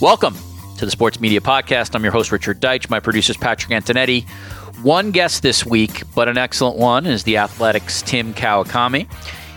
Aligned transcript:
Welcome 0.00 0.36
to 0.76 0.84
the 0.84 0.90
Sports 0.90 1.20
Media 1.20 1.40
Podcast. 1.40 1.94
I'm 1.94 2.02
your 2.02 2.12
host, 2.12 2.30
Richard 2.30 2.60
Deitsch. 2.60 2.90
My 2.90 3.00
producer 3.00 3.30
is 3.30 3.38
Patrick 3.38 3.72
Antonetti. 3.72 4.28
One 4.82 5.10
guest 5.10 5.42
this 5.42 5.64
week, 5.64 6.02
but 6.14 6.28
an 6.28 6.36
excellent 6.36 6.76
one, 6.76 7.06
is 7.06 7.24
the 7.24 7.38
Athletic's 7.38 8.02
Tim 8.02 8.34
Kawakami. 8.34 9.10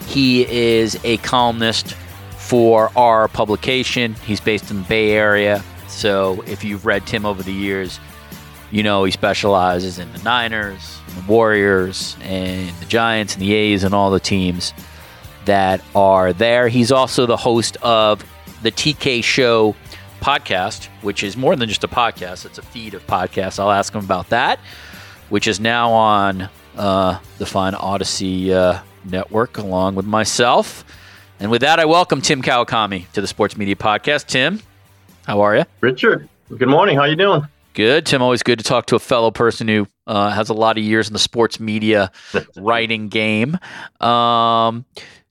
He 0.06 0.50
is 0.50 0.98
a 1.04 1.18
columnist 1.18 1.94
for 2.38 2.90
our 2.98 3.28
publication. 3.28 4.16
He's 4.26 4.40
based 4.40 4.72
in 4.72 4.78
the 4.78 4.88
Bay 4.88 5.12
Area. 5.12 5.62
So 5.90 6.42
if 6.48 6.64
you've 6.64 6.86
read 6.86 7.06
Tim 7.06 7.26
over 7.26 7.44
the 7.44 7.52
years, 7.52 8.00
you 8.72 8.82
know 8.82 9.04
he 9.04 9.12
specializes 9.12 10.00
in 10.00 10.10
the 10.14 10.20
Niners, 10.20 11.00
the 11.16 11.30
Warriors, 11.30 12.16
and 12.22 12.70
the 12.78 12.86
Giants, 12.86 13.34
and 13.34 13.42
the 13.42 13.54
A's, 13.54 13.84
and 13.84 13.94
all 13.94 14.10
the 14.10 14.22
teams 14.22 14.74
that 15.44 15.82
are 15.94 16.32
there. 16.32 16.70
He's 16.70 16.94
also 16.94 17.26
the 17.26 17.36
host 17.36 17.76
of 17.82 18.24
the 18.64 18.72
TK 18.72 19.22
Show 19.22 19.76
podcast, 20.20 20.86
which 21.02 21.24
is 21.24 21.36
more 21.36 21.56
than 21.56 21.70
just 21.70 21.84
a 21.84 21.88
podcast, 21.88 22.46
it's 22.46 22.58
a 22.58 22.62
feed 22.62 22.94
of 22.94 23.06
podcasts. 23.08 23.60
I'll 23.60 23.72
ask 23.72 23.94
him 23.94 24.04
about 24.04 24.30
that, 24.30 24.60
which 25.30 25.48
is 25.48 25.60
now 25.60 25.92
on 25.92 26.50
uh, 26.78 27.20
the 27.38 27.46
fine 27.46 27.74
Audacy 27.74 28.52
uh, 28.52 28.82
network 29.06 29.58
along 29.58 29.96
with 29.96 30.06
myself. 30.06 30.84
And 31.40 31.50
with 31.50 31.62
that, 31.62 31.80
I 31.80 31.86
welcome 31.86 32.22
Tim 32.22 32.42
Kawakami 32.42 33.10
to 33.14 33.22
the 33.22 33.28
Sports 33.28 33.56
Media 33.58 33.76
Podcast. 33.76 34.28
Tim, 34.28 34.60
how 35.26 35.42
are 35.42 35.56
you? 35.56 35.64
Richard, 35.82 36.28
good 36.58 36.68
morning. 36.68 36.96
How 36.96 37.04
are 37.04 37.08
you 37.08 37.16
doing? 37.16 37.44
Good, 37.74 38.06
Tim. 38.06 38.22
Always 38.22 38.44
good 38.44 38.60
to 38.60 38.66
talk 38.66 38.88
to 38.88 38.96
a 38.96 39.00
fellow 39.00 39.32
person 39.32 39.68
who 39.68 39.88
uh, 40.06 40.32
has 40.32 40.50
a 40.50 40.54
lot 40.54 40.78
of 40.78 40.84
years 40.84 41.08
in 41.08 41.14
the 41.14 41.20
sports 41.20 41.60
media 41.60 42.12
writing 42.58 43.08
game. 43.08 43.58
Um, 44.02 44.86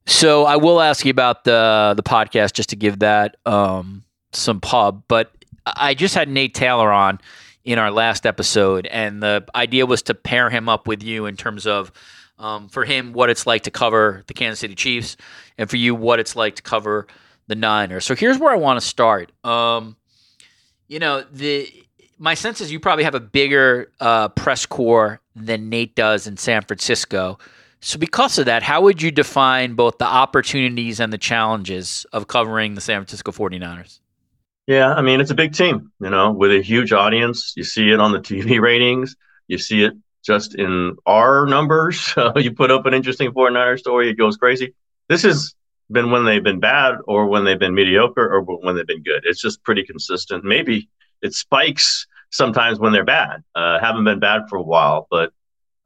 so 0.07 0.45
I 0.47 0.57
will 0.57 0.81
ask 0.81 1.05
you 1.05 1.11
about 1.11 1.45
the 1.45 1.93
the 1.95 2.03
podcast 2.03 2.55
just 2.55 2.71
to 2.71 2.77
give 2.77 3.01
that 3.01 3.37
um, 3.45 4.03
some 4.33 4.61
pub. 4.61 5.03
But 5.09 5.33
I 5.67 5.95
just 5.95 6.15
had 6.15 6.29
Nate 6.29 6.55
Taylor 6.55 6.91
on 6.93 7.21
in 7.65 7.79
our 7.79 7.91
last 7.91 8.27
episode, 8.27 8.87
and 8.87 9.23
the 9.23 9.45
idea 9.55 9.87
was 9.87 10.03
to 10.03 10.15
pair 10.15 10.51
him 10.51 10.69
up 10.69 10.87
with 10.87 11.03
you 11.03 11.27
in 11.27 11.37
terms 11.37 11.67
of. 11.67 11.93
Um, 12.41 12.69
for 12.69 12.85
him, 12.85 13.15
what 13.15 13.31
it's 13.31 13.49
like 13.49 13.65
to 13.65 13.73
cover 13.73 14.23
the 14.29 14.33
Kansas 14.33 14.61
City 14.61 14.77
Chiefs, 14.77 15.17
and 15.59 15.69
for 15.69 15.75
you, 15.75 15.93
what 15.93 16.21
it's 16.21 16.37
like 16.37 16.55
to 16.55 16.63
cover 16.63 17.09
the 17.49 17.57
Niners. 17.57 18.05
So 18.05 18.15
here's 18.15 18.39
where 18.39 18.53
I 18.53 18.57
want 18.57 18.81
to 18.81 18.87
start. 18.87 19.33
Um, 19.43 19.97
you 20.87 21.01
know, 21.01 21.25
the 21.33 21.69
my 22.19 22.35
sense 22.35 22.61
is 22.61 22.71
you 22.71 22.81
probably 22.81 23.05
have 23.05 23.15
a 23.15 23.21
bigger 23.21 23.93
uh, 24.01 24.29
press 24.29 24.67
corps 24.67 25.21
than 25.35 25.69
Nate 25.69 25.95
does 25.95 26.27
in 26.27 26.37
San 26.37 26.63
Francisco. 26.63 27.39
So 27.81 27.99
because 27.99 28.39
of 28.39 28.47
that, 28.47 28.63
how 28.63 28.83
would 28.83 29.01
you 29.01 29.11
define 29.11 29.75
both 29.75 29.99
the 29.99 30.07
opportunities 30.07 30.99
and 30.99 31.13
the 31.13 31.19
challenges 31.19 32.05
of 32.13 32.27
covering 32.27 32.75
the 32.75 32.81
San 32.81 33.01
Francisco 33.01 33.31
49ers? 33.31 34.01
Yeah, 34.69 34.93
I 34.93 35.01
mean, 35.01 35.23
it's 35.23 35.31
a 35.31 35.35
big 35.35 35.55
team, 35.55 35.93
you 35.99 36.11
know, 36.11 36.31
with 36.31 36.53
a 36.53 36.61
huge 36.61 36.93
audience. 36.93 37.55
You 37.57 37.65
see 37.65 37.91
it 37.91 38.01
on 38.01 38.13
the 38.13 38.21
TV 38.21 38.61
ratings. 38.63 39.17
You 39.49 39.57
see 39.57 39.83
it 39.83 39.95
just 40.23 40.55
in 40.55 40.95
our 41.07 41.47
numbers. 41.47 42.13
you 42.37 42.53
put 42.53 42.71
up 42.71 42.85
an 42.85 42.93
interesting 42.93 43.33
49er 43.33 43.79
story, 43.79 44.11
it 44.11 44.19
goes 44.19 44.37
crazy. 44.37 44.75
This 45.09 45.23
has 45.23 45.55
been 45.91 46.11
when 46.11 46.27
they've 46.27 46.45
been 46.45 46.61
bad 46.61 46.97
or 47.07 47.29
when 47.29 47.45
they've 47.45 47.59
been 47.59 47.75
mediocre 47.75 48.29
or 48.31 48.43
when 48.43 48.77
they've 48.77 48.87
been 48.87 49.03
good. 49.03 49.23
It's 49.25 49.41
just 49.41 49.65
pretty 49.65 49.85
consistent. 49.85 50.45
Maybe 50.45 50.91
it 51.23 51.33
spikes 51.33 52.07
sometimes 52.29 52.79
when 52.79 52.93
they're 52.93 53.07
bad. 53.07 53.43
Uh, 53.55 53.81
haven't 53.81 54.05
been 54.05 54.21
bad 54.21 54.51
for 54.51 54.57
a 54.57 54.63
while, 54.63 55.07
but 55.11 55.33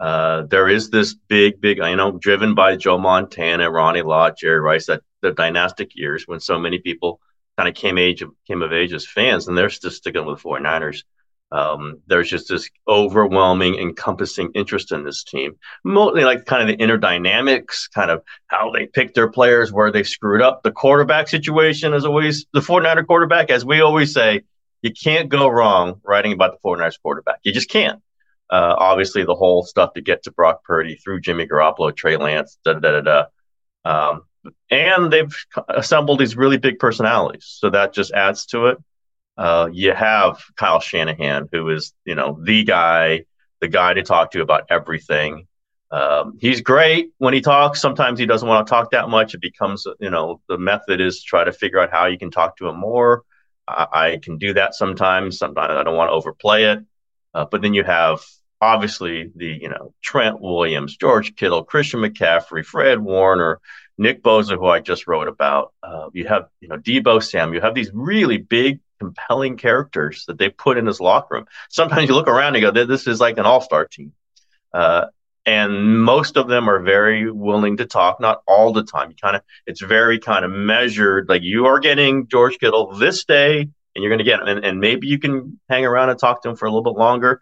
uh, 0.01 0.43
there 0.51 0.69
is 0.69 0.91
this 0.91 1.15
big, 1.29 1.61
big, 1.61 1.79
you 1.79 1.95
know, 1.95 2.19
driven 2.19 2.57
by 2.57 2.75
Joe 2.75 2.99
Montana, 2.99 3.71
Ronnie 3.71 4.03
Lott, 4.03 4.39
Jerry 4.39 4.59
Rice, 4.59 4.87
that 4.87 5.03
the 5.21 5.31
dynastic 5.31 5.95
years 5.95 6.25
when 6.27 6.41
so 6.41 6.59
many 6.59 6.81
people 6.81 7.21
kind 7.57 7.69
of 7.69 7.75
came 7.75 7.99
age 7.99 8.23
came 8.47 8.63
of 8.63 8.73
age 8.73 8.93
as 8.93 9.07
fans, 9.07 9.49
and 9.49 9.57
they're 9.57 9.71
still 9.71 9.91
sticking 9.91 10.25
with 10.25 10.43
the 10.43 10.49
49ers. 10.49 11.03
Um, 11.53 12.01
there's 12.07 12.31
just 12.31 12.49
this 12.49 12.71
overwhelming, 12.89 13.75
encompassing 13.75 14.53
interest 14.55 14.91
in 14.91 15.05
this 15.05 15.23
team. 15.23 15.57
Mostly 15.85 16.25
like 16.25 16.47
kind 16.47 16.63
of 16.63 16.69
the 16.69 16.83
inner 16.83 16.97
dynamics, 16.97 17.89
kind 17.89 18.11
of 18.11 18.23
how 18.47 18.71
they 18.71 18.87
pick 18.87 19.13
their 19.13 19.31
players, 19.31 19.71
where 19.71 19.93
they 19.93 20.03
screwed 20.03 20.41
up. 20.41 20.63
The 20.63 20.73
quarterback 20.73 21.29
situation 21.29 21.93
is 21.93 22.07
always 22.07 22.47
the 22.55 22.61
49er 22.61 23.07
quarterback, 23.07 23.51
as 23.51 23.67
we 23.67 23.83
always 23.83 24.15
say, 24.15 24.43
you 24.81 24.93
can't 24.93 25.29
go 25.29 25.47
wrong 25.49 26.01
writing 26.05 26.33
about 26.33 26.53
the 26.53 26.69
49ers 26.69 27.01
quarterback. 27.03 27.41
You 27.43 27.53
just 27.53 27.69
can't. 27.69 28.03
Uh, 28.51 28.75
obviously, 28.77 29.25
the 29.25 29.35
whole 29.35 29.63
stuff 29.63 29.93
to 29.95 30.01
get 30.01 30.25
to 30.25 30.33
Brock 30.33 30.65
Purdy 30.65 30.97
through 30.97 31.21
Jimmy 31.21 31.47
Garoppolo, 31.47 31.95
Trey 31.95 32.17
Lance, 32.17 32.59
da 32.65 32.75
da 32.75 33.01
da 33.01 33.01
da. 33.01 33.25
Um, 33.85 34.23
and 34.71 35.13
they've 35.13 35.35
assembled 35.69 36.19
these 36.19 36.37
really 36.37 36.59
big 36.59 36.79
personalities, 36.79 37.45
so 37.47 37.71
that 37.71 37.93
just 37.93 38.13
adds 38.13 38.47
to 38.47 38.67
it. 38.67 38.79
Uh, 39.37 39.69
you 39.73 39.93
have 39.93 40.43
Kyle 40.57 40.81
Shanahan, 40.81 41.49
who 41.53 41.69
is 41.71 41.93
you 42.05 42.15
know 42.15 42.39
the 42.43 42.65
guy, 42.65 43.25
the 43.61 43.69
guy 43.69 43.95
to 43.95 44.03
talk 44.03 44.33
to 44.33 44.43
about 44.43 44.67
everything. 44.71 45.47
Um, 45.91 46.39
he's 46.41 46.63
great 46.63 47.11
when 47.19 47.35
he 47.35 47.41
talks. 47.41 47.81
Sometimes 47.81 48.19
he 48.19 48.27
doesn't 48.27 48.49
want 48.49 48.67
to 48.67 48.71
talk 48.71 48.91
that 48.93 49.09
much. 49.09 49.35
It 49.35 49.41
becomes 49.41 49.87
you 50.01 50.11
know 50.11 50.41
the 50.49 50.59
method 50.59 51.01
is 51.01 51.21
to 51.21 51.25
try 51.25 51.45
to 51.45 51.53
figure 51.53 51.81
out 51.81 51.91
how 51.91 52.07
you 52.07 52.19
can 52.19 52.31
talk 52.31 52.57
to 52.59 52.69
him 52.69 52.79
more. 52.79 53.23
I, 53.69 53.87
I 53.93 54.19
can 54.23 54.39
do 54.39 54.55
that 54.55 54.75
sometimes. 54.75 55.39
Sometimes 55.39 55.71
I 55.71 55.83
don't 55.83 55.97
want 55.97 56.09
to 56.09 56.15
overplay 56.15 56.65
it. 56.65 56.81
Uh, 57.35 57.47
but 57.51 57.63
then 57.63 57.75
you 57.75 57.85
have 57.85 58.21
obviously 58.61 59.31
the 59.35 59.59
you 59.61 59.69
know 59.69 59.93
Trent 60.03 60.41
Williams, 60.41 60.97
George 60.97 61.35
Kittle, 61.37 61.65
Christian 61.65 62.01
McCaffrey, 62.01 62.65
Fred 62.65 63.01
Warner, 63.01 63.61
Nick 64.03 64.23
Bosa, 64.23 64.57
who 64.57 64.67
I 64.67 64.81
just 64.81 65.07
wrote 65.07 65.29
about. 65.29 65.73
Uh, 65.83 66.11
you 66.13 66.27
have 66.27 66.49
you 66.61 66.69
know 66.69 66.77
Deebo 66.77 67.23
Sam. 67.23 67.55
You 67.55 67.61
have 67.61 67.75
these 67.75 67.91
really 67.95 68.39
big, 68.39 68.81
compelling 68.99 69.57
characters 69.57 70.25
that 70.27 70.39
they 70.39 70.51
put 70.51 70.77
in 70.77 70.85
this 70.85 71.01
locker 71.01 71.37
room. 71.37 71.47
Sometimes 71.71 72.09
you 72.09 72.15
look 72.15 72.29
around 72.29 72.57
and 72.57 72.63
go, 72.63 72.85
"This 72.85 73.07
is 73.07 73.21
like 73.21 73.39
an 73.39 73.47
all-star 73.47 73.87
team." 73.87 74.13
Uh, 74.75 75.07
and 75.45 76.03
most 76.03 76.37
of 76.37 76.49
them 76.49 76.69
are 76.69 76.81
very 76.81 77.31
willing 77.31 77.77
to 77.77 77.87
talk 77.87 78.21
not 78.21 78.43
all 78.47 78.73
the 78.73 78.85
time 78.85 79.11
you 79.11 79.17
kind 79.21 79.37
of 79.37 79.43
it's 79.67 79.81
very 79.81 80.19
kind 80.19 80.45
of 80.45 80.51
measured 80.51 81.29
like 81.29 81.43
you 81.43 81.67
are 81.67 81.81
getting 81.81 82.29
george 82.29 82.59
kittle 82.59 82.95
this 82.95 83.25
day 83.25 83.61
and 83.61 83.71
you're 84.03 84.09
going 84.09 84.19
to 84.19 84.25
get 84.25 84.41
him 84.41 84.47
and, 84.47 84.65
and 84.65 84.81
maybe 84.81 85.09
you 85.09 85.19
can 85.19 85.59
hang 85.69 85.85
around 85.85 86.11
and 86.11 86.19
talk 86.19 86.43
to 86.43 86.49
him 86.49 86.57
for 86.57 86.67
a 86.67 86.71
little 86.71 86.85
bit 86.85 86.99
longer 86.99 87.41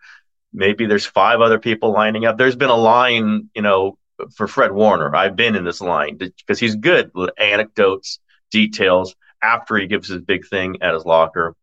maybe 0.53 0.87
there's 0.87 1.07
five 1.07 1.41
other 1.41 1.59
people 1.59 1.93
lining 1.93 2.25
up 2.25 2.39
there's 2.39 2.57
been 2.57 2.71
a 2.71 2.77
line 2.77 3.51
you 3.55 3.63
know 3.63 3.99
for 4.35 4.47
fred 4.47 4.73
warner 4.73 5.15
i've 5.15 5.37
been 5.37 5.57
in 5.57 5.65
this 5.65 5.81
line 5.81 6.17
because 6.17 6.59
he's 6.59 6.77
good 6.77 7.11
with 7.15 7.31
anecdotes 7.39 8.19
details 8.51 9.15
after 9.43 9.77
he 9.77 9.87
gives 9.87 10.09
his 10.09 10.21
big 10.21 10.47
thing 10.47 10.77
at 10.83 10.95
his 10.95 11.05
locker 11.05 11.55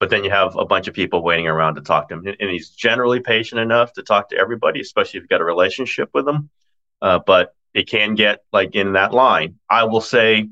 but 0.00 0.10
then 0.10 0.24
you 0.24 0.30
have 0.30 0.56
a 0.56 0.64
bunch 0.64 0.86
of 0.86 0.94
people 0.94 1.22
waiting 1.22 1.48
around 1.48 1.74
to 1.74 1.80
talk 1.80 2.08
to 2.08 2.14
him. 2.14 2.26
And 2.26 2.50
he's 2.50 2.70
generally 2.70 3.20
patient 3.20 3.60
enough 3.60 3.92
to 3.94 4.02
talk 4.02 4.30
to 4.30 4.36
everybody, 4.36 4.80
especially 4.80 5.18
if 5.18 5.22
you've 5.22 5.28
got 5.28 5.40
a 5.40 5.44
relationship 5.44 6.10
with 6.14 6.24
them. 6.24 6.50
Uh, 7.02 7.18
but 7.18 7.54
it 7.74 7.88
can 7.88 8.14
get 8.14 8.44
like 8.52 8.74
in 8.74 8.92
that 8.92 9.12
line. 9.12 9.56
I 9.68 9.84
will 9.84 10.00
say 10.00 10.48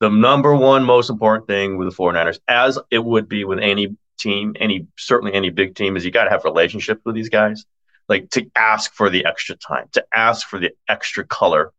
the 0.00 0.10
number 0.10 0.54
one 0.54 0.84
most 0.84 1.10
important 1.10 1.46
thing 1.46 1.76
with 1.76 1.88
the 1.88 1.94
49ers, 1.94 2.38
as 2.46 2.78
it 2.90 3.04
would 3.04 3.28
be 3.28 3.44
with 3.44 3.58
any 3.58 3.96
team, 4.18 4.54
any 4.58 4.86
certainly 4.96 5.34
any 5.34 5.50
big 5.50 5.74
team, 5.74 5.96
is 5.96 6.04
you 6.04 6.10
got 6.10 6.24
to 6.24 6.30
have 6.30 6.44
relationships 6.44 7.02
with 7.04 7.14
these 7.14 7.28
guys. 7.28 7.64
Like 8.08 8.30
to 8.30 8.50
ask 8.56 8.92
for 8.92 9.10
the 9.10 9.24
extra 9.24 9.56
time, 9.56 9.86
to 9.92 10.04
ask 10.14 10.46
for 10.48 10.58
the 10.58 10.72
extra 10.88 11.24
color. 11.24 11.72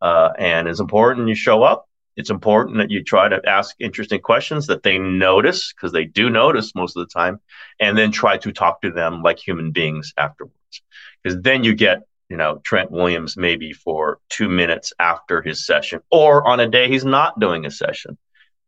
Uh, 0.00 0.30
and 0.38 0.68
it's 0.68 0.80
important 0.80 1.28
you 1.28 1.34
show 1.34 1.62
up. 1.62 1.86
It's 2.16 2.30
important 2.30 2.78
that 2.78 2.90
you 2.90 3.02
try 3.02 3.28
to 3.28 3.40
ask 3.48 3.74
interesting 3.78 4.20
questions 4.20 4.66
that 4.66 4.82
they 4.82 4.98
notice 4.98 5.72
because 5.72 5.92
they 5.92 6.04
do 6.04 6.28
notice 6.28 6.74
most 6.74 6.96
of 6.96 7.06
the 7.06 7.12
time, 7.12 7.40
and 7.78 7.96
then 7.96 8.10
try 8.10 8.36
to 8.38 8.52
talk 8.52 8.82
to 8.82 8.90
them 8.90 9.22
like 9.22 9.38
human 9.38 9.70
beings 9.70 10.12
afterwards. 10.16 10.82
Because 11.22 11.40
then 11.40 11.64
you 11.64 11.74
get, 11.74 12.02
you 12.28 12.36
know, 12.36 12.60
Trent 12.64 12.90
Williams 12.90 13.36
maybe 13.36 13.72
for 13.72 14.18
two 14.28 14.48
minutes 14.48 14.92
after 14.98 15.40
his 15.40 15.64
session, 15.64 16.00
or 16.10 16.46
on 16.46 16.60
a 16.60 16.68
day 16.68 16.88
he's 16.88 17.04
not 17.04 17.38
doing 17.40 17.64
a 17.64 17.70
session. 17.70 18.18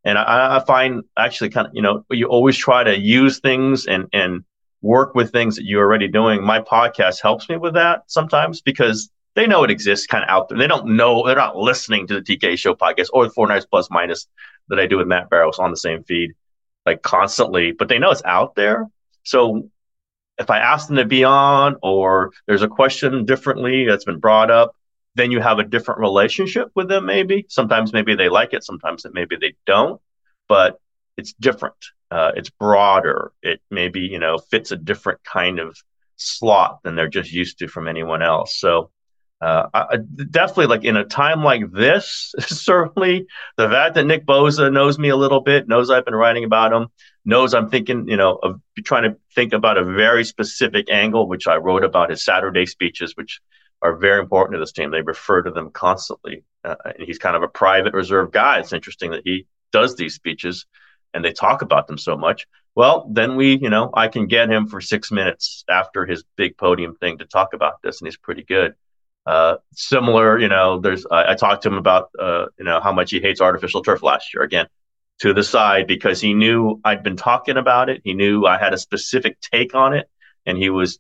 And 0.04 0.18
I, 0.18 0.56
I 0.56 0.64
find 0.64 1.02
actually 1.16 1.50
kind 1.50 1.66
of, 1.66 1.74
you 1.74 1.82
know, 1.82 2.04
you 2.10 2.26
always 2.26 2.56
try 2.56 2.84
to 2.84 2.98
use 2.98 3.40
things 3.40 3.86
and 3.86 4.06
and 4.12 4.44
work 4.82 5.14
with 5.14 5.32
things 5.32 5.56
that 5.56 5.64
you're 5.64 5.84
already 5.84 6.08
doing. 6.08 6.44
My 6.44 6.60
podcast 6.60 7.22
helps 7.22 7.48
me 7.48 7.56
with 7.56 7.74
that 7.74 8.02
sometimes 8.08 8.60
because 8.60 9.10
they 9.34 9.46
know 9.46 9.64
it 9.64 9.70
exists 9.70 10.06
kind 10.06 10.24
of 10.24 10.30
out 10.30 10.48
there. 10.48 10.58
They 10.58 10.66
don't 10.66 10.88
know, 10.96 11.24
they're 11.24 11.36
not 11.36 11.56
listening 11.56 12.06
to 12.08 12.20
the 12.20 12.20
TK 12.20 12.58
Show 12.58 12.74
podcast 12.74 13.08
or 13.12 13.26
the 13.26 13.32
49ers 13.32 13.66
Plus 13.70 13.88
Minus 13.90 14.26
that 14.68 14.78
I 14.78 14.86
do 14.86 14.98
with 14.98 15.06
Matt 15.06 15.30
Barrows 15.30 15.58
on 15.58 15.70
the 15.70 15.76
same 15.76 16.02
feed, 16.04 16.32
like 16.84 17.02
constantly, 17.02 17.72
but 17.72 17.88
they 17.88 17.98
know 17.98 18.10
it's 18.10 18.24
out 18.24 18.54
there. 18.54 18.86
So 19.22 19.70
if 20.38 20.50
I 20.50 20.58
ask 20.58 20.88
them 20.88 20.96
to 20.96 21.04
be 21.04 21.24
on 21.24 21.76
or 21.82 22.32
there's 22.46 22.62
a 22.62 22.68
question 22.68 23.24
differently 23.24 23.86
that's 23.86 24.04
been 24.04 24.18
brought 24.18 24.50
up, 24.50 24.74
then 25.14 25.30
you 25.30 25.40
have 25.40 25.58
a 25.58 25.64
different 25.64 26.00
relationship 26.00 26.70
with 26.74 26.88
them, 26.88 27.06
maybe. 27.06 27.46
Sometimes 27.48 27.92
maybe 27.92 28.14
they 28.14 28.28
like 28.28 28.54
it, 28.54 28.64
sometimes 28.64 29.04
maybe 29.12 29.36
they 29.36 29.54
don't, 29.66 30.00
but 30.48 30.80
it's 31.16 31.34
different. 31.34 31.76
Uh, 32.12 32.32
it's 32.36 32.50
broader. 32.50 33.32
It 33.42 33.62
maybe, 33.70 34.00
you 34.00 34.18
know, 34.18 34.36
fits 34.36 34.70
a 34.70 34.76
different 34.76 35.24
kind 35.24 35.58
of 35.58 35.78
slot 36.16 36.80
than 36.84 36.94
they're 36.94 37.08
just 37.08 37.32
used 37.32 37.58
to 37.60 37.68
from 37.68 37.88
anyone 37.88 38.20
else. 38.20 38.58
So, 38.58 38.90
uh, 39.40 39.66
I, 39.72 39.96
definitely 39.96 40.66
like 40.66 40.84
in 40.84 40.98
a 40.98 41.06
time 41.06 41.42
like 41.42 41.72
this, 41.72 42.34
certainly 42.40 43.26
the 43.56 43.66
fact 43.66 43.94
that 43.94 44.04
Nick 44.04 44.26
Bosa 44.26 44.70
knows 44.70 44.98
me 44.98 45.08
a 45.08 45.16
little 45.16 45.40
bit, 45.40 45.66
knows 45.66 45.88
I've 45.88 46.04
been 46.04 46.14
writing 46.14 46.44
about 46.44 46.74
him, 46.74 46.88
knows 47.24 47.54
I'm 47.54 47.70
thinking, 47.70 48.06
you 48.06 48.18
know, 48.18 48.38
of 48.42 48.60
trying 48.84 49.04
to 49.04 49.16
think 49.34 49.54
about 49.54 49.78
a 49.78 49.84
very 49.84 50.24
specific 50.24 50.90
angle, 50.90 51.26
which 51.26 51.48
I 51.48 51.56
wrote 51.56 51.82
about 51.82 52.10
his 52.10 52.22
Saturday 52.22 52.66
speeches, 52.66 53.16
which 53.16 53.40
are 53.80 53.96
very 53.96 54.20
important 54.20 54.56
to 54.56 54.60
this 54.60 54.72
team. 54.72 54.90
They 54.90 55.00
refer 55.00 55.40
to 55.40 55.50
them 55.50 55.70
constantly. 55.70 56.44
Uh, 56.62 56.76
and 56.84 57.06
he's 57.06 57.18
kind 57.18 57.36
of 57.36 57.42
a 57.42 57.48
private 57.48 57.94
reserve 57.94 58.32
guy. 58.32 58.58
It's 58.58 58.74
interesting 58.74 59.12
that 59.12 59.22
he 59.24 59.46
does 59.72 59.96
these 59.96 60.14
speeches 60.14 60.66
and 61.14 61.24
they 61.24 61.32
talk 61.32 61.62
about 61.62 61.86
them 61.86 61.98
so 61.98 62.16
much. 62.16 62.46
Well, 62.74 63.08
then 63.10 63.36
we, 63.36 63.58
you 63.58 63.68
know, 63.68 63.90
I 63.92 64.08
can 64.08 64.26
get 64.26 64.50
him 64.50 64.66
for 64.66 64.80
six 64.80 65.10
minutes 65.10 65.64
after 65.68 66.06
his 66.06 66.24
big 66.36 66.56
podium 66.56 66.96
thing 66.96 67.18
to 67.18 67.26
talk 67.26 67.52
about 67.52 67.82
this, 67.82 68.00
and 68.00 68.06
he's 68.06 68.16
pretty 68.16 68.44
good. 68.44 68.74
Uh, 69.26 69.56
similar, 69.74 70.38
you 70.38 70.48
know, 70.48 70.80
there's 70.80 71.06
I, 71.06 71.32
I 71.32 71.34
talked 71.34 71.62
to 71.64 71.68
him 71.68 71.76
about, 71.76 72.10
uh, 72.18 72.46
you 72.58 72.64
know, 72.64 72.80
how 72.80 72.92
much 72.92 73.10
he 73.10 73.20
hates 73.20 73.40
artificial 73.40 73.82
turf 73.82 74.02
last 74.02 74.34
year. 74.34 74.42
Again, 74.42 74.66
to 75.20 75.32
the 75.32 75.44
side 75.44 75.86
because 75.86 76.20
he 76.20 76.34
knew 76.34 76.80
I'd 76.84 77.02
been 77.02 77.16
talking 77.16 77.56
about 77.56 77.88
it. 77.88 78.00
He 78.04 78.14
knew 78.14 78.46
I 78.46 78.58
had 78.58 78.74
a 78.74 78.78
specific 78.78 79.38
take 79.40 79.74
on 79.74 79.94
it, 79.94 80.08
and 80.46 80.58
he 80.58 80.70
was 80.70 80.98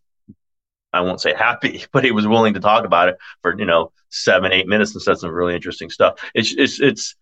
I 0.92 1.00
won't 1.00 1.20
say 1.20 1.34
happy, 1.34 1.84
but 1.92 2.04
he 2.04 2.12
was 2.12 2.26
willing 2.26 2.54
to 2.54 2.60
talk 2.60 2.84
about 2.84 3.08
it 3.08 3.16
for 3.40 3.58
you 3.58 3.66
know 3.66 3.92
seven, 4.10 4.52
eight 4.52 4.68
minutes 4.68 4.92
and 4.94 5.02
said 5.02 5.18
some 5.18 5.30
really 5.30 5.54
interesting 5.54 5.90
stuff. 5.90 6.20
It's 6.34 6.52
it's 6.52 6.80
it's 6.80 7.16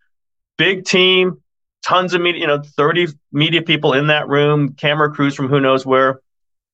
big 0.58 0.84
team, 0.84 1.42
tons 1.84 2.14
of 2.14 2.20
media, 2.20 2.40
you 2.40 2.46
know, 2.46 2.62
thirty 2.62 3.08
media 3.32 3.62
people 3.62 3.92
in 3.92 4.08
that 4.08 4.28
room, 4.28 4.74
camera 4.74 5.10
crews 5.12 5.34
from 5.34 5.48
who 5.48 5.60
knows 5.60 5.84
where. 5.84 6.20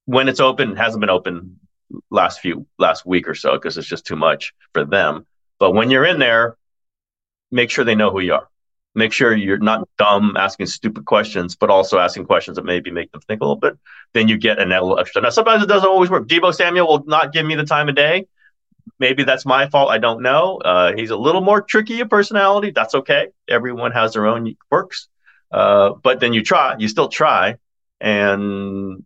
When 0.04 0.28
it's 0.28 0.40
open, 0.40 0.76
hasn't 0.76 1.00
been 1.00 1.10
open 1.10 1.58
last 2.10 2.40
few 2.40 2.66
last 2.78 3.04
week 3.04 3.28
or 3.28 3.34
so 3.34 3.52
because 3.54 3.76
it's 3.76 3.88
just 3.88 4.06
too 4.06 4.16
much 4.16 4.54
for 4.72 4.84
them. 4.84 5.26
But 5.58 5.72
when 5.72 5.90
you're 5.90 6.04
in 6.04 6.18
there, 6.18 6.56
make 7.50 7.70
sure 7.70 7.84
they 7.84 7.94
know 7.94 8.10
who 8.10 8.20
you 8.20 8.34
are 8.34 8.48
make 8.96 9.12
sure 9.12 9.36
you're 9.36 9.58
not 9.58 9.86
dumb 9.98 10.36
asking 10.36 10.66
stupid 10.66 11.04
questions, 11.04 11.54
but 11.54 11.70
also 11.70 11.98
asking 11.98 12.24
questions 12.24 12.56
that 12.56 12.64
maybe 12.64 12.90
make 12.90 13.12
them 13.12 13.20
think 13.20 13.42
a 13.42 13.44
little 13.44 13.60
bit. 13.60 13.78
Then 14.14 14.26
you 14.26 14.38
get 14.38 14.58
a 14.58 14.64
little 14.64 14.98
extra. 14.98 15.20
Now, 15.20 15.28
sometimes 15.28 15.62
it 15.62 15.66
doesn't 15.66 15.88
always 15.88 16.10
work. 16.10 16.26
Deebo 16.26 16.52
Samuel 16.52 16.88
will 16.88 17.04
not 17.04 17.32
give 17.32 17.46
me 17.46 17.54
the 17.54 17.64
time 17.64 17.88
of 17.88 17.94
day. 17.94 18.26
Maybe 18.98 19.24
that's 19.24 19.44
my 19.44 19.68
fault. 19.68 19.90
I 19.90 19.98
don't 19.98 20.22
know. 20.22 20.58
Uh, 20.58 20.92
he's 20.94 21.10
a 21.10 21.16
little 21.16 21.40
more 21.40 21.60
tricky 21.60 22.00
a 22.00 22.06
personality. 22.06 22.70
That's 22.70 22.94
okay. 22.94 23.28
Everyone 23.48 23.92
has 23.92 24.14
their 24.14 24.26
own 24.26 24.54
quirks. 24.70 25.08
Uh, 25.50 25.90
but 26.02 26.20
then 26.20 26.32
you 26.32 26.42
try, 26.42 26.76
you 26.78 26.88
still 26.88 27.08
try, 27.08 27.56
and 28.00 29.04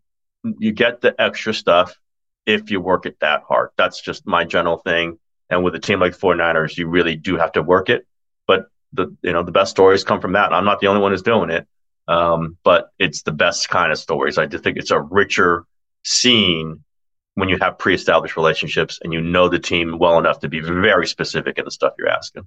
you 0.59 0.73
get 0.73 1.01
the 1.01 1.15
extra 1.21 1.53
stuff 1.53 1.99
if 2.47 2.71
you 2.71 2.81
work 2.81 3.07
it 3.07 3.19
that 3.21 3.43
hard. 3.47 3.71
That's 3.77 4.01
just 4.01 4.27
my 4.27 4.45
general 4.45 4.79
thing. 4.79 5.19
And 5.49 5.65
with 5.65 5.75
a 5.75 5.79
team 5.79 6.01
like 6.01 6.17
49ers, 6.17 6.77
you 6.77 6.89
really 6.89 7.17
do 7.17 7.37
have 7.37 7.53
to 7.53 7.63
work 7.63 7.91
it. 7.91 8.07
But 8.47 8.67
the 8.93 9.15
you 9.23 9.33
know 9.33 9.43
the 9.43 9.53
best 9.53 9.71
stories 9.71 10.05
come 10.05 10.21
from 10.21 10.33
that. 10.33 10.53
I'm 10.53 10.65
not 10.65 10.81
the 10.81 10.87
only 10.89 11.03
one 11.03 11.13
who's 11.13 11.23
doing 11.23 11.51
it, 11.51 11.67
um, 12.09 12.57
but 12.63 12.91
it's 12.99 13.23
the 13.23 13.33
best 13.33 13.69
kind 13.69 13.93
of 13.93 13.99
stories. 13.99 14.39
I 14.39 14.47
just 14.47 14.65
think 14.65 14.79
it's 14.79 14.91
a 14.91 15.01
richer 15.01 15.65
scene 16.03 16.85
when 17.41 17.49
you 17.49 17.59
have 17.61 17.79
pre-established 17.79 18.37
relationships 18.37 18.99
and 19.03 19.13
you 19.13 19.21
know 19.21 19.49
the 19.49 19.59
team 19.59 19.99
well 19.99 20.19
enough 20.19 20.41
to 20.41 20.49
be 20.49 20.61
very 20.61 21.07
specific 21.07 21.59
in 21.59 21.65
the 21.65 21.71
stuff 21.71 21.95
you're 21.99 22.09
asking. 22.09 22.47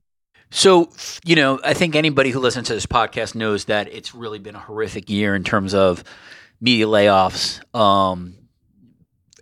So, 0.49 0.91
you 1.25 1.35
know, 1.35 1.59
I 1.63 1.73
think 1.73 1.95
anybody 1.95 2.29
who 2.29 2.39
listens 2.39 2.67
to 2.67 2.75
this 2.75 2.85
podcast 2.85 3.33
knows 3.33 3.65
that 3.65 3.91
it's 3.91 4.13
really 4.13 4.37
been 4.37 4.55
a 4.55 4.59
horrific 4.59 5.09
year 5.09 5.35
in 5.35 5.43
terms 5.43 5.73
of 5.73 6.03
media 6.61 6.85
layoffs 6.85 7.59
um, 7.75 8.35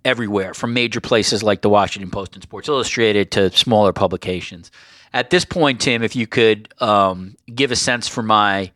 everywhere, 0.06 0.54
from 0.54 0.74
major 0.74 1.02
places 1.02 1.44
like 1.44 1.62
the 1.62 1.70
Washington 1.70 2.10
Post 2.10 2.36
and 2.36 2.44
Sports 2.44 2.70
Illustrated 2.70 3.30
to 3.32 3.52
smaller 3.52 3.92
publications. 3.92 4.72
At 5.14 5.32
this 5.32 5.44
point, 5.44 5.82
Tim, 5.82 6.02
if 6.02 6.16
you 6.16 6.28
could 6.28 6.74
um, 6.80 7.36
give 7.54 7.72
a 7.72 7.76
sense 7.76 8.08
for 8.08 8.24
my 8.24 8.72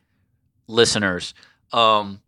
listeners, 0.68 1.33
um, 1.72 2.19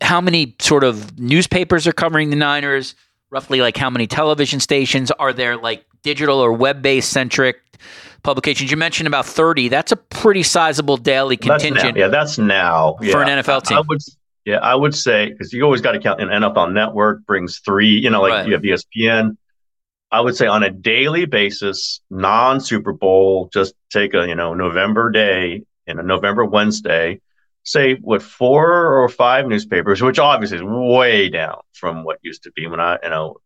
how 0.00 0.20
many 0.20 0.54
sort 0.60 0.84
of 0.84 1.18
newspapers 1.18 1.86
are 1.86 1.92
covering 1.92 2.30
the 2.30 2.36
Niners? 2.36 2.94
Roughly, 3.30 3.60
like 3.60 3.76
how 3.76 3.90
many 3.90 4.06
television 4.06 4.60
stations 4.60 5.10
are 5.10 5.32
there? 5.32 5.56
Like 5.56 5.84
digital 6.02 6.38
or 6.38 6.52
web-based 6.52 7.10
centric 7.10 7.56
publications? 8.22 8.70
You 8.70 8.76
mentioned 8.76 9.06
about 9.06 9.26
thirty. 9.26 9.68
That's 9.68 9.92
a 9.92 9.96
pretty 9.96 10.42
sizable 10.42 10.96
daily 10.96 11.36
contingent. 11.36 11.94
That's 11.94 11.96
yeah, 11.96 12.08
that's 12.08 12.38
now 12.38 12.96
yeah. 13.00 13.12
for 13.12 13.22
an 13.22 13.28
NFL 13.28 13.64
team. 13.64 13.78
I 13.78 13.80
would, 13.80 14.00
yeah, 14.44 14.58
I 14.58 14.74
would 14.74 14.94
say 14.94 15.30
because 15.30 15.52
you 15.52 15.64
always 15.64 15.80
got 15.80 15.92
to 15.92 15.98
count. 15.98 16.20
An 16.20 16.28
NFL 16.28 16.72
Network 16.72 17.26
brings 17.26 17.58
three. 17.58 17.88
You 17.88 18.10
know, 18.10 18.22
like 18.22 18.32
right. 18.32 18.46
you 18.46 18.52
have 18.52 18.62
ESPN. 18.62 19.36
I 20.12 20.20
would 20.20 20.36
say 20.36 20.46
on 20.46 20.62
a 20.62 20.70
daily 20.70 21.26
basis, 21.26 22.00
non 22.10 22.60
Super 22.60 22.92
Bowl, 22.92 23.50
just 23.52 23.74
take 23.90 24.14
a, 24.14 24.26
you 24.26 24.34
know, 24.34 24.54
November 24.54 25.10
day 25.10 25.64
and 25.86 25.98
a 25.98 26.02
November 26.02 26.44
Wednesday, 26.44 27.20
say 27.66 27.96
what 27.96 28.22
four 28.22 29.02
or 29.02 29.08
five 29.08 29.46
newspapers, 29.46 30.00
which 30.00 30.18
obviously 30.18 30.58
is 30.58 30.62
way 30.64 31.28
down 31.28 31.58
from 31.74 32.04
what 32.04 32.18
used 32.22 32.44
to 32.44 32.52
be 32.52 32.66
when 32.66 32.80
I, 32.80 32.98
you 33.02 33.10
know, 33.10 33.36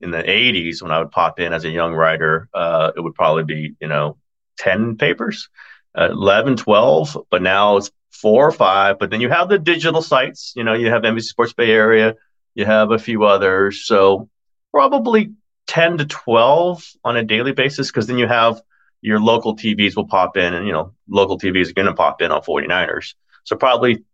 in 0.00 0.10
the 0.10 0.22
80s 0.22 0.82
when 0.82 0.92
I 0.92 0.98
would 0.98 1.10
pop 1.10 1.40
in 1.40 1.52
as 1.52 1.64
a 1.64 1.70
young 1.70 1.94
writer, 1.94 2.48
uh, 2.52 2.92
it 2.96 3.00
would 3.00 3.14
probably 3.14 3.44
be, 3.44 3.74
you 3.80 3.88
know, 3.88 4.16
10 4.58 4.96
papers, 4.96 5.48
uh, 5.96 6.08
11, 6.10 6.56
12, 6.56 7.16
but 7.30 7.42
now 7.42 7.76
it's 7.76 7.90
four 8.10 8.48
or 8.48 8.52
five. 8.52 8.98
But 8.98 9.10
then 9.10 9.20
you 9.20 9.28
have 9.28 9.48
the 9.48 9.58
digital 9.58 10.02
sites, 10.02 10.52
you 10.56 10.64
know, 10.64 10.74
you 10.74 10.90
have 10.90 11.02
NBC 11.02 11.22
Sports 11.22 11.52
Bay 11.52 11.70
Area, 11.70 12.14
you 12.54 12.64
have 12.64 12.90
a 12.90 12.98
few 12.98 13.24
others. 13.24 13.86
So 13.86 14.28
probably 14.72 15.32
10 15.68 15.98
to 15.98 16.04
12 16.04 16.84
on 17.04 17.16
a 17.16 17.24
daily 17.24 17.52
basis 17.52 17.88
because 17.88 18.06
then 18.06 18.18
you 18.18 18.26
have 18.26 18.60
your 19.00 19.20
local 19.20 19.56
TVs 19.56 19.94
will 19.94 20.08
pop 20.08 20.36
in 20.36 20.54
and, 20.54 20.66
you 20.66 20.72
know, 20.72 20.94
local 21.08 21.38
TVs 21.38 21.70
are 21.70 21.74
going 21.74 21.86
to 21.86 21.94
pop 21.94 22.20
in 22.20 22.32
on 22.32 22.42
49ers. 22.42 23.14
So 23.48 23.56
probably 23.56 24.04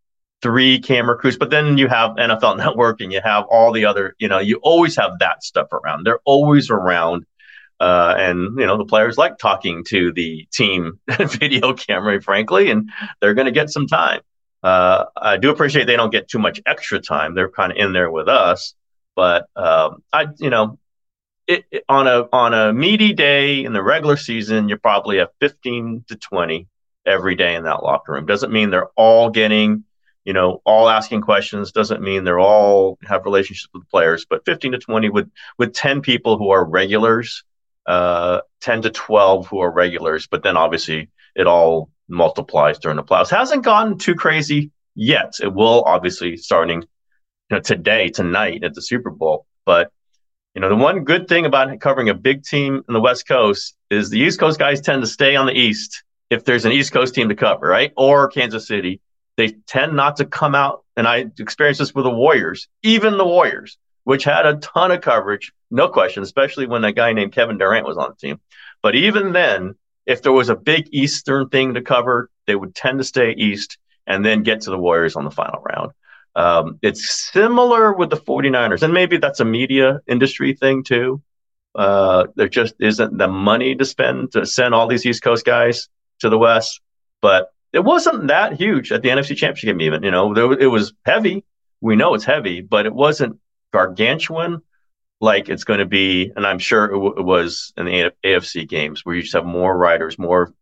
three 0.43 0.79
camera 0.79 1.17
crews, 1.17 1.37
but 1.37 1.51
then 1.51 1.77
you 1.77 1.89
have 1.89 2.13
NFL 2.13 2.57
Network 2.65 3.01
and 3.01 3.13
you 3.13 3.21
have 3.23 3.45
all 3.51 3.73
the 3.73 3.85
other, 3.85 4.15
you 4.19 4.29
know, 4.29 4.39
you 4.39 4.61
always 4.63 4.97
have 4.97 5.19
that 5.19 5.43
stuff 5.43 5.73
around. 5.73 6.05
They're 6.05 6.21
always 6.25 6.71
around. 6.71 7.27
Uh, 7.81 8.15
and, 8.17 8.59
you 8.59 8.65
know, 8.65 8.79
the 8.79 8.85
players 8.85 9.19
like 9.19 9.37
talking 9.37 9.83
to 9.89 10.13
the 10.13 10.47
team 10.53 11.01
video 11.19 11.73
camera, 11.73 12.23
frankly, 12.23 12.71
and 12.71 12.89
they're 13.21 13.35
going 13.35 13.47
to 13.47 13.53
get 13.53 13.71
some 13.71 13.89
time. 13.89 14.21
Uh, 14.63 15.07
I 15.17 15.37
do 15.37 15.51
appreciate 15.51 15.87
they 15.87 15.97
don't 15.97 16.13
get 16.13 16.29
too 16.29 16.39
much 16.39 16.61
extra 16.65 17.01
time. 17.01 17.35
They're 17.35 17.51
kind 17.51 17.73
of 17.73 17.79
in 17.79 17.93
there 17.93 18.11
with 18.11 18.29
us. 18.29 18.75
But 19.17 19.49
um, 19.57 20.05
I, 20.13 20.29
you 20.39 20.51
know, 20.51 20.79
it, 21.49 21.65
it, 21.73 21.85
on 21.89 22.07
a 22.07 22.29
on 22.33 22.55
a 22.55 22.73
meaty 22.73 23.13
day 23.13 23.65
in 23.65 23.73
the 23.73 23.83
regular 23.83 24.17
season, 24.17 24.69
you 24.69 24.79
probably 24.79 25.19
have 25.19 25.29
15 25.41 26.05
to 26.09 26.17
20 26.17 26.69
every 27.07 27.35
day 27.35 27.55
in 27.55 27.65
that 27.65 27.83
locker 27.83 28.13
room. 28.13 28.27
Doesn't 28.27 28.53
mean 28.53 28.71
they're 28.71 28.91
all 28.97 29.31
getting, 29.31 29.85
you 30.25 30.33
know, 30.33 30.63
all 30.65 30.89
asking 30.89 31.23
questions. 31.23 31.73
Doesn't 31.73 32.03
mean 32.03 32.25
they're 32.25 32.39
all 32.39 32.99
have 33.05 33.25
relationships 33.25 33.71
with 33.75 33.89
players. 33.91 34.27
But 34.29 34.45
15 34.45 34.73
to 34.73 34.79
20 34.79 35.11
with 35.11 35.31
with 35.59 35.75
10 35.75 36.01
people 36.03 36.39
who 36.39 36.51
are 36.51 36.65
regulars, 36.65 37.45
uh, 37.87 38.41
10 38.63 38.83
to 38.83 38.91
12 38.91 39.47
who 39.49 39.61
are 39.61 39.71
regulars. 39.71 40.27
But 40.27 40.43
then 40.43 40.57
obviously 40.57 41.11
it 41.35 41.47
all 41.47 41.91
multiplies 42.09 42.79
during 42.79 42.97
the 42.97 43.03
playoffs. 43.05 43.31
Hasn't 43.31 43.65
gotten 43.65 43.99
too 43.99 44.15
crazy 44.15 44.71
yet. 44.95 45.35
It 45.43 45.53
will 45.53 45.83
obviously 45.85 46.37
starting 46.37 46.83
you 46.83 46.89
know, 47.51 47.61
today, 47.61 48.09
tonight 48.09 48.65
at 48.65 48.75
the 48.75 48.83
Super 48.83 49.11
Bowl, 49.11 49.47
but 49.65 49.91
You 50.55 50.61
know, 50.61 50.69
the 50.69 50.77
one 50.77 51.03
good 51.03 51.27
thing 51.27 51.47
about 51.47 51.81
covering 51.81 52.09
a 52.09 52.15
big 52.15 52.45
team 52.45 52.85
in 52.89 52.95
the 52.95 53.01
West 53.01 53.27
Coast 53.27 53.77
is 53.91 54.11
the 54.11 54.21
East 54.21 54.39
Coast 54.39 54.59
guys 54.59 54.81
tend 54.81 55.03
to 55.03 55.09
stay 55.09 55.35
on 55.35 55.47
the 55.47 55.53
East 55.53 56.05
if 56.35 56.45
there's 56.45 56.65
an 56.65 56.73
East 56.73 56.93
Coast 56.93 57.15
team 57.15 57.29
to 57.29 57.35
cover, 57.37 57.67
right? 57.67 57.93
Or 57.97 58.29
Kansas 58.29 58.67
City. 58.67 59.01
They 59.37 59.53
tend 59.67 59.95
not 59.95 60.17
to 60.17 60.25
come 60.25 60.55
out, 60.55 60.85
and 60.97 61.09
I 61.09 61.27
experienced 61.39 61.81
this 61.81 61.95
with 61.95 62.05
the 62.05 62.11
Warriors, 62.11 62.69
even 62.83 63.19
the 63.19 63.25
Warriors, 63.25 63.79
which 64.05 64.25
had 64.25 64.47
a 64.47 64.57
ton 64.57 64.93
of 64.93 65.01
coverage, 65.01 65.53
no 65.71 65.89
question, 65.89 66.23
especially 66.23 66.67
when 66.67 66.85
a 66.85 66.93
guy 66.93 67.13
named 67.13 67.33
Kevin 67.33 67.59
Durant 67.59 67.87
was 67.87 67.97
on 67.97 68.11
the 68.11 68.17
team. 68.17 68.41
But 68.83 68.95
even 68.95 69.33
then, 69.33 69.75
if 70.07 70.23
there 70.23 70.33
was 70.33 70.51
a 70.51 70.57
big 70.57 70.89
Eastern 70.93 71.49
thing 71.49 71.75
to 71.75 71.83
cover, 71.83 72.31
they 72.47 72.55
would 72.55 72.75
tend 72.75 72.99
to 72.99 73.05
stay 73.05 73.33
East 73.33 73.79
and 74.07 74.25
then 74.25 74.43
get 74.43 74.63
to 74.63 74.71
the 74.71 74.79
Warriors 74.79 75.17
on 75.17 75.25
the 75.25 75.31
final 75.31 75.63
round. 75.63 75.93
Um, 76.37 76.79
it's 76.83 77.31
similar 77.33 77.93
with 77.93 78.11
the 78.11 78.17
49ers, 78.17 78.83
and 78.83 78.93
maybe 78.93 79.17
that's 79.17 79.41
a 79.41 79.45
media 79.45 80.01
industry 80.07 80.55
thing 80.55 80.85
too. 80.85 81.23
Uh, 81.75 82.27
there 82.37 82.49
just 82.49 82.75
isn't 82.79 83.19
the 83.19 83.27
money 83.27 83.75
to 83.75 83.85
spend 83.85 84.33
to 84.33 84.47
send 84.47 84.75
all 84.75 84.87
these 84.87 85.07
East 85.07 85.23
Coast 85.23 85.45
guys 85.45 85.89
to 86.21 86.29
the 86.29 86.39
West, 86.39 86.81
but 87.21 87.51
it 87.73 87.85
wasn't 87.85 88.29
that 88.29 88.55
huge 88.55 88.93
at 88.93 89.03
the 89.03 89.09
NFC 89.09 89.37
Championship 89.37 89.67
game. 89.67 89.81
Even 89.81 90.03
you 90.03 90.11
know, 90.11 90.33
there, 90.35 90.53
it 90.53 90.67
was 90.67 90.93
heavy. 91.05 91.45
We 91.81 91.97
know 91.97 92.15
it's 92.15 92.25
heavy, 92.25 92.61
but 92.61 92.87
it 92.87 92.95
wasn't 92.95 93.39
gargantuan 93.73 94.63
like 95.21 95.49
it's 95.49 95.65
going 95.65 95.81
to 95.81 95.87
be. 95.87 96.33
And 96.37 96.47
I'm 96.47 96.59
sure 96.59 96.85
it, 96.85 96.93
w- 96.93 97.15
it 97.17 97.23
was 97.23 97.73
in 97.77 97.87
the 97.87 98.13
AFC 98.25 98.69
games 98.69 99.05
where 99.05 99.17
you 99.17 99.23
just 99.23 99.35
have 99.35 99.45
more 99.45 99.77
riders, 99.77 100.19
more 100.19 100.53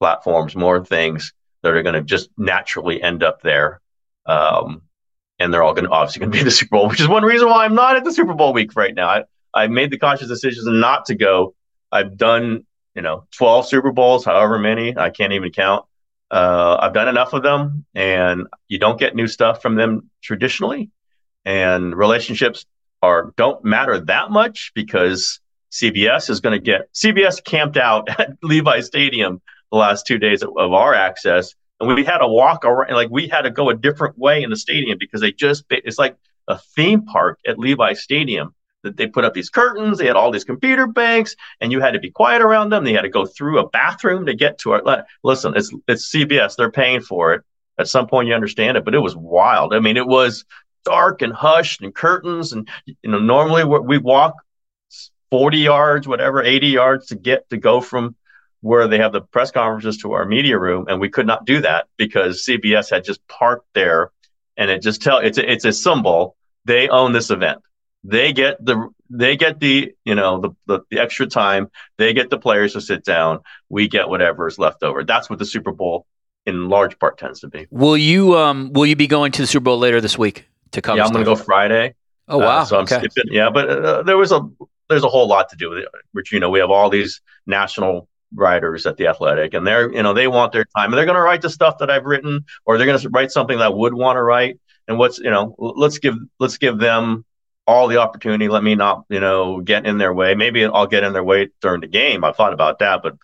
platforms, 0.00 0.56
more 0.56 0.84
things 0.84 1.32
that 1.62 1.74
are 1.74 1.82
going 1.82 1.94
to 1.94 2.02
just 2.02 2.30
naturally 2.36 3.02
end 3.02 3.22
up 3.22 3.42
there. 3.42 3.80
Um, 4.26 4.82
and 5.38 5.52
they're 5.52 5.62
all 5.62 5.74
going 5.74 5.84
to 5.84 5.90
obviously 5.90 6.20
going 6.20 6.32
to 6.32 6.38
be 6.38 6.44
the 6.44 6.50
Super 6.50 6.70
Bowl, 6.70 6.88
which 6.88 7.00
is 7.00 7.08
one 7.08 7.24
reason 7.24 7.48
why 7.48 7.64
I'm 7.64 7.74
not 7.74 7.96
at 7.96 8.04
the 8.04 8.12
Super 8.12 8.34
Bowl 8.34 8.52
week 8.52 8.74
right 8.76 8.94
now. 8.94 9.08
I, 9.08 9.24
I 9.54 9.66
made 9.68 9.90
the 9.90 9.98
conscious 9.98 10.28
decision 10.28 10.80
not 10.80 11.06
to 11.06 11.14
go. 11.14 11.54
I've 11.90 12.16
done, 12.16 12.66
you 12.98 13.02
know, 13.02 13.28
12 13.36 13.68
Super 13.68 13.92
Bowls, 13.92 14.24
however 14.24 14.58
many, 14.58 14.98
I 14.98 15.10
can't 15.10 15.32
even 15.32 15.52
count. 15.52 15.84
Uh, 16.32 16.76
I've 16.80 16.92
done 16.92 17.06
enough 17.06 17.32
of 17.32 17.44
them, 17.44 17.84
and 17.94 18.48
you 18.66 18.80
don't 18.80 18.98
get 18.98 19.14
new 19.14 19.28
stuff 19.28 19.62
from 19.62 19.76
them 19.76 20.10
traditionally. 20.20 20.90
And 21.44 21.94
relationships 21.94 22.66
are 23.00 23.32
don't 23.36 23.64
matter 23.64 24.00
that 24.00 24.32
much 24.32 24.72
because 24.74 25.38
CBS 25.70 26.28
is 26.28 26.40
going 26.40 26.58
to 26.58 26.64
get 26.64 26.92
CBS 26.92 27.42
camped 27.44 27.76
out 27.76 28.08
at 28.18 28.30
Levi 28.42 28.80
Stadium 28.80 29.40
the 29.70 29.78
last 29.78 30.04
two 30.04 30.18
days 30.18 30.42
of, 30.42 30.50
of 30.58 30.72
our 30.72 30.92
access 30.92 31.54
and 31.78 31.94
we 31.94 32.04
had 32.04 32.18
to 32.18 32.26
walk 32.26 32.64
around 32.64 32.92
like 32.92 33.10
we 33.10 33.28
had 33.28 33.42
to 33.42 33.50
go 33.50 33.70
a 33.70 33.74
different 33.74 34.18
way 34.18 34.42
in 34.42 34.50
the 34.50 34.56
stadium 34.56 34.98
because 34.98 35.20
they 35.20 35.30
just 35.30 35.64
it's 35.70 35.98
like 35.98 36.16
a 36.48 36.58
theme 36.74 37.04
park 37.04 37.38
at 37.46 37.58
Levi 37.58 37.92
Stadium 37.92 38.52
they 38.82 39.06
put 39.06 39.24
up 39.24 39.34
these 39.34 39.50
curtains 39.50 39.98
they 39.98 40.06
had 40.06 40.16
all 40.16 40.30
these 40.30 40.44
computer 40.44 40.86
banks 40.86 41.34
and 41.60 41.72
you 41.72 41.80
had 41.80 41.92
to 41.92 41.98
be 41.98 42.10
quiet 42.10 42.42
around 42.42 42.70
them 42.70 42.84
they 42.84 42.92
had 42.92 43.02
to 43.02 43.08
go 43.08 43.26
through 43.26 43.58
a 43.58 43.68
bathroom 43.68 44.26
to 44.26 44.34
get 44.34 44.58
to 44.58 44.72
our. 44.72 45.04
listen 45.24 45.52
it's 45.56 45.74
it's 45.88 46.14
CBS 46.14 46.56
they're 46.56 46.70
paying 46.70 47.00
for 47.00 47.34
it 47.34 47.42
at 47.78 47.88
some 47.88 48.06
point 48.06 48.28
you 48.28 48.34
understand 48.34 48.76
it 48.76 48.84
but 48.84 48.94
it 48.94 49.00
was 49.00 49.16
wild 49.16 49.74
i 49.74 49.80
mean 49.80 49.96
it 49.96 50.06
was 50.06 50.44
dark 50.84 51.22
and 51.22 51.32
hushed 51.32 51.82
and 51.82 51.94
curtains 51.94 52.52
and 52.52 52.68
you 52.86 53.10
know 53.10 53.18
normally 53.18 53.64
we 53.64 53.98
walk 53.98 54.34
40 55.30 55.58
yards 55.58 56.08
whatever 56.08 56.42
80 56.42 56.68
yards 56.68 57.06
to 57.06 57.16
get 57.16 57.48
to 57.50 57.56
go 57.56 57.80
from 57.80 58.14
where 58.60 58.88
they 58.88 58.98
have 58.98 59.12
the 59.12 59.20
press 59.20 59.50
conferences 59.50 59.98
to 59.98 60.12
our 60.12 60.24
media 60.24 60.58
room, 60.58 60.86
and 60.88 61.00
we 61.00 61.08
could 61.08 61.26
not 61.26 61.44
do 61.44 61.60
that 61.60 61.86
because 61.96 62.44
CBS 62.44 62.90
had 62.90 63.04
just 63.04 63.26
parked 63.28 63.66
there, 63.74 64.10
and 64.56 64.70
it 64.70 64.82
just 64.82 65.02
tell 65.02 65.18
it's 65.18 65.38
a, 65.38 65.50
it's 65.50 65.64
a 65.64 65.72
symbol. 65.72 66.36
They 66.64 66.88
own 66.88 67.12
this 67.12 67.30
event. 67.30 67.60
They 68.04 68.32
get 68.32 68.64
the 68.64 68.88
they 69.10 69.36
get 69.36 69.60
the 69.60 69.92
you 70.04 70.14
know 70.14 70.40
the, 70.40 70.50
the, 70.66 70.80
the 70.90 71.00
extra 71.00 71.26
time. 71.26 71.70
They 71.96 72.12
get 72.12 72.30
the 72.30 72.38
players 72.38 72.74
to 72.74 72.80
sit 72.80 73.04
down. 73.04 73.40
We 73.68 73.88
get 73.88 74.08
whatever 74.08 74.46
is 74.46 74.58
left 74.58 74.82
over. 74.82 75.04
That's 75.04 75.28
what 75.28 75.38
the 75.38 75.46
Super 75.46 75.72
Bowl 75.72 76.06
in 76.46 76.68
large 76.68 76.98
part 76.98 77.18
tends 77.18 77.40
to 77.40 77.48
be. 77.48 77.66
Will 77.70 77.96
you 77.96 78.36
um 78.36 78.72
will 78.72 78.86
you 78.86 78.96
be 78.96 79.06
going 79.06 79.32
to 79.32 79.42
the 79.42 79.46
Super 79.46 79.64
Bowl 79.64 79.78
later 79.78 80.00
this 80.00 80.16
week 80.16 80.46
to 80.72 80.82
come? 80.82 80.96
Yeah, 80.96 81.04
I'm 81.04 81.12
going 81.12 81.24
to 81.24 81.30
go 81.30 81.36
Friday. 81.36 81.94
Oh 82.28 82.38
wow! 82.38 82.58
Uh, 82.58 82.64
so 82.64 82.76
I'm 82.76 82.84
okay. 82.84 82.98
skipping. 82.98 83.32
Yeah, 83.32 83.50
but 83.50 83.68
uh, 83.68 84.02
there 84.02 84.16
was 84.16 84.32
a 84.32 84.40
there's 84.88 85.04
a 85.04 85.08
whole 85.08 85.26
lot 85.26 85.48
to 85.50 85.56
do 85.56 85.70
with 85.70 85.80
it. 85.80 85.88
Which 86.12 86.32
you 86.32 86.40
know 86.40 86.50
we 86.50 86.60
have 86.60 86.70
all 86.70 86.90
these 86.90 87.20
national 87.46 88.08
writers 88.34 88.86
at 88.86 88.96
the 88.96 89.06
Athletic, 89.06 89.54
and 89.54 89.66
they're 89.66 89.92
you 89.92 90.02
know 90.02 90.12
they 90.12 90.28
want 90.28 90.52
their 90.52 90.66
time, 90.76 90.92
and 90.92 90.94
they're 90.94 91.06
going 91.06 91.16
to 91.16 91.22
write 91.22 91.42
the 91.42 91.50
stuff 91.50 91.78
that 91.78 91.90
I've 91.90 92.04
written, 92.04 92.44
or 92.64 92.76
they're 92.76 92.86
going 92.86 92.98
to 92.98 93.08
write 93.08 93.30
something 93.32 93.58
that 93.58 93.64
I 93.64 93.70
would 93.70 93.94
want 93.94 94.16
to 94.16 94.22
write. 94.22 94.60
And 94.86 94.98
what's 94.98 95.18
you 95.18 95.30
know 95.30 95.54
let's 95.58 95.98
give 95.98 96.16
let's 96.38 96.58
give 96.58 96.78
them 96.78 97.24
all 97.68 97.86
the 97.86 97.98
opportunity. 97.98 98.48
Let 98.48 98.64
me 98.64 98.74
not 98.74 99.04
you 99.10 99.20
know 99.20 99.60
get 99.60 99.86
in 99.86 99.98
their 99.98 100.14
way. 100.14 100.34
Maybe 100.34 100.64
I'll 100.64 100.86
get 100.86 101.04
in 101.04 101.12
their 101.12 101.22
way 101.22 101.50
during 101.60 101.82
the 101.82 101.86
game. 101.86 102.24
I've 102.24 102.34
thought 102.34 102.54
about 102.54 102.78
that, 102.78 103.02
but 103.02 103.16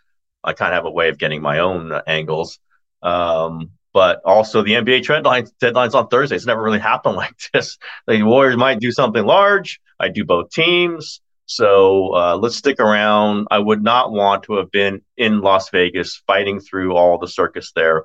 I 0.45 0.53
kind 0.53 0.73
of 0.73 0.77
have 0.77 0.85
a 0.85 0.91
way 0.91 1.09
of 1.09 1.19
getting 1.19 1.41
my 1.41 1.61
own 1.61 1.91
angles. 2.07 2.61
Um, 3.03 3.71
but 3.95 4.21
also 4.25 4.63
the 4.63 4.73
NBA 4.73 5.07
deadlines 5.07 5.51
deadlines 5.63 5.95
on 5.95 6.09
Thursday. 6.09 6.37
It's 6.37 6.45
never 6.45 6.63
really 6.63 6.79
happened 6.79 7.17
like 7.25 7.35
this. 7.53 7.79
The 8.07 8.23
Warriors 8.23 8.57
might 8.57 8.81
do 8.81 8.93
something 8.93 9.25
large. 9.25 9.81
I 9.99 10.09
do 10.09 10.25
both 10.27 10.51
teams. 10.51 11.23
So 11.47 12.15
uh, 12.15 12.37
let's 12.37 12.57
stick 12.57 12.81
around. 12.81 13.49
I 13.51 13.59
would 13.59 13.83
not 13.83 14.13
want 14.13 14.45
to 14.45 14.57
have 14.57 14.71
been 14.71 15.03
in 15.17 15.41
Las 15.41 15.71
Vegas 15.71 16.23
fighting 16.27 16.61
through 16.61 16.97
all 16.97 17.19
the 17.19 17.29
circus 17.29 17.73
there 17.75 18.05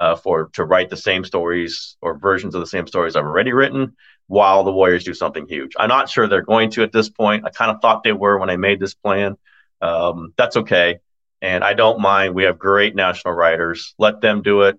uh, 0.00 0.16
for 0.16 0.50
to 0.54 0.64
write 0.64 0.88
the 0.88 0.96
same 0.96 1.24
stories 1.24 1.96
or 2.00 2.18
versions 2.18 2.54
of 2.54 2.60
the 2.60 2.66
same 2.66 2.86
stories 2.86 3.14
I've 3.14 3.24
already 3.24 3.52
written 3.52 3.96
while 4.28 4.62
the 4.62 4.72
Warriors 4.72 5.04
do 5.04 5.14
something 5.14 5.46
huge. 5.48 5.72
I'm 5.78 5.88
not 5.88 6.08
sure 6.08 6.28
they're 6.28 6.42
going 6.42 6.70
to 6.72 6.82
at 6.82 6.92
this 6.92 7.08
point. 7.08 7.44
I 7.44 7.50
kind 7.50 7.70
of 7.70 7.80
thought 7.80 8.04
they 8.04 8.12
were 8.12 8.38
when 8.38 8.50
I 8.50 8.56
made 8.56 8.78
this 8.78 8.94
plan. 8.94 9.36
Um, 9.80 10.32
that's 10.36 10.56
okay. 10.56 11.00
And 11.42 11.64
I 11.64 11.74
don't 11.74 12.00
mind. 12.00 12.34
We 12.34 12.44
have 12.44 12.58
great 12.58 12.94
national 12.94 13.34
writers. 13.34 13.94
Let 13.98 14.20
them 14.20 14.42
do 14.42 14.62
it. 14.62 14.78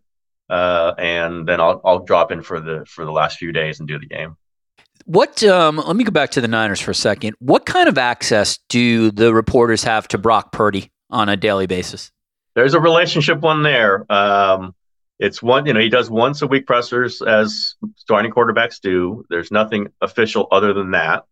Uh, 0.50 0.94
and 0.98 1.48
then 1.48 1.60
I'll, 1.60 1.82
I'll 1.84 2.00
drop 2.00 2.32
in 2.32 2.42
for 2.42 2.60
the 2.60 2.86
for 2.88 3.06
the 3.06 3.12
last 3.12 3.38
few 3.38 3.52
days 3.52 3.80
and 3.80 3.88
do 3.88 4.00
the 4.00 4.08
game. 4.08 4.36
What? 5.06 5.44
Um, 5.44 5.78
let 5.78 5.96
me 5.96 6.04
go 6.04 6.12
back 6.12 6.32
to 6.32 6.42
the 6.42 6.48
Niners 6.48 6.80
for 6.80 6.92
a 6.92 6.96
second. 6.96 7.36
What 7.40 7.66
kind 7.66 7.88
of 7.88 7.98
access 7.98 8.60
do 8.68 9.12
the 9.12 9.34
reporters 9.34 9.84
have 9.84 10.08
to 10.10 10.18
Brock 10.18 10.52
Purdy 10.52 10.92
on 11.10 11.30
a 11.30 11.38
daily 11.38 11.68
basis? 11.68 12.12
There's 12.56 12.74
a 12.74 12.80
relationship 12.80 13.40
one 13.40 13.64
there. 13.64 14.12
Um, 14.12 14.76
it's 15.20 15.44
one, 15.44 15.66
you 15.66 15.74
know, 15.74 15.80
he 15.82 15.90
does 15.90 16.10
once 16.10 16.42
a 16.42 16.48
week 16.48 16.66
pressers 16.66 17.22
as 17.22 17.76
starting 17.98 18.32
quarterbacks 18.32 18.80
do. 18.80 19.26
There's 19.30 19.52
nothing 19.52 19.90
official 20.02 20.48
other 20.52 20.74
than 20.74 20.92
that. 20.92 21.26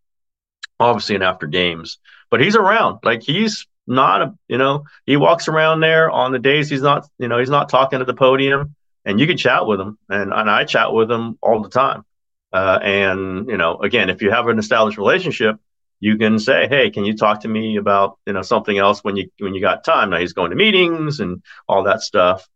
Obviously, 0.80 1.16
and 1.16 1.24
after 1.24 1.48
games, 1.48 1.98
but 2.30 2.40
he's 2.40 2.54
around. 2.54 3.00
Like 3.02 3.22
he's 3.22 3.66
not 3.88 4.22
a, 4.22 4.34
you 4.46 4.58
know, 4.58 4.84
he 5.06 5.16
walks 5.16 5.48
around 5.48 5.80
there 5.80 6.08
on 6.08 6.30
the 6.30 6.38
days 6.38 6.70
he's 6.70 6.82
not, 6.82 7.08
you 7.18 7.26
know, 7.26 7.38
he's 7.38 7.50
not 7.50 7.68
talking 7.68 8.00
at 8.00 8.06
the 8.06 8.14
podium, 8.14 8.76
and 9.04 9.18
you 9.18 9.26
can 9.26 9.36
chat 9.36 9.66
with 9.66 9.80
him, 9.80 9.98
and 10.08 10.32
and 10.32 10.48
I 10.48 10.64
chat 10.64 10.92
with 10.92 11.10
him 11.10 11.36
all 11.42 11.62
the 11.62 11.68
time. 11.68 12.04
Uh, 12.52 12.78
and 12.80 13.48
you 13.48 13.56
know, 13.56 13.78
again, 13.78 14.08
if 14.08 14.22
you 14.22 14.30
have 14.30 14.46
an 14.46 14.58
established 14.58 14.98
relationship, 14.98 15.56
you 15.98 16.16
can 16.16 16.38
say, 16.38 16.68
"Hey, 16.68 16.90
can 16.90 17.04
you 17.04 17.16
talk 17.16 17.40
to 17.40 17.48
me 17.48 17.76
about 17.76 18.18
you 18.26 18.32
know 18.34 18.42
something 18.42 18.78
else 18.78 19.02
when 19.02 19.16
you 19.16 19.30
when 19.40 19.54
you 19.54 19.60
got 19.60 19.84
time?" 19.84 20.10
Now 20.10 20.18
he's 20.18 20.32
going 20.32 20.50
to 20.50 20.56
meetings 20.56 21.20
and 21.20 21.42
all 21.66 21.84
that 21.84 22.02
stuff, 22.02 22.46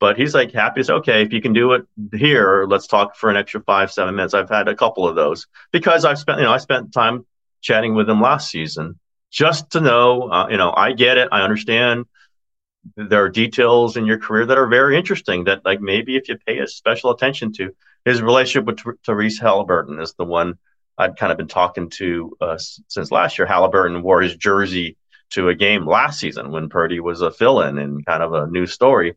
but 0.00 0.18
he's 0.18 0.34
like 0.34 0.52
happy 0.52 0.82
say, 0.82 0.92
"Okay, 0.94 1.22
if 1.22 1.32
you 1.32 1.40
can 1.40 1.52
do 1.52 1.72
it 1.72 1.86
here, 2.12 2.66
let's 2.68 2.86
talk 2.86 3.16
for 3.16 3.30
an 3.30 3.36
extra 3.36 3.60
five 3.62 3.90
seven 3.92 4.14
minutes." 4.14 4.34
I've 4.34 4.50
had 4.50 4.68
a 4.68 4.74
couple 4.74 5.08
of 5.08 5.16
those 5.16 5.46
because 5.72 6.04
I've 6.04 6.18
spent 6.18 6.38
you 6.38 6.44
know 6.44 6.52
I 6.52 6.58
spent 6.58 6.92
time 6.92 7.26
chatting 7.60 7.94
with 7.94 8.08
him 8.08 8.20
last 8.20 8.50
season 8.50 8.98
just 9.30 9.70
to 9.70 9.80
know, 9.80 10.30
uh, 10.30 10.48
you 10.50 10.56
know, 10.56 10.72
I 10.74 10.92
get 10.92 11.18
it, 11.18 11.28
I 11.32 11.42
understand. 11.42 12.06
There 12.96 13.24
are 13.24 13.28
details 13.28 13.96
in 13.96 14.06
your 14.06 14.18
career 14.18 14.46
that 14.46 14.58
are 14.58 14.66
very 14.66 14.96
interesting 14.96 15.44
that 15.44 15.64
like 15.64 15.80
maybe 15.80 16.16
if 16.16 16.28
you 16.28 16.38
pay 16.38 16.58
a 16.58 16.66
special 16.66 17.10
attention 17.10 17.52
to 17.54 17.74
his 18.04 18.22
relationship 18.22 18.64
with 18.64 19.02
Tyrese 19.02 19.40
Halliburton 19.40 20.00
is 20.00 20.14
the 20.14 20.24
one 20.24 20.58
I'd 20.96 21.16
kind 21.16 21.30
of 21.30 21.38
been 21.38 21.48
talking 21.48 21.90
to 21.90 22.36
uh, 22.40 22.58
since 22.88 23.12
last 23.12 23.38
year. 23.38 23.46
Halliburton 23.46 24.02
wore 24.02 24.22
his 24.22 24.36
jersey 24.36 24.96
to 25.30 25.48
a 25.48 25.54
game 25.54 25.86
last 25.86 26.18
season 26.18 26.50
when 26.50 26.70
Purdy 26.70 27.00
was 27.00 27.20
a 27.20 27.30
fill-in 27.30 27.76
and 27.76 28.06
kind 28.06 28.22
of 28.22 28.32
a 28.32 28.46
new 28.46 28.66
story. 28.66 29.14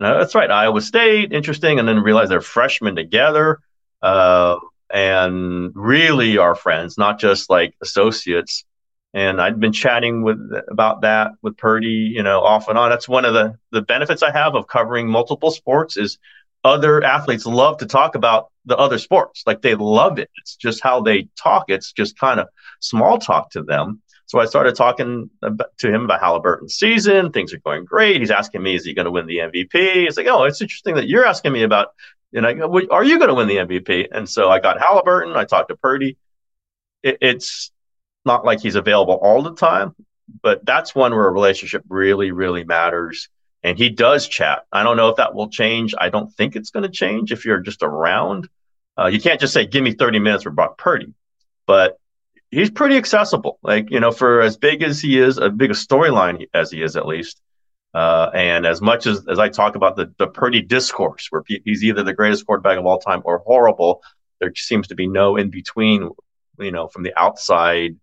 Now, 0.00 0.18
that's 0.18 0.34
right, 0.34 0.50
Iowa 0.50 0.80
State, 0.80 1.32
interesting, 1.32 1.78
and 1.78 1.88
then 1.88 2.00
realize 2.00 2.28
they're 2.28 2.40
freshmen 2.40 2.96
together 2.96 3.60
uh, 4.02 4.56
and 4.92 5.72
really 5.74 6.38
are 6.38 6.54
friends, 6.54 6.98
not 6.98 7.18
just 7.18 7.48
like 7.48 7.74
associates. 7.80 8.64
And 9.12 9.40
I'd 9.40 9.60
been 9.60 9.72
chatting 9.72 10.24
with 10.24 10.38
about 10.68 11.02
that 11.02 11.32
with 11.40 11.56
Purdy, 11.56 12.10
you 12.12 12.24
know, 12.24 12.40
off 12.40 12.68
and 12.68 12.76
on. 12.76 12.90
That's 12.90 13.08
one 13.08 13.24
of 13.24 13.32
the 13.32 13.56
the 13.70 13.82
benefits 13.82 14.24
I 14.24 14.32
have 14.32 14.56
of 14.56 14.66
covering 14.66 15.08
multiple 15.08 15.52
sports 15.52 15.96
is 15.96 16.18
other 16.64 17.02
athletes 17.04 17.46
love 17.46 17.78
to 17.78 17.86
talk 17.86 18.16
about 18.16 18.50
the 18.64 18.76
other 18.76 18.98
sports. 18.98 19.44
Like 19.46 19.62
they 19.62 19.74
love 19.74 20.18
it. 20.18 20.30
It's 20.38 20.56
just 20.56 20.82
how 20.82 21.02
they 21.02 21.28
talk. 21.36 21.66
It's 21.68 21.92
just 21.92 22.18
kind 22.18 22.40
of 22.40 22.48
small 22.80 23.18
talk 23.18 23.50
to 23.50 23.62
them. 23.62 24.02
So 24.26 24.40
I 24.40 24.46
started 24.46 24.74
talking 24.74 25.30
to 25.42 25.88
him 25.88 26.04
about 26.04 26.20
Halliburton's 26.20 26.74
season. 26.74 27.30
Things 27.30 27.52
are 27.52 27.58
going 27.58 27.84
great. 27.84 28.20
He's 28.20 28.30
asking 28.30 28.62
me, 28.62 28.74
is 28.74 28.84
he 28.84 28.94
going 28.94 29.04
to 29.04 29.10
win 29.10 29.26
the 29.26 29.38
MVP? 29.38 30.04
He's 30.04 30.16
like, 30.16 30.26
oh, 30.26 30.44
it's 30.44 30.62
interesting 30.62 30.94
that 30.94 31.08
you're 31.08 31.26
asking 31.26 31.52
me 31.52 31.62
about, 31.62 31.88
you 32.32 32.40
know, 32.40 32.48
are 32.90 33.04
you 33.04 33.18
going 33.18 33.28
to 33.28 33.34
win 33.34 33.48
the 33.48 33.56
MVP? 33.56 34.08
And 34.12 34.28
so 34.28 34.48
I 34.48 34.60
got 34.60 34.80
Halliburton. 34.80 35.36
I 35.36 35.44
talked 35.44 35.68
to 35.68 35.76
Purdy. 35.76 36.16
It, 37.02 37.18
it's 37.20 37.70
not 38.24 38.44
like 38.44 38.60
he's 38.60 38.76
available 38.76 39.14
all 39.14 39.42
the 39.42 39.54
time, 39.54 39.94
but 40.42 40.64
that's 40.64 40.94
one 40.94 41.12
where 41.12 41.26
a 41.26 41.32
relationship 41.32 41.84
really, 41.88 42.30
really 42.30 42.64
matters. 42.64 43.28
And 43.62 43.78
he 43.78 43.90
does 43.90 44.26
chat. 44.26 44.64
I 44.72 44.82
don't 44.82 44.96
know 44.96 45.10
if 45.10 45.16
that 45.16 45.34
will 45.34 45.48
change. 45.48 45.94
I 45.98 46.08
don't 46.08 46.32
think 46.34 46.56
it's 46.56 46.70
going 46.70 46.82
to 46.82 46.88
change 46.88 47.30
if 47.30 47.44
you're 47.44 47.60
just 47.60 47.82
around. 47.82 48.48
Uh, 48.98 49.06
you 49.06 49.20
can't 49.20 49.40
just 49.40 49.52
say, 49.52 49.66
give 49.66 49.82
me 49.82 49.92
30 49.92 50.18
minutes 50.18 50.44
for 50.44 50.50
Brock 50.50 50.78
Purdy, 50.78 51.12
but 51.66 51.98
he's 52.54 52.70
pretty 52.70 52.96
accessible. 52.96 53.58
Like, 53.62 53.90
you 53.90 54.00
know, 54.00 54.12
for 54.12 54.40
as 54.40 54.56
big 54.56 54.82
as 54.82 55.00
he 55.00 55.18
is, 55.18 55.38
as 55.38 55.52
big 55.52 55.70
a 55.70 55.74
storyline 55.74 56.46
as 56.54 56.70
he 56.70 56.82
is, 56.82 56.96
at 56.96 57.06
least. 57.06 57.40
Uh, 57.92 58.30
and 58.34 58.66
as 58.66 58.80
much 58.80 59.06
as, 59.06 59.26
as 59.28 59.38
I 59.38 59.48
talk 59.48 59.76
about 59.76 59.96
the, 59.96 60.12
the 60.18 60.26
Purdy 60.26 60.62
discourse, 60.62 61.28
where 61.30 61.42
he's 61.46 61.84
either 61.84 62.02
the 62.02 62.12
greatest 62.12 62.46
quarterback 62.46 62.78
of 62.78 62.86
all 62.86 62.98
time 62.98 63.22
or 63.24 63.38
horrible, 63.38 64.02
there 64.40 64.52
seems 64.54 64.88
to 64.88 64.94
be 64.94 65.06
no 65.06 65.36
in 65.36 65.50
between, 65.50 66.10
you 66.58 66.72
know, 66.72 66.88
from 66.88 67.02
the 67.02 67.16
outside, 67.16 67.96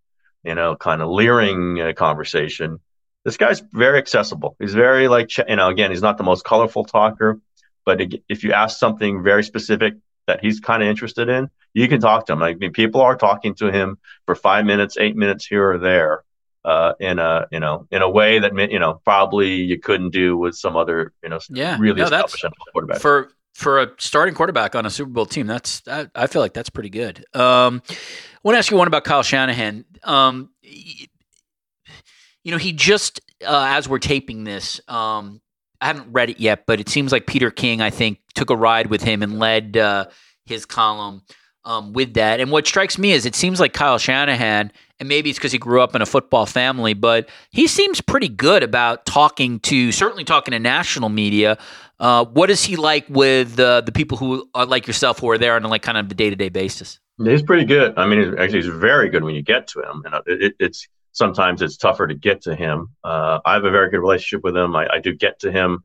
you 0.44 0.56
know, 0.56 0.76
kind 0.76 1.02
of 1.02 1.10
leering 1.10 1.82
uh, 1.82 1.94
conversation. 1.94 2.80
This 3.26 3.38
guy's 3.38 3.62
very 3.74 3.98
accessible. 3.98 4.56
He's 4.60 4.74
very 4.74 5.08
like, 5.08 5.30
you 5.38 5.56
know, 5.56 5.68
again, 5.68 5.92
he's 5.92 6.02
not 6.02 6.18
the 6.18 6.24
most 6.24 6.44
colorful 6.46 6.86
talker, 6.86 7.40
but 7.86 8.02
if 8.30 8.44
you 8.44 8.54
ask 8.54 8.80
something 8.80 9.24
very 9.24 9.44
specific 9.44 9.96
that 10.28 10.40
he's 10.42 10.60
kind 10.60 10.82
of 10.84 10.90
interested 10.90 11.30
in, 11.30 11.50
you 11.74 11.88
can 11.88 12.00
talk 12.00 12.26
to 12.28 12.34
him. 12.34 12.44
I 12.44 12.54
mean, 12.56 12.72
people 12.72 13.02
are 13.02 13.16
talking 13.16 13.56
to 13.56 13.72
him 13.72 13.98
for 14.26 14.36
five 14.36 14.66
minutes, 14.66 14.98
eight 15.00 15.16
minutes 15.16 15.46
here 15.46 15.72
or 15.72 15.78
there, 15.78 16.24
uh, 16.64 16.94
in 17.00 17.20
a 17.20 17.48
you 17.52 17.60
know 17.60 17.88
in 17.92 18.02
a 18.02 18.10
way 18.10 18.40
that 18.40 18.54
you 18.72 18.80
know 18.80 19.02
probably 19.04 19.56
you 19.56 19.80
couldn't 19.80 20.12
do 20.12 20.38
with 20.38 20.56
some 20.56 20.76
other 20.76 21.14
you 21.24 21.30
know 21.30 21.40
yeah 21.50 21.78
really 21.80 22.02
no, 22.02 22.10
that's, 22.10 22.36
quarterback 22.72 23.00
for 23.00 23.32
for 23.54 23.82
a 23.82 23.92
starting 23.98 24.36
quarterback 24.36 24.76
on 24.76 24.86
a 24.86 24.90
Super 24.90 25.12
Bowl 25.12 25.26
team. 25.26 25.48
That's 25.48 25.82
I, 25.88 26.08
I 26.16 26.28
feel 26.28 26.42
like 26.42 26.54
that's 26.54 26.70
pretty 26.70 26.90
good. 26.90 27.26
Um, 27.34 27.82
I 27.90 27.96
want 28.44 28.56
to 28.56 28.60
ask 28.60 28.72
you 28.72 28.78
one 28.78 28.88
about 28.88 29.04
Kyle 29.04 29.24
Shanahan. 29.24 29.86
Um, 30.04 30.50
you 30.62 32.52
know, 32.52 32.58
he 32.58 32.74
just 32.74 33.22
uh, 33.46 33.66
as 33.70 33.90
we're 33.90 34.00
taping 34.00 34.44
this, 34.44 34.82
um, 34.88 35.42
I 35.82 35.88
haven't 35.88 36.12
read 36.12 36.30
it 36.30 36.40
yet, 36.40 36.66
but 36.68 36.80
it 36.80 36.88
seems 36.88 37.12
like 37.12 37.26
Peter 37.26 37.52
King, 37.52 37.82
I 37.82 37.90
think, 37.90 38.20
took 38.36 38.50
a 38.50 38.56
ride 38.56 38.88
with 38.88 39.02
him 39.02 39.24
and 39.24 39.40
led 39.40 39.78
uh, 39.78 40.06
his 40.46 40.66
column 40.66 41.24
um, 41.66 41.94
with 41.94 42.14
that. 42.14 42.40
And 42.40 42.52
what 42.52 42.68
strikes 42.68 42.98
me 42.98 43.12
is 43.12 43.26
it 43.26 43.36
seems 43.36 43.60
like 43.60 43.74
Kyle 43.74 43.98
Shanahan, 43.98 44.72
and 45.00 45.10
maybe 45.10 45.30
it's 45.30 45.40
because 45.40 45.52
he 45.52 45.58
grew 45.58 45.82
up 45.82 45.96
in 45.96 46.02
a 46.02 46.06
football 46.06 46.46
family, 46.46 46.94
but 46.94 47.30
he 47.50 47.68
seems 47.68 48.02
pretty 48.02 48.30
good 48.30 48.64
about 48.64 49.06
talking 49.06 49.60
to, 49.62 49.92
certainly 49.92 50.24
talking 50.24 50.52
to 50.52 50.60
national 50.60 51.10
media. 51.10 51.58
Uh, 52.00 52.26
what 52.26 52.50
is 52.50 52.64
he 52.64 52.76
like 52.76 53.06
with 53.10 53.60
uh, 53.60 53.82
the 53.82 53.92
people 53.92 54.18
who 54.18 54.48
are 54.56 54.66
like 54.66 54.88
yourself 54.88 55.20
who 55.20 55.30
are 55.30 55.38
there 55.38 55.56
on 55.56 55.64
like 55.64 55.82
kind 55.82 55.98
of 55.98 56.10
the 56.10 56.16
day 56.16 56.30
to 56.30 56.36
day 56.36 56.50
basis? 56.50 57.00
He's 57.24 57.44
pretty 57.44 57.66
good. 57.66 57.94
I 57.98 58.08
mean, 58.08 58.24
he's, 58.24 58.40
actually, 58.40 58.64
he's 58.64 58.74
very 58.74 59.10
good 59.10 59.24
when 59.24 59.36
you 59.36 59.44
get 59.44 59.68
to 59.70 59.82
him. 59.82 60.04
And 60.06 60.16
it, 60.26 60.56
it's 60.60 60.88
sometimes 61.12 61.62
it's 61.62 61.78
tougher 61.78 62.08
to 62.08 62.16
get 62.16 62.44
to 62.44 62.56
him. 62.56 62.90
Uh, 63.04 63.40
I 63.44 63.54
have 63.54 63.66
a 63.66 63.72
very 63.72 63.90
good 63.90 64.00
relationship 64.00 64.44
with 64.44 64.56
him. 64.56 64.76
I, 64.76 64.88
I 64.94 65.00
do 65.00 65.14
get 65.14 65.40
to 65.40 65.52
him 65.52 65.84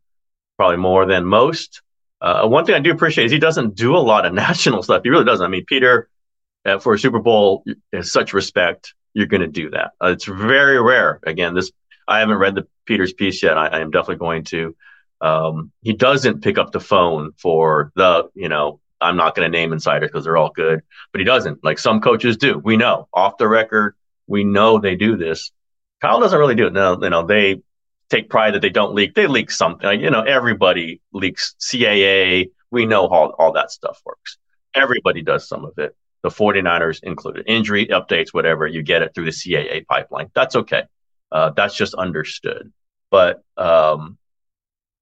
probably 0.57 0.79
more 0.79 1.07
than 1.07 1.25
most. 1.25 1.83
Uh, 2.21 2.47
one 2.47 2.65
thing 2.65 2.75
I 2.75 2.81
do 2.81 2.93
appreciate 2.93 3.27
is 3.27 3.33
he 3.33 3.39
doesn't 3.39 3.75
do 3.75 3.97
a 3.97 3.99
lot 3.99 4.27
of 4.27 4.33
national 4.47 4.83
stuff. 4.83 5.03
He 5.05 5.11
really 5.11 5.25
doesn't. 5.25 5.45
I 5.45 5.49
mean, 5.49 5.65
Peter, 5.67 6.09
uh, 6.65 6.79
for 6.79 6.95
a 6.95 6.99
Super 6.99 7.21
Bowl, 7.21 7.65
has 7.93 8.11
such 8.13 8.33
respect. 8.33 8.95
You're 9.15 9.27
going 9.27 9.43
to 9.43 9.47
do 9.49 9.71
that. 9.71 9.93
Uh, 10.03 10.09
it's 10.09 10.25
very 10.25 10.81
rare. 10.81 11.21
Again, 11.25 11.55
this 11.55 11.73
I 12.09 12.21
haven't 12.21 12.37
read 12.39 12.55
the 12.55 12.67
Peter's 12.85 13.13
piece 13.13 13.43
yet. 13.43 13.59
I, 13.59 13.67
I 13.67 13.81
am 13.81 13.91
definitely 13.91 14.17
going 14.17 14.45
to. 14.45 14.77
Um, 15.21 15.73
he 15.83 15.95
doesn't 15.95 16.43
pick 16.43 16.59
up 16.59 16.73
the 16.73 16.81
phone 16.81 17.33
for 17.39 17.93
the, 17.97 18.29
you 18.35 18.49
know, 18.49 18.81
I'm 19.01 19.17
not 19.17 19.35
going 19.35 19.51
to 19.51 19.59
name 19.59 19.73
insiders 19.73 20.11
because 20.11 20.25
they're 20.25 20.37
all 20.37 20.51
good, 20.51 20.83
but 21.13 21.21
he 21.21 21.25
doesn't. 21.25 21.65
Like 21.65 21.79
some 21.79 22.01
coaches 22.01 22.37
do. 22.37 22.59
We 22.59 22.77
know 22.77 23.09
off 23.13 23.39
the 23.39 23.49
record. 23.49 23.95
We 24.27 24.45
know 24.45 24.79
they 24.79 24.97
do 24.97 25.17
this. 25.17 25.53
Kyle 26.01 26.21
doesn't 26.21 26.39
really 26.39 26.55
do 26.55 26.67
it. 26.67 26.73
No, 26.73 26.99
you 27.01 27.11
know, 27.11 27.27
they 27.27 27.63
take 28.11 28.29
pride 28.29 28.55
that 28.55 28.63
they 28.63 28.71
don't 28.71 28.95
leak. 28.95 29.15
They 29.15 29.27
leak 29.27 29.51
something. 29.51 30.01
You 30.01 30.11
know, 30.11 30.23
everybody 30.23 31.01
leaks 31.13 31.55
CAA. 31.61 32.51
We 32.71 32.87
know 32.87 33.09
how 33.09 33.35
all 33.39 33.53
that 33.53 33.71
stuff 33.71 34.01
works. 34.05 34.39
Everybody 34.75 35.23
does 35.23 35.49
some 35.49 35.65
of 35.65 35.79
it. 35.79 35.97
The 36.23 36.29
49ers 36.29 37.01
included. 37.03 37.45
Injury 37.47 37.87
updates, 37.87 38.33
whatever, 38.33 38.67
you 38.67 38.83
get 38.83 39.03
it 39.03 39.15
through 39.15 39.27
the 39.27 39.31
CAA 39.31 39.87
pipeline. 39.87 40.31
That's 40.35 40.57
okay. 40.57 40.83
Uh, 41.31 41.51
that's 41.51 41.77
just 41.77 41.95
understood. 41.95 42.73
But 43.11 43.43
um, 43.57 44.19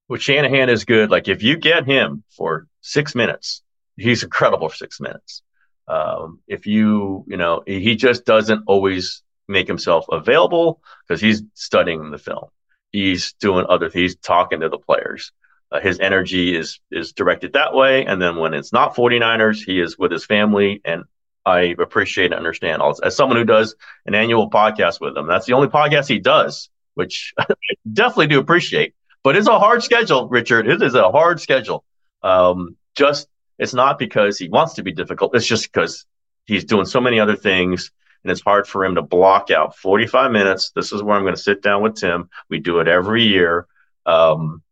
with 0.08 0.20
Shanahan 0.20 0.68
is 0.68 0.84
good. 0.84 1.10
Like 1.10 1.28
if 1.28 1.42
you 1.42 1.56
get 1.56 1.86
him 1.86 2.24
for 2.36 2.66
six 2.80 3.14
minutes, 3.14 3.62
he's 3.96 4.22
incredible 4.22 4.68
for 4.68 4.76
six 4.76 5.00
minutes. 5.00 5.42
Um, 5.86 6.40
if 6.46 6.66
you, 6.66 7.24
you 7.28 7.36
know, 7.36 7.62
he 7.66 7.94
just 7.96 8.24
doesn't 8.24 8.64
always 8.66 9.22
make 9.48 9.66
himself 9.66 10.06
available 10.10 10.80
because 11.06 11.20
he's 11.20 11.42
studying 11.54 12.10
the 12.10 12.18
film. 12.18 12.46
He's 12.92 13.34
doing 13.34 13.66
other 13.68 13.90
he's 13.92 14.16
talking 14.16 14.60
to 14.60 14.68
the 14.68 14.78
players. 14.78 15.32
Uh, 15.70 15.80
his 15.80 15.98
energy 16.00 16.56
is 16.56 16.80
is 16.90 17.12
directed 17.12 17.54
that 17.54 17.74
way 17.74 18.04
and 18.06 18.20
then 18.22 18.36
when 18.36 18.54
it's 18.54 18.72
not 18.72 18.94
49ers 18.94 19.64
he 19.64 19.80
is 19.80 19.98
with 19.98 20.12
his 20.12 20.24
family 20.24 20.80
and 20.84 21.04
i 21.46 21.74
appreciate 21.80 22.26
and 22.26 22.34
understand 22.34 22.82
all 22.82 22.94
as 23.02 23.16
someone 23.16 23.38
who 23.38 23.44
does 23.44 23.74
an 24.04 24.14
annual 24.14 24.50
podcast 24.50 25.00
with 25.00 25.16
him 25.16 25.26
that's 25.26 25.46
the 25.46 25.54
only 25.54 25.66
podcast 25.66 26.06
he 26.06 26.18
does 26.18 26.68
which 26.94 27.32
i 27.38 27.46
definitely 27.90 28.26
do 28.26 28.38
appreciate 28.38 28.94
but 29.24 29.36
it's 29.36 29.48
a 29.48 29.58
hard 29.58 29.82
schedule 29.82 30.28
richard. 30.28 30.68
It 30.68 30.80
is 30.82 30.94
a 30.94 31.10
hard 31.10 31.40
schedule. 31.40 31.82
Um, 32.22 32.76
just 32.94 33.26
it's 33.58 33.74
not 33.74 33.98
because 33.98 34.38
he 34.38 34.48
wants 34.48 34.74
to 34.74 34.82
be 34.82 34.92
difficult 34.92 35.34
it's 35.34 35.46
just 35.46 35.72
because 35.72 36.06
he's 36.46 36.64
doing 36.64 36.86
so 36.86 37.00
many 37.00 37.20
other 37.20 37.36
things 37.36 37.90
and 38.24 38.30
it's 38.30 38.40
hard 38.40 38.66
for 38.66 38.84
him 38.84 38.94
to 38.94 39.02
block 39.02 39.50
out 39.50 39.76
45 39.76 40.32
minutes. 40.32 40.72
This 40.74 40.92
is 40.92 41.02
where 41.02 41.16
I'm 41.16 41.22
going 41.22 41.34
to 41.34 41.40
sit 41.40 41.62
down 41.62 41.82
with 41.82 41.96
Tim. 41.96 42.30
We 42.48 42.58
do 42.58 42.80
it 42.80 42.88
every 42.88 43.24
year. 43.24 43.66
Um, 44.06 44.62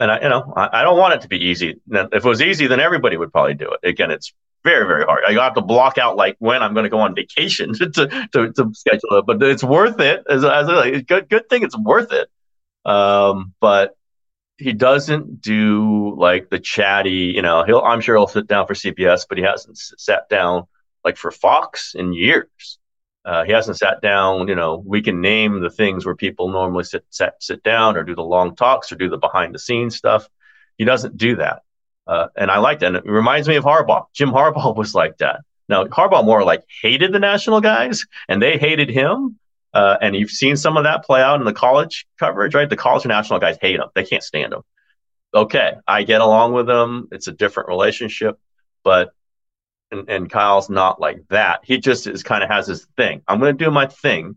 and 0.00 0.12
I, 0.12 0.22
you 0.22 0.28
know, 0.28 0.52
I, 0.56 0.80
I, 0.80 0.82
don't 0.84 0.96
want 0.96 1.14
it 1.14 1.22
to 1.22 1.28
be 1.28 1.44
easy. 1.46 1.80
If 1.90 2.12
it 2.12 2.24
was 2.24 2.40
easy, 2.40 2.68
then 2.68 2.78
everybody 2.78 3.16
would 3.16 3.32
probably 3.32 3.54
do 3.54 3.72
it. 3.72 3.88
Again, 3.88 4.12
it's 4.12 4.32
very, 4.62 4.86
very 4.86 5.04
hard. 5.04 5.24
I 5.26 5.32
have 5.42 5.54
to 5.54 5.60
block 5.60 5.98
out 5.98 6.16
like 6.16 6.36
when 6.38 6.62
I'm 6.62 6.72
going 6.72 6.84
to 6.84 6.90
go 6.90 7.00
on 7.00 7.16
vacation 7.16 7.72
to, 7.74 7.90
to, 7.90 8.52
to, 8.52 8.70
schedule 8.74 9.18
it, 9.18 9.26
but 9.26 9.42
it's 9.42 9.64
worth 9.64 9.98
it. 9.98 10.24
As, 10.28 10.44
as 10.44 10.68
a 10.68 11.02
good, 11.02 11.28
good 11.28 11.48
thing, 11.48 11.64
it's 11.64 11.76
worth 11.76 12.12
it. 12.12 12.28
Um, 12.84 13.54
but 13.60 13.96
he 14.58 14.72
doesn't 14.72 15.40
do 15.40 16.14
like 16.16 16.50
the 16.50 16.58
chatty, 16.58 17.32
you 17.34 17.42
know, 17.42 17.64
he'll, 17.64 17.80
I'm 17.80 18.00
sure 18.00 18.16
he'll 18.16 18.26
sit 18.26 18.48
down 18.48 18.66
for 18.66 18.74
CBS, 18.74 19.24
but 19.28 19.38
he 19.38 19.44
hasn't 19.44 19.78
sat 19.78 20.28
down 20.28 20.64
like 21.04 21.16
for 21.16 21.30
Fox 21.30 21.94
in 21.94 22.12
years. 22.12 22.78
Uh, 23.24 23.44
he 23.44 23.52
hasn't 23.52 23.78
sat 23.78 24.00
down. 24.00 24.48
You 24.48 24.54
know, 24.54 24.82
we 24.84 25.02
can 25.02 25.20
name 25.20 25.60
the 25.60 25.70
things 25.70 26.04
where 26.04 26.16
people 26.16 26.50
normally 26.50 26.84
sit, 26.84 27.04
sit 27.10 27.34
sit 27.40 27.62
down 27.62 27.96
or 27.96 28.02
do 28.02 28.14
the 28.14 28.22
long 28.22 28.56
talks 28.56 28.90
or 28.90 28.96
do 28.96 29.08
the 29.08 29.18
behind 29.18 29.54
the 29.54 29.58
scenes 29.58 29.96
stuff. 29.96 30.28
He 30.76 30.84
doesn't 30.84 31.16
do 31.16 31.36
that, 31.36 31.62
uh, 32.06 32.28
and 32.36 32.50
I 32.50 32.58
like 32.58 32.80
that. 32.80 32.86
And 32.86 32.96
it 32.96 33.04
reminds 33.04 33.48
me 33.48 33.56
of 33.56 33.64
Harbaugh. 33.64 34.06
Jim 34.14 34.30
Harbaugh 34.30 34.74
was 34.82 34.94
like 34.94 35.18
that. 35.18 35.40
Now 35.68 35.84
Harbaugh 35.84 36.24
more 36.24 36.42
like 36.42 36.64
hated 36.82 37.12
the 37.12 37.18
national 37.18 37.60
guys, 37.60 38.06
and 38.28 38.40
they 38.40 38.56
hated 38.56 38.88
him. 38.88 39.38
Uh, 39.74 39.96
and 40.00 40.16
you've 40.16 40.30
seen 40.30 40.56
some 40.56 40.76
of 40.76 40.84
that 40.84 41.04
play 41.04 41.20
out 41.20 41.40
in 41.40 41.44
the 41.44 41.52
college 41.52 42.06
coverage, 42.18 42.54
right? 42.54 42.70
The 42.70 42.76
college 42.76 43.04
national 43.06 43.38
guys 43.38 43.58
hate 43.60 43.76
him; 43.76 43.88
they 43.94 44.04
can't 44.04 44.22
stand 44.22 44.52
him. 44.52 44.62
Okay, 45.34 45.74
I 45.86 46.04
get 46.04 46.20
along 46.20 46.54
with 46.54 46.66
them. 46.66 47.08
It's 47.12 47.28
a 47.28 47.32
different 47.32 47.68
relationship, 47.68 48.38
but 48.82 49.10
and, 49.90 50.08
and 50.08 50.30
Kyle's 50.30 50.70
not 50.70 51.00
like 51.00 51.20
that. 51.28 51.60
He 51.64 51.78
just 51.78 52.06
is 52.06 52.22
kind 52.22 52.42
of 52.42 52.50
has 52.50 52.66
his 52.66 52.86
thing. 52.96 53.22
I'm 53.28 53.38
going 53.40 53.56
to 53.56 53.64
do 53.64 53.70
my 53.70 53.86
thing, 53.86 54.36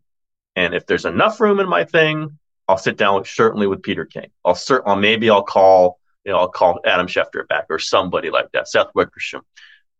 and 0.56 0.74
if 0.74 0.86
there's 0.86 1.06
enough 1.06 1.40
room 1.40 1.60
in 1.60 1.70
my 1.70 1.86
thing, 1.86 2.38
I'll 2.68 2.78
sit 2.78 2.98
down 2.98 3.16
with, 3.16 3.28
certainly 3.28 3.68
with 3.68 3.84
Peter 3.84 4.06
King. 4.06 4.32
I'll 4.46 4.56
certainly 4.56 5.00
maybe 5.00 5.30
I'll 5.30 5.44
call 5.44 6.00
you 6.26 6.32
know 6.32 6.40
I'll 6.40 6.50
call 6.50 6.80
Adam 6.86 7.08
Schefter 7.08 7.48
back 7.48 7.66
or 7.70 7.80
somebody 7.80 8.30
like 8.30 8.52
that, 8.52 8.68
Seth 8.68 8.94
Wickersham. 8.94 9.42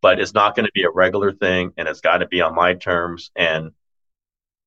But 0.02 0.20
it's 0.20 0.34
not 0.34 0.56
going 0.56 0.66
to 0.66 0.72
be 0.74 0.82
a 0.82 0.90
regular 0.90 1.32
thing, 1.32 1.72
and 1.76 1.88
it's 1.88 2.00
got 2.00 2.18
to 2.18 2.26
be 2.26 2.40
on 2.40 2.54
my 2.54 2.74
terms. 2.74 3.30
And 3.36 3.72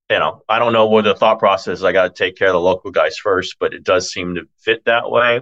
you 0.10 0.20
know, 0.20 0.44
I 0.48 0.60
don't 0.60 0.74
know 0.74 0.86
what 0.86 1.04
the 1.04 1.16
thought 1.16 1.40
process. 1.40 1.84
I 1.84 1.92
got 1.92 2.04
to 2.04 2.24
take 2.24 2.38
care 2.38 2.50
of 2.50 2.54
the 2.54 2.60
local 2.60 2.92
guys 2.92 3.18
first, 3.18 3.56
but 3.60 3.74
it 3.74 3.84
does 3.84 4.12
seem 4.12 4.36
to 4.36 4.48
fit 4.60 4.86
that 4.86 5.10
way. 5.10 5.42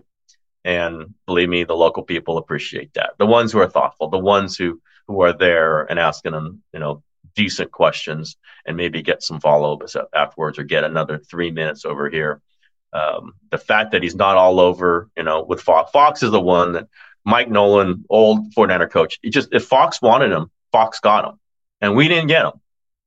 And 0.64 1.14
believe 1.26 1.50
me, 1.50 1.66
the 1.66 1.76
local 1.76 2.04
people 2.04 2.38
appreciate 2.38 2.94
that. 2.94 3.12
The 3.18 3.26
ones 3.26 3.52
who 3.52 3.60
are 3.60 3.70
thoughtful, 3.70 4.10
the 4.10 4.18
ones 4.18 4.58
who 4.58 4.82
who 5.08 5.22
are 5.22 5.34
there 5.34 5.84
and 5.84 6.00
asking 6.00 6.32
them, 6.32 6.64
you 6.72 6.80
know, 6.80 7.04
decent 7.36 7.72
questions 7.72 8.38
and 8.66 8.78
maybe 8.78 9.02
get 9.02 9.22
some 9.22 9.42
follow 9.42 9.74
ups 9.74 9.98
afterwards 10.14 10.58
or 10.58 10.64
get 10.64 10.86
another 10.86 11.18
three 11.18 11.52
minutes 11.52 11.84
over 11.84 12.10
here. 12.10 12.42
Um, 12.94 13.34
the 13.50 13.58
fact 13.58 13.92
that 13.92 14.04
he's 14.04 14.16
not 14.16 14.38
all 14.38 14.60
over, 14.60 15.10
you 15.18 15.24
know, 15.24 15.44
with 15.44 15.62
Fox. 15.62 15.92
Fox 15.92 16.24
is 16.24 16.32
the 16.32 16.40
one 16.40 16.74
that 16.74 16.88
Mike 17.26 17.50
Nolan, 17.50 18.06
old 18.10 18.54
49er 18.54 18.90
coach, 18.90 19.20
he 19.22 19.30
just 19.30 19.50
if 19.52 19.66
Fox 19.66 20.02
wanted 20.02 20.32
him, 20.32 20.52
Fox 20.72 21.00
got 21.00 21.26
him, 21.26 21.40
and 21.82 21.96
we 21.96 22.08
didn't 22.08 22.28
get 22.28 22.46
him. 22.46 22.54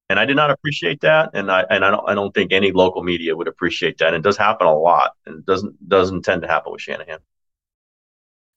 And 0.09 0.21
I 0.21 0.25
did 0.25 0.37
not 0.37 0.51
appreciate 0.51 1.01
that, 1.01 1.31
and 1.35 1.51
I 1.51 1.65
and 1.69 1.85
I 1.85 1.91
don't 1.91 2.09
I 2.09 2.15
don't 2.15 2.33
think 2.33 2.53
any 2.53 2.71
local 2.73 3.03
media 3.03 3.35
would 3.37 3.49
appreciate 3.49 3.99
that. 3.99 4.09
And 4.09 4.17
it 4.17 4.23
does 4.23 4.37
happen 4.37 4.67
a 4.67 4.75
lot, 4.77 5.13
and 5.27 5.41
it 5.41 5.47
doesn't 5.47 5.89
doesn't 5.89 6.23
tend 6.23 6.43
to 6.43 6.49
happen 6.49 6.73
with 6.73 6.81
Shanahan. 6.81 7.19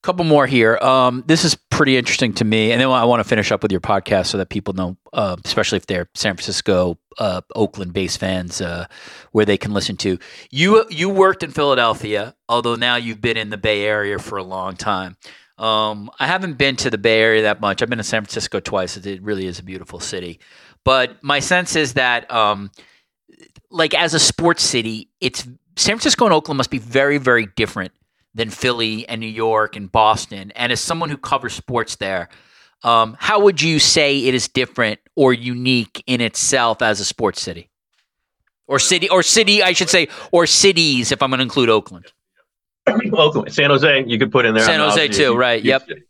couple 0.03 0.25
more 0.25 0.47
here. 0.47 0.77
Um, 0.77 1.23
this 1.27 1.43
is 1.43 1.55
pretty 1.55 1.97
interesting 1.97 2.33
to 2.33 2.45
me, 2.45 2.71
and 2.71 2.79
then 2.79 2.89
I 2.89 3.05
want 3.05 3.21
to 3.21 3.27
finish 3.27 3.51
up 3.51 3.63
with 3.63 3.71
your 3.71 3.81
podcast 3.81 4.27
so 4.27 4.38
that 4.38 4.49
people 4.49 4.73
know, 4.73 4.97
uh, 5.12 5.38
especially 5.43 5.77
if 5.77 5.88
they're 5.88 6.07
San 6.13 6.35
Francisco, 6.35 6.97
uh, 7.17 7.41
Oakland-based 7.55 8.19
fans, 8.19 8.62
uh, 8.62 8.85
where 9.31 9.45
they 9.45 9.57
can 9.57 9.73
listen 9.73 9.97
to 9.97 10.19
you. 10.51 10.85
You 10.89 11.09
worked 11.09 11.43
in 11.43 11.51
Philadelphia, 11.51 12.35
although 12.47 12.75
now 12.75 12.95
you've 12.95 13.21
been 13.21 13.38
in 13.38 13.49
the 13.49 13.57
Bay 13.57 13.83
Area 13.85 14.19
for 14.19 14.38
a 14.38 14.43
long 14.43 14.75
time. 14.75 15.17
Um, 15.57 16.09
I 16.19 16.27
haven't 16.27 16.57
been 16.57 16.77
to 16.77 16.89
the 16.89 16.97
Bay 16.97 17.19
Area 17.19 17.41
that 17.41 17.59
much. 17.59 17.81
I've 17.81 17.89
been 17.89 17.97
to 17.97 18.03
San 18.03 18.21
Francisco 18.23 18.62
twice. 18.62 18.95
It 18.95 19.21
really 19.21 19.45
is 19.45 19.59
a 19.59 19.63
beautiful 19.63 19.99
city, 19.99 20.39
but 20.83 21.23
my 21.23 21.39
sense 21.39 21.75
is 21.75 21.93
that, 21.93 22.29
um, 22.31 22.71
like 23.69 23.93
as 23.93 24.13
a 24.13 24.19
sports 24.19 24.63
city, 24.63 25.09
it's 25.21 25.43
San 25.75 25.95
Francisco 25.95 26.25
and 26.25 26.33
Oakland 26.33 26.57
must 26.57 26.71
be 26.71 26.79
very, 26.79 27.17
very 27.17 27.45
different 27.45 27.91
than 28.33 28.49
Philly 28.49 29.07
and 29.07 29.21
New 29.21 29.27
York 29.27 29.75
and 29.75 29.91
Boston. 29.91 30.51
And 30.55 30.71
as 30.71 30.79
someone 30.79 31.09
who 31.09 31.17
covers 31.17 31.53
sports 31.53 31.95
there, 31.97 32.29
um, 32.83 33.15
how 33.19 33.41
would 33.41 33.61
you 33.61 33.79
say 33.79 34.25
it 34.25 34.33
is 34.33 34.47
different 34.47 34.99
or 35.15 35.33
unique 35.33 36.03
in 36.07 36.21
itself 36.21 36.81
as 36.81 36.99
a 36.99 37.05
sports 37.05 37.41
city? 37.41 37.69
Or 38.67 38.79
city, 38.79 39.09
or 39.09 39.23
city, 39.23 39.63
I 39.63 39.73
should 39.73 39.89
say, 39.89 40.09
or 40.31 40.45
cities, 40.45 41.11
if 41.11 41.23
I'm 41.23 41.29
going 41.31 41.39
to 41.39 41.43
include 41.43 41.69
Oakland. 41.69 42.05
Oakland, 42.87 43.51
San 43.51 43.69
Jose, 43.69 44.05
you 44.07 44.19
could 44.19 44.31
put 44.31 44.45
in 44.45 44.53
there. 44.53 44.63
San 44.63 44.79
Jose 44.79 45.07
too, 45.09 45.35
right? 45.35 45.63
Yep. 45.63 45.87
City. 45.87 46.01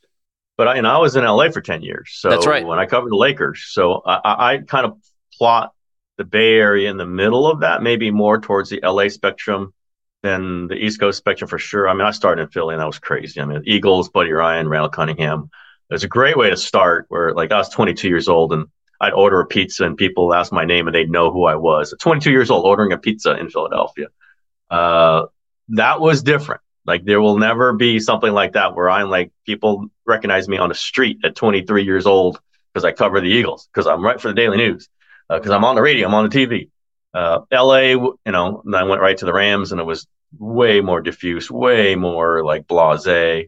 But 0.59 0.67
I, 0.67 0.81
know, 0.81 0.89
I 0.89 0.97
was 0.97 1.15
in 1.15 1.23
LA 1.23 1.51
for 1.51 1.61
ten 1.61 1.83
years, 1.83 2.09
so 2.11 2.29
that's 2.29 2.45
right. 2.45 2.65
When 2.65 2.79
I 2.79 2.85
covered 2.85 3.13
the 3.13 3.15
Lakers, 3.15 3.63
so 3.69 4.01
I, 4.05 4.55
I 4.55 4.57
kind 4.57 4.85
of 4.85 4.97
plot 5.37 5.71
the 6.17 6.25
Bay 6.25 6.55
Area 6.55 6.89
in 6.89 6.97
the 6.97 7.05
middle 7.05 7.49
of 7.49 7.61
that, 7.61 7.81
maybe 7.81 8.11
more 8.11 8.41
towards 8.41 8.69
the 8.69 8.81
LA 8.83 9.07
spectrum 9.07 9.73
than 10.21 10.67
the 10.67 10.75
East 10.75 10.99
Coast 10.99 11.17
spectrum 11.17 11.47
for 11.47 11.59
sure. 11.59 11.87
I 11.87 11.93
mean, 11.93 12.05
I 12.05 12.11
started 12.11 12.41
in 12.41 12.49
Philly 12.49 12.73
and 12.73 12.81
that 12.81 12.87
was 12.87 12.99
crazy. 12.99 13.39
I 13.39 13.45
mean, 13.45 13.61
Eagles, 13.63 14.09
Buddy 14.09 14.33
Ryan, 14.33 14.67
Randall 14.67 14.89
Cunningham. 14.89 15.49
It 15.89 15.93
was 15.93 16.03
a 16.03 16.09
great 16.09 16.35
way 16.35 16.49
to 16.49 16.57
start 16.57 17.05
where 17.07 17.33
like 17.33 17.53
I 17.53 17.57
was 17.57 17.69
22 17.69 18.09
years 18.09 18.27
old 18.27 18.51
and 18.51 18.65
I'd 18.99 19.13
order 19.13 19.39
a 19.39 19.45
pizza 19.45 19.85
and 19.85 19.95
people 19.95 20.33
ask 20.33 20.51
my 20.51 20.65
name 20.65 20.89
and 20.89 20.93
they'd 20.93 21.09
know 21.09 21.31
who 21.31 21.45
I 21.45 21.55
was. 21.55 21.93
At 21.93 21.99
22 21.99 22.31
years 22.31 22.51
old, 22.51 22.65
ordering 22.65 22.91
a 22.91 22.97
pizza 22.97 23.37
in 23.37 23.49
Philadelphia. 23.49 24.07
Uh, 24.69 25.27
that 25.69 26.01
was 26.01 26.21
different. 26.21 26.59
Like 26.89 27.05
there 27.05 27.21
will 27.21 27.37
never 27.37 27.71
be 27.71 27.99
something 27.99 28.33
like 28.33 28.53
that 28.53 28.75
where 28.75 28.89
I'm 28.89 29.09
like 29.09 29.31
people 29.45 29.89
recognize 30.05 30.49
me 30.49 30.57
on 30.57 30.69
the 30.69 30.75
street 30.75 31.19
at 31.23 31.35
23 31.35 31.83
years 31.83 32.07
old 32.07 32.41
because 32.73 32.83
I 32.83 32.91
cover 32.91 33.21
the 33.21 33.27
Eagles 33.27 33.69
because 33.71 33.85
I'm 33.85 34.03
right 34.03 34.19
for 34.19 34.29
the 34.29 34.33
Daily 34.33 34.57
News 34.57 34.89
because 35.29 35.51
uh, 35.51 35.55
I'm 35.55 35.63
on 35.63 35.75
the 35.75 35.81
radio, 35.83 36.07
I'm 36.07 36.15
on 36.15 36.27
the 36.27 36.35
TV. 36.35 36.69
Uh, 37.13 37.41
LA, 37.51 37.91
you 37.91 38.17
know, 38.25 38.63
and 38.65 38.75
I 38.75 38.83
went 38.83 39.01
right 39.01 39.17
to 39.17 39.25
the 39.25 39.33
Rams 39.33 39.71
and 39.71 39.79
it 39.79 39.83
was 39.83 40.07
way 40.39 40.81
more 40.81 40.99
diffuse, 40.99 41.51
way 41.51 41.95
more 41.95 42.43
like 42.43 42.67
blase. 42.67 43.47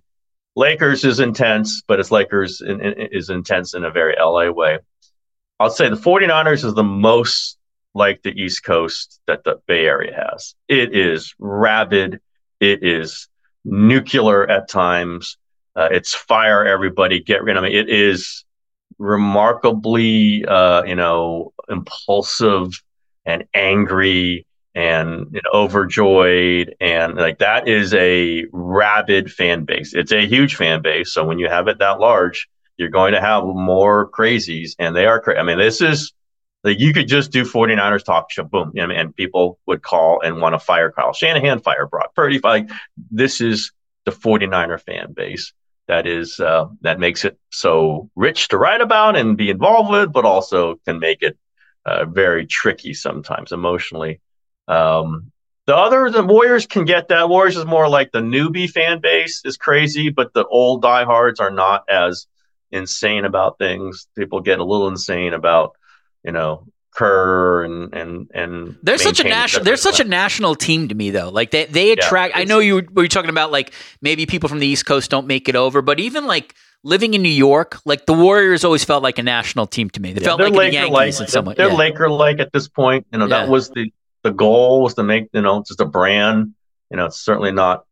Lakers 0.55 1.03
is 1.03 1.19
intense, 1.19 1.81
but 1.87 1.99
it's 1.99 2.11
Lakers 2.11 2.61
in, 2.61 2.79
in, 2.81 2.93
is 3.11 3.31
intense 3.31 3.73
in 3.73 3.85
a 3.85 3.91
very 3.91 4.15
LA 4.19 4.51
way. 4.51 4.77
I'll 5.59 5.71
say 5.71 5.89
the 5.89 5.95
49ers 5.95 6.63
is 6.63 6.75
the 6.75 6.83
most 6.83 7.57
like 7.93 8.21
the 8.21 8.31
East 8.31 8.63
Coast 8.63 9.19
that 9.27 9.43
the 9.43 9.59
Bay 9.67 9.85
Area 9.85 10.13
has. 10.15 10.55
It 10.67 10.95
is 10.95 11.33
rabid. 11.39 12.19
It 12.59 12.83
is 12.83 13.27
nuclear 13.63 14.49
at 14.49 14.69
times. 14.69 15.37
Uh, 15.75 15.87
it's 15.91 16.13
fire 16.13 16.65
everybody, 16.65 17.21
get 17.21 17.43
rid 17.43 17.57
of 17.57 17.63
it. 17.63 17.73
It 17.73 17.89
is 17.89 18.43
remarkably, 18.97 20.45
uh, 20.45 20.83
you 20.83 20.95
know, 20.95 21.53
impulsive 21.69 22.81
and 23.25 23.45
angry 23.53 24.45
and 24.73 25.27
you 25.31 25.41
know, 25.43 25.49
overjoyed 25.53 26.75
and 26.79 27.15
like 27.15 27.39
that 27.39 27.67
is 27.67 27.93
a 27.93 28.45
rabid 28.53 29.31
fan 29.31 29.65
base 29.65 29.93
it's 29.93 30.13
a 30.13 30.25
huge 30.25 30.55
fan 30.55 30.81
base 30.81 31.13
so 31.13 31.25
when 31.25 31.39
you 31.39 31.49
have 31.49 31.67
it 31.67 31.79
that 31.79 31.99
large 31.99 32.47
you're 32.77 32.89
going 32.89 33.13
to 33.13 33.19
have 33.19 33.43
more 33.43 34.09
crazies 34.09 34.71
and 34.79 34.95
they 34.95 35.05
are 35.05 35.19
crazy 35.19 35.39
i 35.39 35.43
mean 35.43 35.57
this 35.57 35.81
is 35.81 36.13
like 36.63 36.79
you 36.79 36.93
could 36.93 37.07
just 37.07 37.31
do 37.31 37.43
49ers 37.43 38.03
talk 38.03 38.31
show 38.31 38.43
boom 38.43 38.71
know, 38.73 38.89
and 38.89 39.15
people 39.15 39.59
would 39.65 39.81
call 39.81 40.21
and 40.21 40.41
want 40.41 40.53
to 40.53 40.59
fire 40.59 40.91
kyle 40.91 41.13
shanahan 41.13 41.59
fire 41.59 41.87
brock 41.87 42.13
purdy 42.15 42.39
like 42.43 42.69
this 43.09 43.41
is 43.41 43.71
the 44.05 44.11
49er 44.11 44.79
fan 44.81 45.13
base 45.13 45.53
that 45.87 46.07
is 46.07 46.39
uh, 46.39 46.67
that 46.81 46.99
makes 46.99 47.25
it 47.25 47.37
so 47.51 48.09
rich 48.15 48.47
to 48.49 48.57
write 48.57 48.81
about 48.81 49.17
and 49.17 49.37
be 49.37 49.49
involved 49.49 49.89
with 49.89 50.13
but 50.13 50.25
also 50.25 50.75
can 50.85 50.99
make 50.99 51.21
it 51.21 51.37
uh, 51.85 52.05
very 52.05 52.45
tricky 52.45 52.93
sometimes 52.93 53.51
emotionally. 53.51 54.21
Um, 54.67 55.31
the 55.67 55.75
other, 55.75 56.09
the 56.09 56.23
Warriors 56.23 56.65
can 56.65 56.85
get 56.85 57.07
that. 57.09 57.29
Warriors 57.29 57.57
is 57.57 57.65
more 57.65 57.87
like 57.87 58.11
the 58.11 58.19
newbie 58.19 58.69
fan 58.69 58.99
base 58.99 59.41
is 59.45 59.57
crazy, 59.57 60.09
but 60.09 60.33
the 60.33 60.45
old 60.45 60.81
diehards 60.81 61.39
are 61.39 61.51
not 61.51 61.89
as 61.89 62.27
insane 62.71 63.25
about 63.25 63.57
things. 63.57 64.07
People 64.15 64.41
get 64.41 64.59
a 64.59 64.63
little 64.63 64.87
insane 64.87 65.33
about, 65.33 65.75
you 66.23 66.31
know, 66.31 66.67
Kerr 66.93 67.63
and 67.63 67.93
and 67.93 68.31
and 68.33 68.77
they're 68.83 68.97
such 68.97 69.21
a 69.21 69.23
national 69.23 69.63
they're 69.63 69.77
such 69.77 70.01
a 70.01 70.03
national 70.03 70.55
team 70.55 70.89
to 70.89 70.95
me 70.95 71.09
though. 71.09 71.29
Like 71.29 71.51
they 71.51 71.65
they 71.65 71.91
attract. 71.93 72.35
Yeah, 72.35 72.41
I 72.41 72.43
know 72.43 72.59
you 72.59 72.85
were, 72.91 73.07
talking 73.07 73.29
about 73.29 73.49
like 73.49 73.73
maybe 74.01 74.25
people 74.25 74.49
from 74.49 74.59
the 74.59 74.67
East 74.67 74.85
Coast 74.85 75.09
don't 75.09 75.25
make 75.25 75.47
it 75.47 75.55
over, 75.55 75.81
but 75.81 76.01
even 76.01 76.27
like 76.27 76.53
living 76.83 77.13
in 77.13 77.21
New 77.21 77.29
York, 77.29 77.79
like 77.85 78.07
the 78.07 78.13
Warriors 78.13 78.65
always 78.65 78.83
felt 78.83 79.03
like 79.03 79.17
a 79.19 79.23
national 79.23 79.67
team 79.67 79.89
to 79.91 80.01
me. 80.01 80.11
They 80.11 80.21
yeah, 80.21 80.27
felt 80.27 80.41
like 80.41 80.53
the 80.53 80.73
Yankees 80.73 81.21
in 81.21 81.27
some 81.27 81.45
way. 81.45 81.53
They're 81.55 81.69
yeah. 81.69 81.75
Laker 81.75 82.09
like 82.09 82.39
at 82.39 82.51
this 82.51 82.67
point. 82.67 83.07
You 83.13 83.19
know, 83.19 83.27
that 83.27 83.47
was 83.47 83.69
the 83.69 83.91
the 84.23 84.31
goal 84.31 84.83
was 84.83 84.93
to 84.95 85.03
make 85.03 85.29
you 85.31 85.41
know 85.41 85.63
just 85.65 85.79
a 85.79 85.85
brand. 85.85 86.53
You 86.89 86.97
know, 86.97 87.05
it's 87.05 87.21
certainly 87.21 87.53
not 87.53 87.85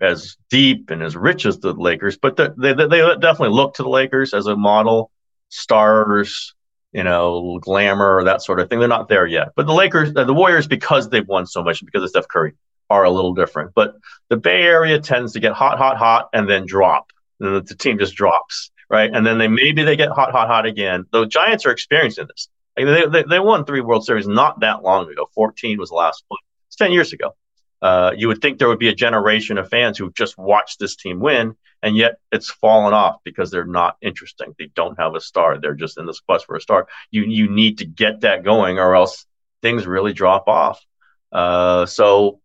as 0.00 0.36
deep 0.48 0.90
and 0.90 1.02
as 1.02 1.16
rich 1.16 1.44
as 1.44 1.58
the 1.58 1.72
Lakers, 1.72 2.16
but 2.16 2.36
they 2.36 2.48
they, 2.56 2.72
they 2.72 3.00
definitely 3.16 3.50
look 3.50 3.74
to 3.74 3.82
the 3.82 3.88
Lakers 3.88 4.32
as 4.32 4.46
a 4.46 4.56
model, 4.56 5.10
stars, 5.48 6.54
you 6.92 7.04
know, 7.04 7.58
glamour, 7.60 8.16
or 8.16 8.24
that 8.24 8.42
sort 8.42 8.60
of 8.60 8.68
thing. 8.68 8.78
They're 8.78 8.88
not 8.88 9.08
there 9.08 9.26
yet. 9.26 9.48
But 9.56 9.66
the 9.66 9.74
Lakers, 9.74 10.12
the 10.12 10.32
Warriors, 10.32 10.66
because 10.66 11.08
they've 11.08 11.26
won 11.26 11.46
so 11.46 11.62
much, 11.62 11.84
because 11.84 12.02
of 12.02 12.10
Steph 12.10 12.28
Curry, 12.28 12.54
are 12.90 13.04
a 13.04 13.10
little 13.10 13.34
different. 13.34 13.72
But 13.74 13.96
the 14.28 14.36
Bay 14.36 14.62
Area 14.62 14.98
tends 15.00 15.32
to 15.32 15.40
get 15.40 15.52
hot, 15.52 15.78
hot, 15.78 15.96
hot, 15.96 16.30
and 16.32 16.48
then 16.48 16.66
drop 16.66 17.08
and 17.40 17.66
the 17.66 17.74
team 17.74 17.98
just 17.98 18.14
drops, 18.14 18.70
right? 18.88 19.10
And 19.12 19.26
then 19.26 19.38
they 19.38 19.48
maybe 19.48 19.82
they 19.82 19.96
get 19.96 20.10
hot, 20.10 20.32
hot, 20.32 20.48
hot 20.48 20.66
again. 20.66 21.04
The 21.12 21.26
Giants 21.26 21.66
are 21.66 21.70
experiencing 21.70 22.26
this. 22.26 22.48
Like 22.76 22.86
they, 22.86 23.06
they, 23.06 23.28
they 23.28 23.40
won 23.40 23.64
three 23.64 23.80
World 23.80 24.04
Series 24.04 24.26
not 24.26 24.60
that 24.60 24.82
long 24.82 25.10
ago. 25.10 25.28
14 25.34 25.78
was 25.78 25.90
the 25.90 25.96
last 25.96 26.24
one. 26.28 26.38
It's 26.68 26.76
10 26.76 26.92
years 26.92 27.12
ago. 27.12 27.34
Uh, 27.80 28.12
you 28.16 28.28
would 28.28 28.40
think 28.40 28.58
there 28.58 28.68
would 28.68 28.78
be 28.78 28.88
a 28.88 28.94
generation 28.94 29.58
of 29.58 29.68
fans 29.68 29.98
who 29.98 30.10
just 30.12 30.36
watched 30.36 30.80
this 30.80 30.96
team 30.96 31.20
win, 31.20 31.56
and 31.82 31.96
yet 31.96 32.18
it's 32.32 32.50
fallen 32.50 32.94
off 32.94 33.16
because 33.24 33.50
they're 33.50 33.64
not 33.64 33.96
interesting. 34.00 34.54
They 34.58 34.70
don't 34.74 34.98
have 34.98 35.14
a 35.14 35.20
star. 35.20 35.58
They're 35.58 35.74
just 35.74 35.98
in 35.98 36.06
this 36.06 36.20
quest 36.20 36.46
for 36.46 36.56
a 36.56 36.60
star. 36.60 36.88
You 37.10 37.24
you 37.24 37.48
need 37.48 37.78
to 37.78 37.86
get 37.86 38.22
that 38.22 38.44
going, 38.44 38.78
or 38.78 38.94
else 38.94 39.26
things 39.62 39.86
really 39.86 40.12
drop 40.12 40.48
off. 40.48 40.84
Uh, 41.30 41.86
so 41.86 42.40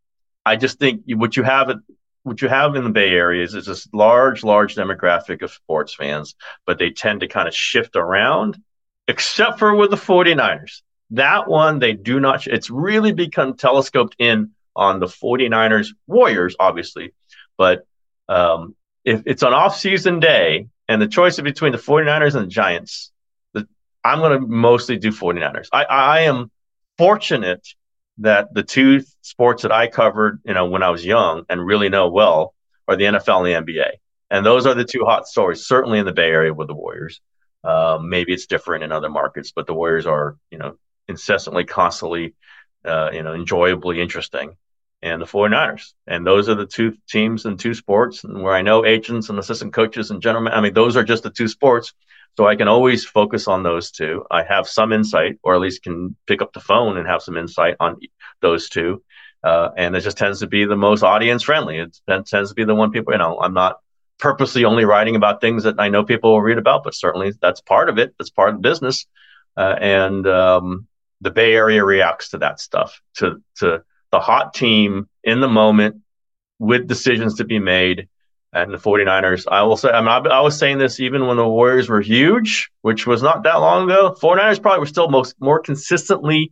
I 0.45 0.55
just 0.55 0.79
think 0.79 1.03
what 1.07 1.37
you 1.37 1.43
have 1.43 1.69
at 1.69 1.77
what 2.23 2.41
you 2.41 2.47
have 2.47 2.75
in 2.75 2.83
the 2.83 2.89
Bay 2.89 3.09
Area 3.09 3.43
is, 3.43 3.53
is 3.53 3.65
this 3.65 3.87
large, 3.93 4.43
large 4.43 4.75
demographic 4.75 5.41
of 5.41 5.51
sports 5.51 5.93
fans, 5.93 6.35
but 6.65 6.79
they 6.79 6.89
tend 6.89 7.19
to 7.19 7.27
kind 7.27 7.47
of 7.47 7.53
shift 7.53 7.95
around, 7.95 8.57
except 9.07 9.59
for 9.59 9.75
with 9.75 9.91
the 9.91 9.97
49ers. 9.97 10.81
That 11.11 11.49
one, 11.49 11.79
they 11.79 11.93
do 11.93 12.19
not, 12.19 12.47
it's 12.47 12.69
really 12.69 13.11
become 13.11 13.55
telescoped 13.55 14.15
in 14.19 14.51
on 14.73 14.99
the 14.99 15.05
49ers 15.05 15.89
Warriors, 16.07 16.55
obviously. 16.59 17.13
But 17.57 17.85
um, 18.29 18.75
if 19.05 19.23
it's 19.25 19.43
an 19.43 19.53
off-season 19.53 20.19
day 20.19 20.67
and 20.87 21.01
the 21.01 21.07
choice 21.07 21.35
is 21.35 21.41
between 21.41 21.71
the 21.71 21.77
49ers 21.77 22.35
and 22.35 22.45
the 22.45 22.49
Giants, 22.49 23.11
the, 23.53 23.67
I'm 24.03 24.19
going 24.19 24.39
to 24.39 24.47
mostly 24.47 24.97
do 24.97 25.11
49ers. 25.11 25.67
I, 25.71 25.83
I 25.83 26.19
am 26.21 26.51
fortunate 26.97 27.67
that 28.19 28.53
the 28.53 28.63
two 28.63 29.01
sports 29.21 29.63
that 29.63 29.71
I 29.71 29.87
covered, 29.87 30.41
you 30.45 30.53
know, 30.53 30.65
when 30.65 30.83
I 30.83 30.89
was 30.89 31.05
young 31.05 31.45
and 31.49 31.65
really 31.65 31.89
know 31.89 32.09
well 32.09 32.53
are 32.87 32.95
the 32.95 33.05
NFL 33.05 33.47
and 33.47 33.67
the 33.67 33.73
NBA. 33.73 33.89
And 34.29 34.45
those 34.45 34.65
are 34.65 34.73
the 34.73 34.85
two 34.85 35.03
hot 35.05 35.27
stories, 35.27 35.65
certainly 35.65 35.99
in 35.99 36.05
the 36.05 36.11
Bay 36.11 36.29
Area 36.29 36.53
with 36.53 36.67
the 36.67 36.73
Warriors. 36.73 37.21
Uh, 37.63 37.99
maybe 38.01 38.33
it's 38.33 38.45
different 38.45 38.83
in 38.83 38.91
other 38.91 39.09
markets, 39.09 39.53
but 39.55 39.67
the 39.67 39.73
Warriors 39.73 40.05
are, 40.05 40.37
you 40.51 40.57
know, 40.57 40.77
incessantly, 41.07 41.63
constantly, 41.65 42.35
uh, 42.85 43.09
you 43.13 43.23
know, 43.23 43.33
enjoyably 43.33 44.01
interesting. 44.01 44.55
And 45.03 45.21
the 45.21 45.25
49ers. 45.25 45.91
And 46.07 46.25
those 46.25 46.47
are 46.47 46.55
the 46.55 46.65
two 46.65 46.95
teams 47.09 47.45
and 47.45 47.59
two 47.59 47.73
sports 47.73 48.23
and 48.23 48.41
where 48.41 48.53
I 48.53 48.61
know 48.61 48.85
agents 48.85 49.29
and 49.29 49.37
assistant 49.37 49.73
coaches 49.73 50.11
and 50.11 50.21
gentlemen. 50.21 50.53
I 50.53 50.61
mean, 50.61 50.73
those 50.73 50.95
are 50.95 51.03
just 51.03 51.23
the 51.23 51.29
two 51.29 51.49
sports 51.49 51.93
so 52.37 52.47
I 52.47 52.55
can 52.55 52.67
always 52.67 53.05
focus 53.05 53.47
on 53.47 53.63
those 53.63 53.91
two. 53.91 54.25
I 54.31 54.43
have 54.43 54.67
some 54.67 54.91
insight, 54.91 55.37
or 55.43 55.53
at 55.53 55.61
least 55.61 55.83
can 55.83 56.15
pick 56.25 56.41
up 56.41 56.53
the 56.53 56.59
phone 56.59 56.97
and 56.97 57.07
have 57.07 57.21
some 57.21 57.37
insight 57.37 57.75
on 57.79 57.99
those 58.41 58.69
two. 58.69 59.03
Uh, 59.43 59.69
and 59.77 59.95
it 59.95 60.01
just 60.01 60.17
tends 60.17 60.39
to 60.39 60.47
be 60.47 60.65
the 60.65 60.75
most 60.75 61.03
audience 61.03 61.43
friendly. 61.43 61.77
It 61.77 61.99
tends 62.07 62.49
to 62.49 62.55
be 62.55 62.63
the 62.63 62.73
one 62.73 62.91
people, 62.91 63.13
you 63.13 63.19
know, 63.19 63.39
I'm 63.39 63.53
not 63.53 63.77
purposely 64.19 64.65
only 64.65 64.85
writing 64.85 65.15
about 65.15 65.41
things 65.41 65.63
that 65.63 65.75
I 65.79 65.89
know 65.89 66.03
people 66.03 66.31
will 66.31 66.41
read 66.41 66.57
about, 66.57 66.83
but 66.83 66.95
certainly 66.95 67.33
that's 67.41 67.61
part 67.61 67.89
of 67.89 67.99
it. 67.99 68.15
That's 68.17 68.29
part 68.29 68.49
of 68.49 68.55
the 68.55 68.67
business. 68.67 69.05
Uh, 69.55 69.75
and 69.79 70.25
um, 70.25 70.87
the 71.21 71.31
Bay 71.31 71.53
Area 71.53 71.83
reacts 71.83 72.29
to 72.29 72.39
that 72.39 72.59
stuff, 72.59 73.01
to, 73.15 73.43
to 73.57 73.83
the 74.13 74.19
hot 74.19 74.53
team 74.53 75.09
in 75.23 75.39
the 75.39 75.47
moment 75.47 76.01
with 76.59 76.87
decisions 76.87 77.33
to 77.35 77.43
be 77.43 77.57
made 77.57 78.07
and 78.53 78.71
the 78.71 78.77
49ers. 78.77 79.47
I 79.51 79.63
will 79.63 79.75
say, 79.75 79.89
I, 79.89 80.01
mean, 80.01 80.09
I, 80.09 80.37
I, 80.37 80.41
was 80.41 80.55
saying 80.55 80.77
this 80.77 80.99
even 80.99 81.25
when 81.25 81.37
the 81.37 81.47
Warriors 81.47 81.89
were 81.89 81.99
huge, 81.99 82.69
which 82.83 83.07
was 83.07 83.23
not 83.23 83.41
that 83.41 83.55
long 83.55 83.89
ago. 83.89 84.15
49ers 84.21 84.61
probably 84.61 84.81
were 84.81 84.85
still 84.85 85.09
most 85.09 85.35
more 85.39 85.59
consistently 85.59 86.51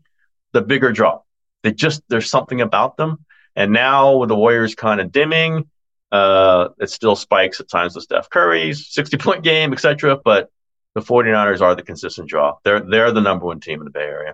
the 0.54 0.64
bigger 0.64 0.92
draw. 0.92 1.20
They 1.62 1.72
just 1.72 2.02
there's 2.10 2.32
something 2.32 2.62
about 2.62 2.98
them. 2.98 3.24
And 3.56 3.72
now 3.72 4.18
with 4.18 4.30
the 4.30 4.36
Warriors 4.36 4.74
kind 4.74 5.00
of 5.00 5.12
dimming, 5.12 5.70
uh, 6.12 6.70
it 6.80 6.90
still 6.90 7.16
spikes 7.16 7.60
at 7.60 7.70
times 7.70 7.94
with 7.94 8.06
Steph 8.06 8.32
Curry's 8.32 8.88
60 8.92 9.18
point 9.18 9.44
game, 9.44 9.72
etc. 9.72 10.18
But 10.18 10.50
the 10.96 11.02
49ers 11.02 11.62
are 11.62 11.76
the 11.76 11.84
consistent 11.84 12.28
draw. 12.28 12.58
They're 12.64 12.80
they're 12.80 13.12
the 13.12 13.22
number 13.22 13.46
one 13.46 13.60
team 13.60 13.82
in 13.82 13.86
the 13.86 13.92
Bay 13.92 14.02
Area. 14.02 14.34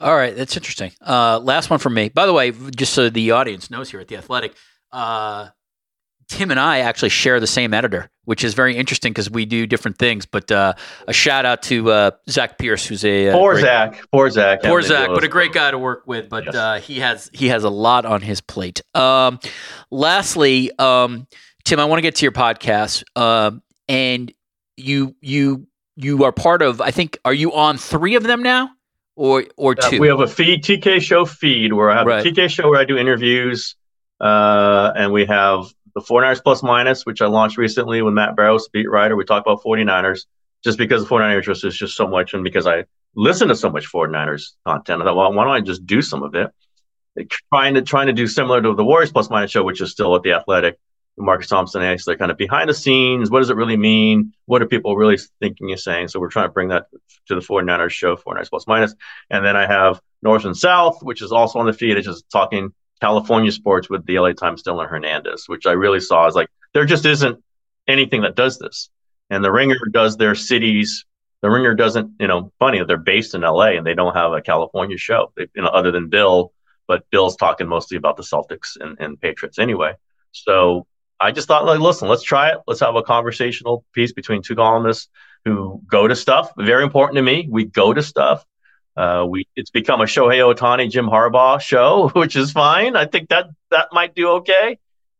All 0.00 0.14
right, 0.14 0.36
that's 0.36 0.56
interesting. 0.56 0.92
Uh, 1.00 1.38
last 1.38 1.70
one 1.70 1.78
from 1.78 1.94
me. 1.94 2.10
By 2.10 2.26
the 2.26 2.32
way, 2.32 2.50
just 2.50 2.92
so 2.92 3.08
the 3.08 3.30
audience 3.30 3.70
knows 3.70 3.90
here 3.90 4.00
at 4.00 4.08
the 4.08 4.16
Athletic, 4.16 4.54
uh, 4.92 5.48
Tim 6.28 6.50
and 6.50 6.58
I 6.58 6.80
actually 6.80 7.10
share 7.10 7.38
the 7.38 7.46
same 7.46 7.72
editor, 7.72 8.10
which 8.24 8.42
is 8.42 8.54
very 8.54 8.76
interesting 8.76 9.12
because 9.12 9.30
we 9.30 9.46
do 9.46 9.66
different 9.66 9.96
things. 9.96 10.26
But 10.26 10.50
uh, 10.50 10.74
a 11.06 11.12
shout 11.12 11.46
out 11.46 11.62
to 11.64 11.90
uh, 11.90 12.10
Zach 12.28 12.58
Pierce, 12.58 12.84
who's 12.84 13.04
a 13.04 13.28
uh, 13.28 13.38
poor 13.38 13.54
great, 13.54 13.62
Zach, 13.62 14.04
poor 14.12 14.28
Zach, 14.28 14.62
poor 14.62 14.82
Zach, 14.82 15.08
but 15.08 15.24
a 15.24 15.28
great 15.28 15.52
guy 15.52 15.70
to 15.70 15.78
work 15.78 16.02
with. 16.06 16.28
But 16.28 16.46
yes. 16.46 16.54
uh, 16.54 16.80
he 16.80 17.00
has 17.00 17.30
he 17.32 17.48
has 17.48 17.64
a 17.64 17.70
lot 17.70 18.04
on 18.04 18.22
his 18.22 18.40
plate. 18.40 18.82
Um, 18.94 19.38
lastly, 19.90 20.72
um, 20.78 21.26
Tim, 21.64 21.78
I 21.78 21.84
want 21.84 21.98
to 21.98 22.02
get 22.02 22.16
to 22.16 22.24
your 22.24 22.32
podcast, 22.32 23.04
um, 23.16 23.62
and 23.88 24.32
you 24.76 25.14
you 25.20 25.68
you 25.94 26.24
are 26.24 26.32
part 26.32 26.60
of. 26.60 26.80
I 26.80 26.90
think 26.90 27.18
are 27.24 27.34
you 27.34 27.54
on 27.54 27.78
three 27.78 28.16
of 28.16 28.24
them 28.24 28.42
now? 28.42 28.70
Or, 29.16 29.44
or 29.56 29.74
two. 29.74 29.98
we 29.98 30.08
have 30.08 30.20
a 30.20 30.26
feed 30.26 30.62
TK 30.62 31.00
show 31.00 31.24
feed 31.24 31.72
where 31.72 31.90
I 31.90 31.96
have 31.98 32.06
right. 32.06 32.26
a 32.26 32.30
TK 32.30 32.50
show 32.50 32.68
where 32.68 32.78
I 32.78 32.84
do 32.84 32.98
interviews, 32.98 33.74
uh, 34.20 34.92
and 34.94 35.10
we 35.10 35.24
have 35.24 35.64
the 35.94 36.02
49ers 36.02 36.42
plus 36.42 36.62
minus, 36.62 37.06
which 37.06 37.22
I 37.22 37.26
launched 37.26 37.56
recently 37.56 38.02
with 38.02 38.12
Matt 38.12 38.36
Barrows, 38.36 38.68
beat 38.68 38.90
writer. 38.90 39.16
We 39.16 39.24
talk 39.24 39.42
about 39.42 39.62
49ers 39.62 40.26
just 40.62 40.76
because 40.76 41.02
the 41.02 41.08
49ers 41.08 41.64
is 41.64 41.74
just 41.74 41.96
so 41.96 42.06
much 42.06 42.34
and 42.34 42.44
because 42.44 42.66
I 42.66 42.84
listen 43.14 43.48
to 43.48 43.56
so 43.56 43.70
much 43.70 43.90
49ers 43.90 44.52
content. 44.66 45.00
I 45.00 45.06
thought, 45.06 45.16
well, 45.16 45.32
why 45.32 45.44
don't 45.44 45.54
I 45.54 45.60
just 45.60 45.86
do 45.86 46.02
some 46.02 46.22
of 46.22 46.34
it? 46.34 46.50
Trying 47.50 47.74
to 47.74 47.82
trying 47.82 48.08
to 48.08 48.12
do 48.12 48.26
similar 48.26 48.60
to 48.60 48.74
the 48.74 48.84
Warriors 48.84 49.10
plus 49.10 49.30
minus 49.30 49.50
show, 49.50 49.64
which 49.64 49.80
is 49.80 49.90
still 49.90 50.14
at 50.14 50.22
the 50.22 50.32
Athletic. 50.32 50.78
Marcus 51.18 51.48
Thompson 51.48 51.82
and 51.82 51.98
they're 52.06 52.16
kind 52.16 52.30
of 52.30 52.36
behind 52.36 52.68
the 52.68 52.74
scenes. 52.74 53.30
What 53.30 53.40
does 53.40 53.50
it 53.50 53.56
really 53.56 53.76
mean? 53.76 54.32
What 54.44 54.60
are 54.62 54.66
people 54.66 54.96
really 54.96 55.18
thinking 55.40 55.68
you're 55.68 55.78
saying? 55.78 56.08
So 56.08 56.20
we're 56.20 56.28
trying 56.28 56.48
to 56.48 56.52
bring 56.52 56.68
that 56.68 56.86
to 57.28 57.34
the 57.34 57.40
49ers 57.40 57.90
show, 57.90 58.16
49ers 58.16 58.50
plus 58.50 58.66
minus. 58.66 58.94
And 59.30 59.44
then 59.44 59.56
I 59.56 59.66
have 59.66 60.00
North 60.22 60.44
and 60.44 60.56
South, 60.56 61.02
which 61.02 61.22
is 61.22 61.32
also 61.32 61.58
on 61.58 61.66
the 61.66 61.72
feed. 61.72 61.96
It's 61.96 62.06
just 62.06 62.28
talking 62.30 62.72
California 63.00 63.50
sports 63.50 63.88
with 63.88 64.04
the 64.06 64.18
LA 64.18 64.32
Times 64.32 64.62
Dylan 64.62 64.88
Hernandez, 64.88 65.44
which 65.46 65.66
I 65.66 65.72
really 65.72 66.00
saw 66.00 66.26
as 66.26 66.34
like 66.34 66.48
there 66.74 66.84
just 66.84 67.06
isn't 67.06 67.42
anything 67.88 68.22
that 68.22 68.36
does 68.36 68.58
this. 68.58 68.90
And 69.30 69.42
the 69.42 69.52
Ringer 69.52 69.78
does 69.90 70.16
their 70.16 70.34
cities. 70.34 71.04
The 71.40 71.50
Ringer 71.50 71.74
doesn't, 71.74 72.12
you 72.20 72.26
know, 72.26 72.52
funny 72.58 72.82
they're 72.84 72.96
based 72.96 73.34
in 73.34 73.40
LA 73.40 73.70
and 73.70 73.86
they 73.86 73.94
don't 73.94 74.14
have 74.14 74.32
a 74.32 74.42
California 74.42 74.96
show, 74.96 75.32
they, 75.36 75.46
you 75.54 75.62
know, 75.62 75.68
other 75.68 75.92
than 75.92 76.08
Bill. 76.08 76.52
But 76.86 77.08
Bill's 77.10 77.36
talking 77.36 77.66
mostly 77.66 77.96
about 77.96 78.16
the 78.16 78.22
Celtics 78.22 78.76
and, 78.78 78.96
and 79.00 79.20
Patriots 79.20 79.58
anyway. 79.58 79.94
So 80.32 80.86
I 81.20 81.32
just 81.32 81.48
thought, 81.48 81.64
like, 81.64 81.80
listen, 81.80 82.08
let's 82.08 82.22
try 82.22 82.50
it. 82.50 82.58
Let's 82.66 82.80
have 82.80 82.96
a 82.96 83.02
conversational 83.02 83.84
piece 83.94 84.12
between 84.12 84.42
two 84.42 84.54
columnists 84.54 85.08
who 85.44 85.80
go 85.86 86.06
to 86.06 86.16
stuff. 86.16 86.50
Very 86.58 86.82
important 86.82 87.16
to 87.16 87.22
me. 87.22 87.48
We 87.50 87.64
go 87.64 87.94
to 87.94 88.02
stuff. 88.02 88.44
Uh, 88.96 89.26
we 89.28 89.46
it's 89.54 89.70
become 89.70 90.00
a 90.00 90.04
Shohei 90.04 90.40
Ohtani, 90.54 90.90
Jim 90.90 91.06
Harbaugh 91.06 91.60
show, 91.60 92.08
which 92.14 92.36
is 92.36 92.52
fine. 92.52 92.96
I 92.96 93.06
think 93.06 93.28
that 93.28 93.46
that 93.70 93.88
might 93.92 94.14
do 94.14 94.28
okay. 94.38 94.78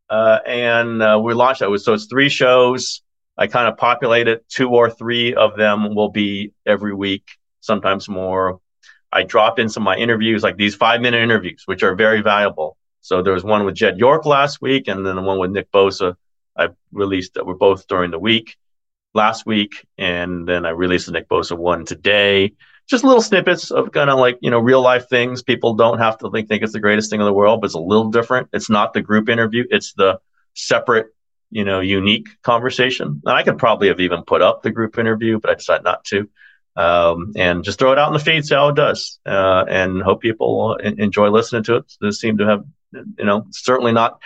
Uh, 0.08 0.38
and 0.46 1.02
uh, 1.02 1.20
we 1.22 1.34
launched 1.34 1.60
that. 1.60 1.78
So 1.80 1.94
it's 1.94 2.06
three 2.06 2.28
shows. 2.28 3.02
I 3.38 3.46
kind 3.48 3.68
of 3.68 3.76
populate 3.76 4.28
it. 4.28 4.48
Two 4.48 4.70
or 4.70 4.90
three 4.90 5.34
of 5.34 5.56
them 5.56 5.94
will 5.94 6.10
be 6.10 6.52
every 6.64 6.94
week, 6.94 7.24
sometimes 7.60 8.08
more. 8.08 8.60
I 9.12 9.24
drop 9.24 9.58
in 9.58 9.68
some 9.68 9.82
of 9.82 9.84
my 9.84 9.96
interviews, 9.96 10.42
like 10.42 10.56
these 10.56 10.74
five 10.74 11.00
minute 11.00 11.22
interviews, 11.22 11.62
which 11.66 11.82
are 11.82 11.94
very 11.94 12.22
valuable. 12.22 12.76
So 13.06 13.22
there 13.22 13.32
was 13.32 13.44
one 13.44 13.64
with 13.64 13.74
Jed 13.74 13.98
York 13.98 14.26
last 14.26 14.60
week, 14.60 14.88
and 14.88 15.06
then 15.06 15.16
the 15.16 15.22
one 15.22 15.38
with 15.38 15.50
Nick 15.50 15.70
Bosa. 15.70 16.16
I 16.56 16.68
released 16.92 17.34
that 17.34 17.46
were 17.46 17.56
both 17.56 17.86
during 17.86 18.10
the 18.10 18.18
week 18.18 18.56
last 19.14 19.46
week, 19.46 19.86
and 19.96 20.48
then 20.48 20.66
I 20.66 20.70
released 20.70 21.06
the 21.06 21.12
Nick 21.12 21.28
Bosa 21.28 21.56
one 21.56 21.84
today 21.84 22.52
just 22.88 23.04
little 23.04 23.22
snippets 23.22 23.70
of 23.70 23.92
kind 23.92 24.10
of 24.10 24.18
like 24.18 24.38
you 24.40 24.50
know 24.50 24.58
real 24.58 24.80
life 24.80 25.08
things. 25.08 25.42
People 25.42 25.74
don't 25.74 25.98
have 25.98 26.18
to 26.18 26.30
think 26.30 26.48
think 26.48 26.62
it's 26.62 26.72
the 26.72 26.80
greatest 26.80 27.10
thing 27.10 27.20
in 27.20 27.26
the 27.26 27.32
world, 27.32 27.60
but 27.60 27.66
it's 27.66 27.74
a 27.74 27.80
little 27.80 28.10
different. 28.10 28.48
It's 28.52 28.70
not 28.70 28.92
the 28.92 29.02
group 29.02 29.28
interview; 29.28 29.64
it's 29.70 29.92
the 29.94 30.20
separate, 30.54 31.06
you 31.50 31.64
know, 31.64 31.80
unique 31.80 32.28
conversation. 32.42 33.20
And 33.24 33.36
I 33.36 33.42
could 33.42 33.58
probably 33.58 33.88
have 33.88 34.00
even 34.00 34.22
put 34.22 34.42
up 34.42 34.62
the 34.62 34.70
group 34.70 34.98
interview, 34.98 35.38
but 35.38 35.50
I 35.50 35.54
decided 35.54 35.84
not 35.84 36.04
to. 36.06 36.28
Um, 36.76 37.32
and 37.36 37.64
just 37.64 37.78
throw 37.78 37.92
it 37.92 37.98
out 37.98 38.08
in 38.08 38.12
the 38.12 38.18
feed, 38.18 38.44
see 38.44 38.54
how 38.54 38.68
it 38.68 38.76
does, 38.76 39.18
uh, 39.24 39.64
and 39.66 40.02
hope 40.02 40.20
people 40.20 40.76
enjoy 40.76 41.30
listening 41.30 41.62
to 41.64 41.76
it. 41.76 41.90
This 42.02 42.20
seem 42.20 42.36
to 42.36 42.46
have 42.46 42.64
you 42.92 43.24
know, 43.24 43.46
certainly 43.50 43.92
not 43.92 44.20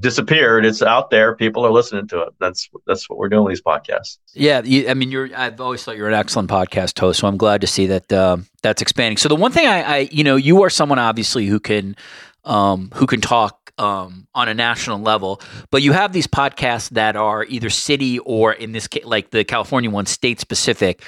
disappeared. 0.00 0.66
It's 0.66 0.82
out 0.82 1.10
there. 1.10 1.36
People 1.36 1.64
are 1.64 1.70
listening 1.70 2.08
to 2.08 2.22
it. 2.22 2.28
That's 2.40 2.68
that's 2.86 3.08
what 3.08 3.18
we're 3.18 3.28
doing 3.28 3.44
with 3.44 3.52
these 3.52 3.62
podcasts. 3.62 4.18
Yeah, 4.34 4.62
you, 4.64 4.88
I 4.88 4.94
mean, 4.94 5.10
you're. 5.10 5.30
I've 5.36 5.60
always 5.60 5.84
thought 5.84 5.96
you're 5.96 6.08
an 6.08 6.14
excellent 6.14 6.50
podcast 6.50 6.98
host, 6.98 7.20
so 7.20 7.28
I'm 7.28 7.36
glad 7.36 7.60
to 7.60 7.66
see 7.66 7.86
that 7.86 8.12
um, 8.12 8.46
that's 8.62 8.82
expanding. 8.82 9.16
So 9.16 9.28
the 9.28 9.36
one 9.36 9.52
thing 9.52 9.66
I, 9.66 9.82
I, 9.82 10.08
you 10.10 10.24
know, 10.24 10.36
you 10.36 10.62
are 10.62 10.70
someone 10.70 10.98
obviously 10.98 11.46
who 11.46 11.60
can, 11.60 11.96
um, 12.44 12.90
who 12.94 13.06
can 13.06 13.20
talk 13.20 13.72
um, 13.78 14.26
on 14.34 14.48
a 14.48 14.54
national 14.54 15.00
level, 15.00 15.40
but 15.70 15.82
you 15.82 15.92
have 15.92 16.12
these 16.12 16.26
podcasts 16.26 16.90
that 16.90 17.16
are 17.16 17.44
either 17.44 17.70
city 17.70 18.18
or 18.20 18.52
in 18.52 18.72
this 18.72 18.88
case, 18.88 19.04
like 19.04 19.30
the 19.30 19.44
California 19.44 19.90
one, 19.90 20.06
state 20.06 20.40
specific. 20.40 21.02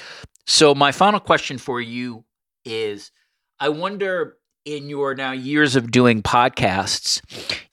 So 0.47 0.73
my 0.73 0.91
final 0.91 1.19
question 1.19 1.57
for 1.57 1.79
you 1.81 2.23
is, 2.65 3.11
I 3.59 3.69
wonder 3.69 4.37
in 4.65 4.89
your 4.89 5.15
now 5.15 5.31
years 5.31 5.75
of 5.75 5.91
doing 5.91 6.21
podcasts, 6.21 7.21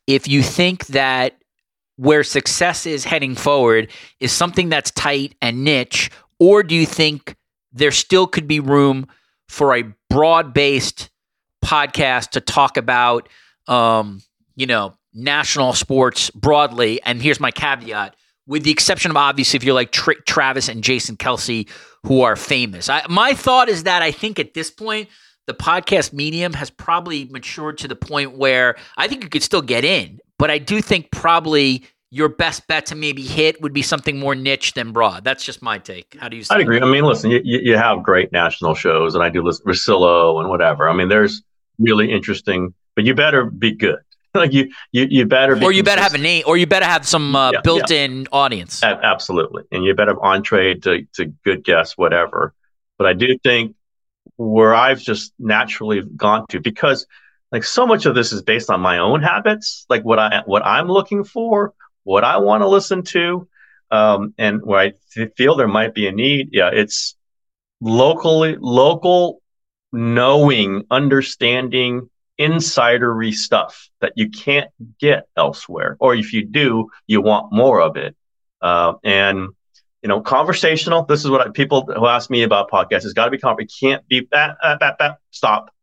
if 0.06 0.28
you 0.28 0.42
think 0.42 0.86
that 0.88 1.36
where 1.96 2.22
success 2.22 2.86
is 2.86 3.04
heading 3.04 3.34
forward 3.34 3.90
is 4.20 4.32
something 4.32 4.68
that's 4.68 4.90
tight 4.90 5.34
and 5.40 5.64
niche, 5.64 6.10
or 6.38 6.62
do 6.62 6.74
you 6.74 6.86
think 6.86 7.36
there 7.72 7.90
still 7.90 8.26
could 8.26 8.46
be 8.46 8.60
room 8.60 9.06
for 9.48 9.74
a 9.74 9.84
broad 10.10 10.52
based 10.52 11.10
podcast 11.64 12.30
to 12.30 12.40
talk 12.40 12.76
about, 12.76 13.28
um, 13.66 14.22
you 14.54 14.66
know, 14.66 14.96
national 15.14 15.72
sports 15.72 16.30
broadly? 16.30 17.00
And 17.02 17.22
here's 17.22 17.40
my 17.40 17.50
caveat 17.50 18.14
with 18.46 18.62
the 18.62 18.70
exception 18.70 19.10
of 19.10 19.16
obviously 19.16 19.56
if 19.56 19.64
you're 19.64 19.74
like 19.74 19.92
Tra- 19.92 20.22
Travis 20.22 20.68
and 20.68 20.82
Jason 20.82 21.16
Kelce, 21.16 21.68
who 22.04 22.22
are 22.22 22.36
famous. 22.36 22.88
I, 22.88 23.02
my 23.08 23.34
thought 23.34 23.68
is 23.68 23.82
that 23.82 24.02
I 24.02 24.12
think 24.12 24.38
at 24.38 24.54
this 24.54 24.70
point, 24.70 25.08
the 25.46 25.54
podcast 25.54 26.12
medium 26.12 26.52
has 26.52 26.70
probably 26.70 27.26
matured 27.26 27.78
to 27.78 27.88
the 27.88 27.96
point 27.96 28.36
where 28.36 28.76
I 28.96 29.08
think 29.08 29.22
you 29.22 29.28
could 29.28 29.42
still 29.42 29.62
get 29.62 29.84
in, 29.84 30.18
but 30.38 30.50
I 30.50 30.58
do 30.58 30.80
think 30.80 31.10
probably 31.10 31.84
your 32.10 32.28
best 32.28 32.66
bet 32.66 32.86
to 32.86 32.94
maybe 32.94 33.22
hit 33.22 33.60
would 33.60 33.72
be 33.72 33.82
something 33.82 34.18
more 34.18 34.34
niche 34.34 34.74
than 34.74 34.92
broad. 34.92 35.24
That's 35.24 35.44
just 35.44 35.62
my 35.62 35.78
take. 35.78 36.16
How 36.18 36.28
do 36.28 36.36
you? 36.36 36.44
I 36.50 36.60
agree. 36.60 36.80
I 36.80 36.84
mean, 36.84 37.04
listen, 37.04 37.30
you, 37.30 37.40
you 37.44 37.76
have 37.76 38.02
great 38.02 38.32
national 38.32 38.74
shows, 38.74 39.14
and 39.14 39.22
I 39.22 39.28
do 39.28 39.42
listen 39.42 39.64
Russillo 39.66 40.40
and 40.40 40.48
whatever. 40.48 40.88
I 40.88 40.94
mean, 40.94 41.08
there's 41.08 41.42
really 41.78 42.10
interesting, 42.10 42.74
but 42.94 43.04
you 43.04 43.14
better 43.14 43.44
be 43.46 43.72
good. 43.72 43.98
like 44.34 44.52
you, 44.52 44.70
you, 44.92 45.06
you 45.08 45.26
better, 45.26 45.62
or 45.62 45.72
you 45.72 45.82
better 45.82 46.02
have 46.02 46.14
a 46.14 46.18
name, 46.18 46.44
or 46.46 46.56
you 46.56 46.66
better 46.66 46.84
have 46.84 47.06
some 47.06 47.34
uh, 47.34 47.52
yeah, 47.52 47.60
built-in 47.62 48.20
yeah. 48.20 48.26
audience. 48.32 48.82
A- 48.82 49.00
absolutely, 49.02 49.64
and 49.72 49.84
you 49.84 49.94
better 49.94 50.12
have 50.12 50.20
entree 50.20 50.74
to 50.74 51.06
to 51.14 51.26
good 51.44 51.64
guests, 51.64 51.96
whatever. 51.96 52.52
But 52.98 53.06
I 53.06 53.14
do 53.14 53.38
think 53.38 53.74
where 54.36 54.74
I've 54.74 55.00
just 55.00 55.32
naturally 55.38 56.02
gone 56.02 56.46
to 56.50 56.60
because 56.60 57.06
like 57.52 57.64
so 57.64 57.86
much 57.86 58.06
of 58.06 58.14
this 58.14 58.32
is 58.32 58.42
based 58.42 58.70
on 58.70 58.80
my 58.80 58.98
own 58.98 59.22
habits, 59.22 59.86
like 59.88 60.02
what 60.04 60.18
I 60.18 60.42
what 60.46 60.64
I'm 60.64 60.88
looking 60.88 61.24
for, 61.24 61.74
what 62.04 62.24
I 62.24 62.38
want 62.38 62.62
to 62.62 62.68
listen 62.68 63.02
to, 63.04 63.48
um, 63.90 64.34
and 64.38 64.62
where 64.62 64.80
I 64.80 64.92
th- 65.12 65.32
feel 65.36 65.56
there 65.56 65.68
might 65.68 65.94
be 65.94 66.06
a 66.06 66.12
need. 66.12 66.50
Yeah, 66.52 66.70
it's 66.72 67.16
locally 67.80 68.56
local 68.58 69.42
knowing, 69.92 70.84
understanding, 70.90 72.10
insidery 72.38 73.32
stuff 73.32 73.88
that 74.00 74.12
you 74.16 74.28
can't 74.30 74.70
get 75.00 75.28
elsewhere, 75.36 75.96
or 76.00 76.14
if 76.14 76.32
you 76.32 76.44
do, 76.44 76.90
you 77.06 77.20
want 77.20 77.52
more 77.52 77.80
of 77.80 77.96
it. 77.96 78.16
Uh, 78.60 78.94
and 79.04 79.48
you 80.02 80.08
know, 80.08 80.20
conversational. 80.20 81.04
This 81.04 81.24
is 81.24 81.30
what 81.30 81.46
I, 81.46 81.50
people 81.50 81.86
who 81.86 82.06
ask 82.06 82.30
me 82.30 82.42
about 82.42 82.70
podcasts. 82.70 83.04
It's 83.04 83.12
got 83.12 83.26
to 83.26 83.30
be 83.30 83.38
It 83.42 83.72
can't 83.80 84.06
be 84.08 84.20
bat, 84.20 84.56
bat, 84.62 84.96
bat, 84.98 85.18
stop, 85.30 85.74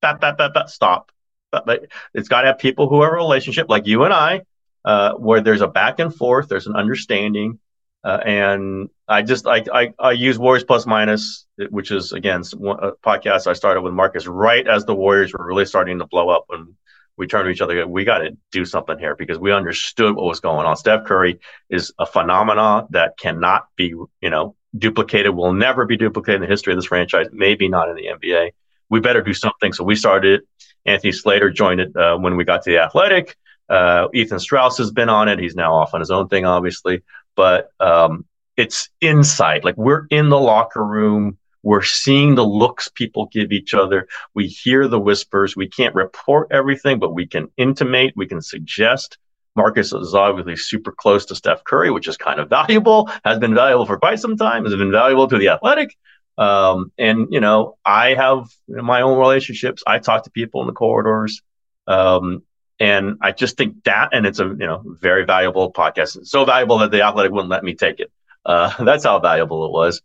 bat, 0.00 0.20
bat, 0.20 0.38
bat, 0.38 0.52
bat, 0.54 0.70
stop. 0.70 1.12
But, 1.50 1.66
but 1.66 1.86
it's 2.14 2.28
got 2.28 2.42
to 2.42 2.48
have 2.48 2.58
people 2.58 2.88
who 2.88 3.02
have 3.02 3.12
a 3.12 3.16
relationship 3.16 3.68
like 3.68 3.86
you 3.86 4.04
and 4.04 4.12
I, 4.12 4.42
uh, 4.84 5.14
where 5.14 5.40
there's 5.40 5.60
a 5.60 5.68
back 5.68 5.98
and 5.98 6.14
forth, 6.14 6.48
there's 6.48 6.66
an 6.66 6.76
understanding. 6.76 7.58
Uh, 8.04 8.20
and 8.24 8.88
I 9.08 9.22
just 9.22 9.48
I, 9.48 9.64
I, 9.72 9.92
I 9.98 10.12
use 10.12 10.38
Warriors 10.38 10.62
Plus 10.62 10.86
Minus, 10.86 11.44
which 11.70 11.90
is 11.90 12.12
again 12.12 12.42
a 12.42 12.92
podcast 12.92 13.48
I 13.48 13.52
started 13.52 13.80
with 13.80 13.94
Marcus 13.94 14.28
right 14.28 14.66
as 14.66 14.84
the 14.84 14.94
Warriors 14.94 15.32
were 15.32 15.44
really 15.44 15.64
starting 15.64 15.98
to 15.98 16.06
blow 16.06 16.28
up 16.28 16.44
when 16.46 16.76
we 17.16 17.26
turned 17.26 17.46
to 17.46 17.50
each 17.50 17.60
other. 17.60 17.86
We 17.86 18.04
got 18.04 18.18
to 18.18 18.36
do 18.52 18.64
something 18.64 18.98
here 18.98 19.14
because 19.14 19.38
we 19.38 19.52
understood 19.52 20.16
what 20.16 20.26
was 20.26 20.40
going 20.40 20.66
on. 20.66 20.76
Steph 20.76 21.04
Curry 21.04 21.40
is 21.70 21.92
a 21.98 22.06
phenomenon 22.06 22.86
that 22.90 23.16
cannot 23.18 23.66
be, 23.76 23.94
you 24.20 24.30
know, 24.30 24.54
duplicated. 24.76 25.34
Will 25.34 25.52
never 25.52 25.86
be 25.86 25.96
duplicated 25.96 26.42
in 26.42 26.48
the 26.48 26.52
history 26.52 26.72
of 26.72 26.78
this 26.78 26.86
franchise. 26.86 27.26
Maybe 27.32 27.68
not 27.68 27.88
in 27.88 27.96
the 27.96 28.06
NBA. 28.06 28.52
We 28.88 29.00
better 29.00 29.22
do 29.22 29.34
something. 29.34 29.72
So 29.72 29.84
we 29.84 29.96
started. 29.96 30.42
Anthony 30.84 31.12
Slater 31.12 31.50
joined 31.50 31.80
it 31.80 31.96
uh, 31.96 32.16
when 32.16 32.36
we 32.36 32.44
got 32.44 32.62
to 32.62 32.70
the 32.70 32.78
Athletic. 32.78 33.36
Uh, 33.68 34.08
Ethan 34.14 34.38
Strauss 34.38 34.78
has 34.78 34.92
been 34.92 35.08
on 35.08 35.28
it. 35.28 35.38
He's 35.38 35.56
now 35.56 35.74
off 35.74 35.94
on 35.94 36.00
his 36.00 36.10
own 36.10 36.28
thing, 36.28 36.44
obviously. 36.44 37.02
But 37.34 37.70
um, 37.80 38.24
it's 38.56 38.88
inside. 39.00 39.64
Like 39.64 39.76
we're 39.76 40.06
in 40.10 40.28
the 40.28 40.38
locker 40.38 40.84
room. 40.84 41.38
We're 41.66 41.82
seeing 41.82 42.36
the 42.36 42.44
looks 42.44 42.88
people 42.88 43.26
give 43.26 43.50
each 43.50 43.74
other. 43.74 44.06
We 44.34 44.46
hear 44.46 44.86
the 44.86 45.00
whispers. 45.00 45.56
We 45.56 45.66
can't 45.66 45.96
report 45.96 46.52
everything, 46.52 47.00
but 47.00 47.12
we 47.12 47.26
can 47.26 47.48
intimate. 47.56 48.12
We 48.14 48.28
can 48.28 48.40
suggest. 48.40 49.18
Marcus 49.56 49.92
is 49.92 50.14
obviously 50.14 50.54
super 50.54 50.92
close 50.92 51.26
to 51.26 51.34
Steph 51.34 51.64
Curry, 51.64 51.90
which 51.90 52.06
is 52.06 52.16
kind 52.16 52.38
of 52.38 52.48
valuable, 52.60 53.10
has 53.24 53.40
been 53.40 53.52
valuable 53.52 53.84
for 53.84 53.98
quite 53.98 54.20
some 54.20 54.36
time, 54.36 54.64
has 54.64 54.76
been 54.76 54.92
valuable 54.92 55.26
to 55.26 55.38
the 55.38 55.48
athletic. 55.48 55.96
Um, 56.38 56.92
and, 56.98 57.26
you 57.32 57.40
know, 57.40 57.78
I 57.84 58.14
have 58.14 58.46
my 58.68 59.00
own 59.00 59.18
relationships. 59.18 59.82
I 59.84 59.98
talk 59.98 60.22
to 60.22 60.30
people 60.30 60.60
in 60.60 60.68
the 60.68 60.72
corridors. 60.72 61.42
Um, 61.88 62.44
and 62.78 63.18
I 63.20 63.32
just 63.32 63.56
think 63.56 63.82
that, 63.86 64.10
and 64.12 64.24
it's 64.24 64.38
a 64.38 64.44
you 64.44 64.54
know 64.54 64.84
very 65.00 65.24
valuable 65.24 65.72
podcast. 65.72 66.16
It's 66.16 66.30
so 66.30 66.44
valuable 66.44 66.78
that 66.78 66.92
the 66.92 67.02
Athletic 67.02 67.32
wouldn't 67.32 67.50
let 67.50 67.64
me 67.64 67.74
take 67.74 67.98
it. 67.98 68.12
Uh, 68.44 68.70
that's 68.84 69.02
how 69.02 69.18
valuable 69.18 69.64
it 69.66 69.72
was, 69.72 70.00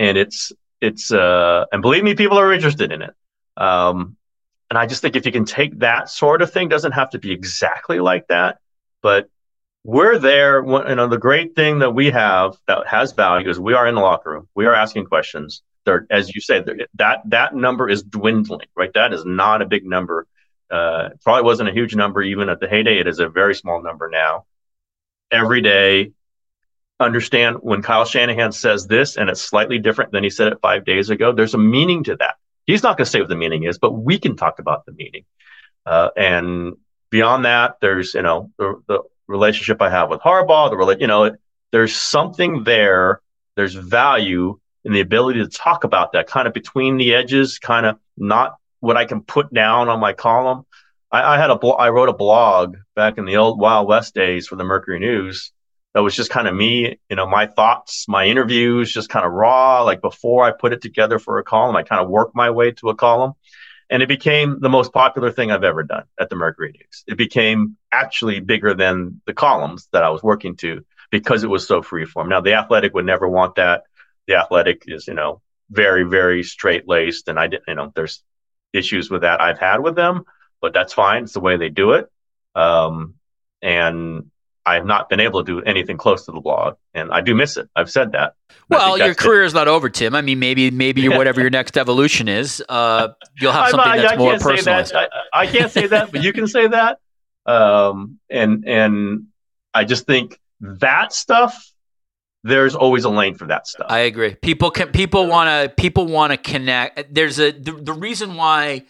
and 0.00 0.18
it's 0.18 0.52
it's 0.80 1.12
uh, 1.12 1.66
and 1.72 1.82
believe 1.82 2.04
me, 2.04 2.14
people 2.14 2.38
are 2.38 2.52
interested 2.52 2.92
in 2.92 3.02
it. 3.02 3.14
Um, 3.56 4.16
and 4.68 4.78
I 4.78 4.86
just 4.86 5.02
think 5.02 5.16
if 5.16 5.26
you 5.26 5.32
can 5.32 5.44
take 5.44 5.78
that 5.78 6.10
sort 6.10 6.42
of 6.42 6.52
thing, 6.52 6.68
doesn't 6.68 6.92
have 6.92 7.10
to 7.10 7.18
be 7.18 7.32
exactly 7.32 8.00
like 8.00 8.26
that, 8.28 8.58
but 9.00 9.28
we're 9.84 10.18
there. 10.18 10.64
You 10.64 10.94
know, 10.94 11.06
the 11.06 11.18
great 11.18 11.54
thing 11.54 11.78
that 11.78 11.92
we 11.92 12.10
have 12.10 12.56
that 12.66 12.86
has 12.86 13.12
value 13.12 13.48
is 13.48 13.60
we 13.60 13.74
are 13.74 13.86
in 13.86 13.94
the 13.94 14.00
locker 14.00 14.30
room. 14.30 14.48
We 14.54 14.66
are 14.66 14.74
asking 14.74 15.06
questions. 15.06 15.62
There, 15.84 16.06
as 16.10 16.34
you 16.34 16.40
said, 16.40 16.68
that 16.94 17.22
that 17.26 17.54
number 17.54 17.88
is 17.88 18.02
dwindling. 18.02 18.66
Right, 18.76 18.92
that 18.94 19.12
is 19.12 19.24
not 19.24 19.62
a 19.62 19.66
big 19.66 19.86
number 19.86 20.26
uh, 20.70 21.10
probably 21.22 21.44
wasn't 21.44 21.68
a 21.68 21.72
huge 21.72 21.94
number 21.94 22.22
even 22.22 22.48
at 22.48 22.60
the 22.60 22.68
heyday. 22.68 22.98
It 22.98 23.06
is 23.06 23.18
a 23.18 23.28
very 23.28 23.54
small 23.54 23.82
number 23.82 24.08
now. 24.08 24.46
Every 25.30 25.60
day, 25.60 26.12
understand 26.98 27.58
when 27.60 27.82
Kyle 27.82 28.04
Shanahan 28.04 28.52
says 28.52 28.86
this 28.86 29.16
and 29.16 29.28
it's 29.28 29.42
slightly 29.42 29.78
different 29.78 30.12
than 30.12 30.24
he 30.24 30.30
said 30.30 30.52
it 30.52 30.60
five 30.62 30.84
days 30.84 31.10
ago, 31.10 31.32
there's 31.32 31.54
a 31.54 31.58
meaning 31.58 32.04
to 32.04 32.16
that. 32.16 32.36
He's 32.64 32.82
not 32.82 32.96
going 32.96 33.04
to 33.04 33.10
say 33.10 33.20
what 33.20 33.28
the 33.28 33.36
meaning 33.36 33.64
is, 33.64 33.78
but 33.78 33.92
we 33.92 34.18
can 34.18 34.36
talk 34.36 34.58
about 34.58 34.86
the 34.86 34.92
meaning. 34.92 35.24
Uh, 35.84 36.10
and 36.16 36.76
beyond 37.10 37.44
that, 37.44 37.76
there's, 37.80 38.14
you 38.14 38.22
know, 38.22 38.50
the, 38.58 38.82
the 38.88 39.02
relationship 39.28 39.80
I 39.80 39.90
have 39.90 40.08
with 40.10 40.20
Harbaugh, 40.20 40.70
the, 40.70 41.00
you 41.00 41.06
know, 41.06 41.36
there's 41.70 41.94
something 41.94 42.64
there. 42.64 43.20
There's 43.56 43.74
value 43.74 44.58
in 44.84 44.92
the 44.92 45.00
ability 45.00 45.40
to 45.40 45.48
talk 45.48 45.84
about 45.84 46.12
that 46.12 46.26
kind 46.26 46.48
of 46.48 46.54
between 46.54 46.96
the 46.96 47.14
edges, 47.14 47.58
kind 47.58 47.86
of 47.86 47.98
not 48.16 48.56
what 48.80 48.96
I 48.96 49.04
can 49.04 49.20
put 49.20 49.52
down 49.52 49.88
on 49.88 50.00
my 50.00 50.12
column. 50.12 50.64
I, 51.10 51.34
I 51.34 51.38
had 51.38 51.50
a 51.50 51.58
blo- 51.58 51.72
I 51.72 51.90
wrote 51.90 52.08
a 52.08 52.14
blog 52.14 52.76
back 52.94 53.18
in 53.18 53.24
the 53.24 53.36
old 53.36 53.60
Wild 53.60 53.88
West 53.88 54.14
days 54.14 54.46
for 54.46 54.56
the 54.56 54.64
Mercury 54.64 54.98
News 54.98 55.52
that 55.96 56.02
was 56.02 56.14
just 56.14 56.28
kind 56.28 56.46
of 56.46 56.54
me, 56.54 56.98
you 57.08 57.16
know, 57.16 57.26
my 57.26 57.46
thoughts, 57.46 58.06
my 58.06 58.26
interviews, 58.26 58.92
just 58.92 59.08
kind 59.08 59.24
of 59.24 59.32
raw. 59.32 59.80
Like 59.80 60.02
before 60.02 60.44
I 60.44 60.50
put 60.50 60.74
it 60.74 60.82
together 60.82 61.18
for 61.18 61.38
a 61.38 61.42
column, 61.42 61.74
I 61.74 61.84
kind 61.84 62.02
of 62.02 62.10
worked 62.10 62.36
my 62.36 62.50
way 62.50 62.72
to 62.72 62.90
a 62.90 62.94
column. 62.94 63.32
And 63.88 64.02
it 64.02 64.06
became 64.06 64.60
the 64.60 64.68
most 64.68 64.92
popular 64.92 65.32
thing 65.32 65.50
I've 65.50 65.64
ever 65.64 65.82
done 65.82 66.04
at 66.20 66.28
the 66.28 66.36
Mercury 66.36 66.72
News. 66.72 67.02
It 67.06 67.16
became 67.16 67.78
actually 67.90 68.40
bigger 68.40 68.74
than 68.74 69.22
the 69.24 69.32
columns 69.32 69.88
that 69.92 70.02
I 70.02 70.10
was 70.10 70.22
working 70.22 70.56
to 70.56 70.84
because 71.10 71.44
it 71.44 71.48
was 71.48 71.66
so 71.66 71.80
freeform. 71.80 72.28
Now, 72.28 72.42
the 72.42 72.52
athletic 72.52 72.92
would 72.92 73.06
never 73.06 73.26
want 73.26 73.54
that. 73.54 73.84
The 74.26 74.34
athletic 74.34 74.82
is, 74.86 75.06
you 75.08 75.14
know, 75.14 75.40
very, 75.70 76.02
very 76.02 76.42
straight 76.42 76.86
laced. 76.86 77.28
And 77.28 77.38
I 77.38 77.46
didn't, 77.46 77.64
you 77.68 77.74
know, 77.74 77.90
there's 77.94 78.22
issues 78.74 79.10
with 79.10 79.22
that 79.22 79.40
I've 79.40 79.58
had 79.58 79.80
with 79.80 79.94
them, 79.94 80.24
but 80.60 80.74
that's 80.74 80.92
fine. 80.92 81.22
It's 81.22 81.32
the 81.32 81.40
way 81.40 81.56
they 81.56 81.70
do 81.70 81.92
it. 81.92 82.10
Um, 82.54 83.14
and 83.62 84.30
I 84.66 84.74
have 84.74 84.84
not 84.84 85.08
been 85.08 85.20
able 85.20 85.44
to 85.44 85.60
do 85.60 85.62
anything 85.62 85.96
close 85.96 86.26
to 86.26 86.32
the 86.32 86.40
blog, 86.40 86.74
and 86.92 87.12
I 87.12 87.20
do 87.20 87.36
miss 87.36 87.56
it. 87.56 87.68
I've 87.76 87.88
said 87.88 88.12
that. 88.12 88.34
Well, 88.68 88.98
your 88.98 89.14
career 89.14 89.44
it. 89.44 89.46
is 89.46 89.54
not 89.54 89.68
over, 89.68 89.88
Tim. 89.88 90.14
I 90.14 90.22
mean, 90.22 90.40
maybe 90.40 90.72
maybe 90.72 91.02
yeah. 91.02 91.16
whatever 91.16 91.40
your 91.40 91.50
next 91.50 91.78
evolution 91.78 92.26
is, 92.26 92.62
uh, 92.68 93.08
you'll 93.40 93.52
have 93.52 93.70
something 93.70 93.92
I, 93.92 93.98
that's 93.98 94.12
I, 94.14 94.16
more 94.16 94.38
personalized. 94.38 94.92
That. 94.92 95.10
I, 95.32 95.42
I, 95.42 95.46
can't 95.46 95.70
say 95.70 95.86
that, 95.86 96.10
but 96.10 96.24
you 96.24 96.32
can 96.32 96.48
say 96.48 96.66
that. 96.66 96.98
Um, 97.46 98.18
and 98.28 98.66
and 98.66 99.26
I 99.72 99.84
just 99.84 100.04
think 100.04 100.40
that 100.60 101.12
stuff 101.12 101.72
there's 102.42 102.74
always 102.74 103.04
a 103.04 103.10
lane 103.10 103.34
for 103.34 103.46
that 103.46 103.66
stuff. 103.66 103.86
I 103.88 104.00
agree. 104.00 104.34
People 104.34 104.70
can 104.70 104.88
people 104.88 105.26
want 105.26 105.48
to 105.48 105.74
people 105.80 106.06
want 106.06 106.32
to 106.32 106.36
connect. 106.36 107.14
There's 107.14 107.38
a 107.38 107.52
the, 107.52 107.72
the 107.72 107.92
reason 107.92 108.34
why 108.34 108.84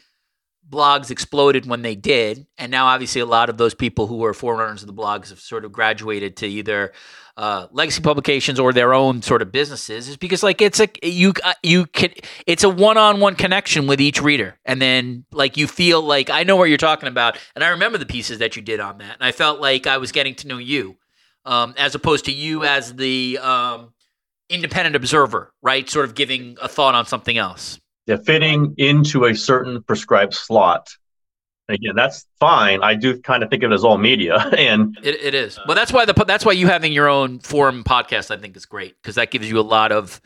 blogs 0.69 1.11
exploded 1.11 1.67
when 1.67 1.83
they 1.83 1.95
did, 1.95 2.47
and 2.59 2.71
now 2.71 2.87
obviously 2.87 3.21
a 3.21 3.27
lot 3.27 3.49
of 3.49 3.57
those 3.57 3.75
people 3.75 4.07
who 4.07 4.17
were 4.17 4.35
forerunners 4.35 4.83
of 4.83 4.87
the 4.87 4.95
blogs 4.95 5.31
have 5.31 5.41
sort 5.41 5.65
of 5.65 5.73
graduated 5.73 6.37
to 6.39 6.47
either 6.47 6.93
uh, 7.37 7.67
legacy 7.71 8.01
publications 8.01 8.59
or 8.59 8.73
their 8.73 8.95
own 8.95 9.21
sort 9.23 9.43
of 9.43 9.53
businesses 9.53 10.09
is 10.09 10.17
because 10.17 10.43
like 10.43 10.63
it's 10.63 10.81
a 10.81 10.89
you 11.03 11.35
uh, 11.45 11.53
you 11.63 11.85
can 11.85 12.11
it's 12.47 12.65
a 12.65 12.69
one-on-one 12.69 13.35
connection 13.35 13.87
with 13.87 14.01
each 14.01 14.23
reader 14.23 14.59
and 14.65 14.81
then 14.81 15.27
like 15.33 15.59
you 15.59 15.67
feel 15.67 16.01
like 16.01 16.31
I 16.31 16.45
know 16.45 16.57
what 16.57 16.71
you're 16.71 16.79
talking 16.79 17.11
about 17.11 17.39
and 17.55 17.63
I 17.63 17.69
remember 17.69 17.99
the 17.99 18.07
pieces 18.07 18.39
that 18.39 18.57
you 18.57 18.63
did 18.63 18.81
on 18.81 18.97
that 18.99 19.17
and 19.17 19.23
I 19.23 19.33
felt 19.33 19.61
like 19.61 19.87
I 19.87 19.99
was 19.99 20.13
getting 20.13 20.35
to 20.37 20.49
know 20.49 20.57
you 20.57 20.97
um, 21.45 21.75
as 21.77 21.95
opposed 21.95 22.25
to 22.25 22.33
you 22.33 22.65
as 22.65 22.95
the 22.95 23.39
um, 23.43 23.93
independent 24.51 24.97
observer, 24.97 25.53
right? 25.63 25.89
Sort 25.89 26.05
of 26.05 26.15
giving 26.15 26.57
a 26.61 26.69
thought 26.69 26.95
on 26.95 27.07
something 27.07 27.39
else. 27.39 27.81
Yeah, 28.07 28.17
fitting 28.17 28.75
into 28.79 29.25
a 29.25 29.35
certain 29.35 29.83
prescribed 29.83 30.35
slot. 30.35 30.91
Again, 31.69 31.97
that's 31.97 32.25
fine. 32.39 32.81
I 32.85 32.95
do 32.95 33.21
kind 33.21 33.43
of 33.43 33.51
think 33.51 33.65
of 33.65 33.73
it 33.73 33.75
as 33.75 33.83
all 33.83 33.99
media, 33.99 34.37
and 34.57 34.97
it, 35.03 35.21
it 35.21 35.35
is. 35.35 35.59
Well, 35.67 35.75
that's 35.75 35.93
why 35.93 36.05
the 36.05 36.13
that's 36.13 36.45
why 36.45 36.53
you 36.53 36.69
having 36.69 36.93
your 36.93 37.09
own 37.09 37.41
forum 37.41 37.83
podcast, 37.83 38.31
I 38.31 38.39
think, 38.41 38.57
is 38.57 38.67
great 38.67 38.95
because 39.03 39.17
that 39.17 39.33
gives 39.33 39.51
you 39.51 39.59
a 39.59 39.63
lot 39.63 39.91
of 39.91 40.21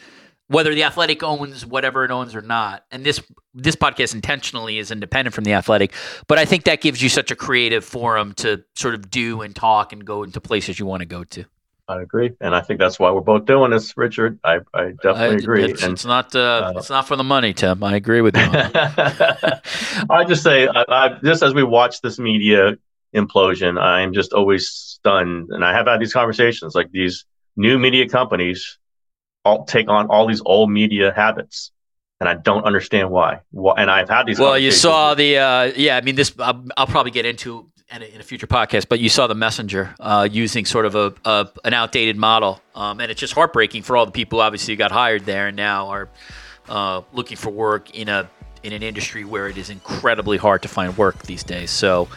whether 0.51 0.75
the 0.75 0.83
athletic 0.83 1.23
owns 1.23 1.65
whatever 1.65 2.05
it 2.05 2.11
owns 2.11 2.35
or 2.35 2.43
not 2.43 2.85
and 2.91 3.05
this 3.05 3.21
this 3.55 3.77
podcast 3.77 4.15
intentionally 4.15 4.79
is 4.79 4.91
independent 4.91 5.33
from 5.33 5.45
the 5.45 5.53
athletic 5.53 5.93
but 6.27 6.39
i 6.39 6.45
think 6.45 6.65
that 6.65 6.81
gives 6.81 7.01
you 7.01 7.09
such 7.09 7.31
a 7.31 7.37
creative 7.37 7.85
forum 7.85 8.35
to 8.35 8.63
sort 8.75 8.95
of 8.95 9.11
do 9.11 9.43
and 9.43 9.55
talk 9.55 9.93
and 9.93 10.05
go 10.05 10.25
into 10.25 10.41
places 10.41 10.79
you 10.79 10.85
want 10.85 11.01
to 11.01 11.07
go 11.07 11.23
to 11.23 11.45
I 11.91 12.03
agree, 12.03 12.31
and 12.41 12.55
I 12.55 12.61
think 12.61 12.79
that's 12.79 13.01
why 13.01 13.11
we're 13.11 13.21
both 13.21 13.47
doing 13.47 13.73
this, 13.73 13.97
Richard. 13.97 14.39
I, 14.45 14.61
I 14.73 14.93
definitely 15.03 15.37
I, 15.37 15.39
agree. 15.39 15.65
It's, 15.65 15.83
and, 15.83 15.95
it's 15.95 16.05
not 16.05 16.37
uh, 16.37 16.39
uh, 16.39 16.73
it's 16.77 16.89
not 16.89 17.09
for 17.09 17.17
the 17.17 17.25
money, 17.25 17.53
Tim. 17.53 17.83
I 17.83 17.97
agree 17.97 18.21
with 18.21 18.37
you. 18.37 18.43
I 18.45 20.25
just 20.29 20.45
say, 20.45 20.69
I, 20.69 20.85
I, 20.89 21.19
just 21.25 21.43
as 21.43 21.53
we 21.53 21.65
watch 21.65 22.01
this 22.01 22.21
media 22.21 22.79
implosion, 23.13 23.81
I'm 23.81 24.13
just 24.13 24.33
always 24.33 24.69
stunned, 24.69 25.49
and 25.51 25.65
I 25.65 25.73
have 25.73 25.89
had 25.89 26.01
these 26.01 26.13
conversations 26.13 26.77
like 26.77 26.93
these 26.93 27.25
new 27.57 27.77
media 27.77 28.09
companies 28.09 28.79
all 29.45 29.65
take 29.65 29.89
on 29.89 30.07
all 30.07 30.29
these 30.29 30.43
old 30.45 30.71
media 30.71 31.13
habits 31.13 31.73
and 32.21 32.29
I 32.29 32.35
don't 32.35 32.65
understand 32.65 33.11
why. 33.11 33.41
why 33.51 33.75
And 33.79 33.91
I've 33.91 34.09
had 34.09 34.27
these. 34.27 34.39
Well, 34.39 34.59
you 34.59 34.71
saw 34.71 35.15
the 35.15 35.39
uh, 35.39 35.73
yeah. 35.75 35.97
I 35.97 36.03
mean, 36.03 36.17
this 36.17 36.33
I'll, 36.39 36.65
I'll 36.77 36.87
probably 36.87 37.11
get 37.11 37.25
into 37.25 37.70
in 37.95 38.03
a, 38.03 38.05
in 38.05 38.21
a, 38.21 38.25
future 38.25 38.47
podcast, 38.47 38.89
but 38.89 39.01
you 39.01 39.09
saw 39.09 39.27
the 39.27 39.35
messenger 39.35 39.95
uh, 40.01 40.29
using 40.31 40.65
sort 40.65 40.87
of 40.87 40.95
a, 40.95 41.13
a 41.25 41.49
an 41.65 41.75
outdated 41.75 42.17
model, 42.17 42.61
um, 42.75 43.01
and 43.01 43.11
it's 43.11 43.21
just 43.21 43.33
heartbreaking 43.33 43.83
for 43.83 43.97
all 43.97 44.07
the 44.07 44.13
people 44.13 44.41
obviously 44.41 44.75
who 44.75 44.79
got 44.79 44.93
hired 44.93 45.25
there 45.25 45.49
and 45.49 45.57
now 45.57 45.89
are 45.89 46.09
uh, 46.69 47.03
looking 47.13 47.37
for 47.37 47.51
work 47.51 47.91
in 47.91 48.09
a 48.09 48.29
in 48.63 48.73
an 48.73 48.83
industry 48.83 49.25
where 49.25 49.49
it 49.49 49.57
is 49.57 49.71
incredibly 49.71 50.37
hard 50.37 50.63
to 50.63 50.69
find 50.69 50.97
work 50.97 51.23
these 51.23 51.43
days. 51.43 51.71
So. 51.71 52.09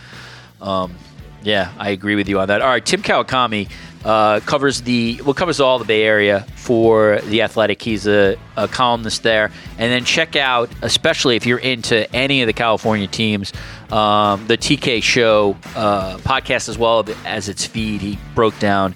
Um, 0.61 0.95
yeah, 1.43 1.73
I 1.77 1.89
agree 1.89 2.15
with 2.15 2.29
you 2.29 2.39
on 2.39 2.47
that. 2.47 2.61
All 2.61 2.69
right, 2.69 2.85
Tim 2.85 3.01
Kawakami 3.01 3.69
uh, 4.05 4.39
covers 4.41 4.81
the 4.81 5.21
well 5.23 5.33
covers 5.33 5.59
all 5.59 5.79
the 5.79 5.85
Bay 5.85 6.03
Area 6.03 6.45
for 6.55 7.19
the 7.25 7.41
Athletic. 7.41 7.81
He's 7.81 8.07
a, 8.07 8.37
a, 8.55 8.67
columnist 8.67 9.23
there, 9.23 9.51
and 9.77 9.91
then 9.91 10.05
check 10.05 10.35
out, 10.35 10.69
especially 10.81 11.35
if 11.35 11.45
you're 11.45 11.59
into 11.59 12.13
any 12.15 12.41
of 12.41 12.47
the 12.47 12.53
California 12.53 13.07
teams, 13.07 13.53
um, 13.93 14.47
the 14.47 14.57
TK 14.57 15.03
Show 15.03 15.55
uh, 15.75 16.17
podcast 16.17 16.67
as 16.67 16.77
well 16.77 17.05
as 17.25 17.47
its 17.47 17.65
feed. 17.65 18.01
He 18.01 18.17
broke 18.33 18.57
down 18.59 18.95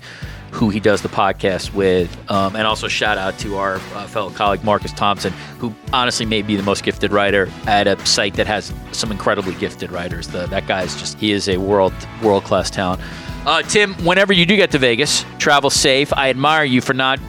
who 0.52 0.70
he 0.70 0.80
does 0.80 1.04
the 1.04 1.10
podcast 1.10 1.74
with, 1.74 2.16
um, 2.32 2.56
and 2.56 2.66
also 2.66 2.88
shout 2.88 3.18
out 3.18 3.38
to 3.38 3.58
our 3.58 3.76
uh, 3.76 4.08
fellow 4.08 4.32
colleague 4.32 4.64
Marcus 4.64 4.92
Thompson, 4.92 5.32
who 5.60 5.74
honestly 5.94 6.26
may 6.26 6.42
be 6.42 6.56
the 6.56 6.64
most 6.64 6.84
gifted 6.84 7.12
writer 7.12 7.52
at 7.68 7.86
a 7.86 8.04
site 8.08 8.34
that 8.36 8.48
has 8.48 8.74
some 8.92 9.12
incredibly 9.12 9.54
gifted 9.56 9.92
writers. 9.92 10.28
The, 10.30 10.48
that 10.48 10.68
guy 10.68 10.82
is 10.82 10.96
just 10.96 11.20
he 11.20 11.32
is 11.32 11.48
a 11.48 11.58
world 11.58 11.94
world 12.24 12.44
class 12.44 12.72
talent. 12.72 13.02
Uh, 13.46 13.62
Tim, 13.62 13.94
whenever 14.04 14.34
you 14.34 14.46
do 14.46 14.56
get 14.56 14.72
to 14.72 14.80
Vegas, 14.80 15.26
travel 15.38 15.70
safe. 15.70 16.12
I 16.12 16.30
admire 16.30 16.66
you 16.66 16.82
for 16.82 16.94
not 16.94 17.20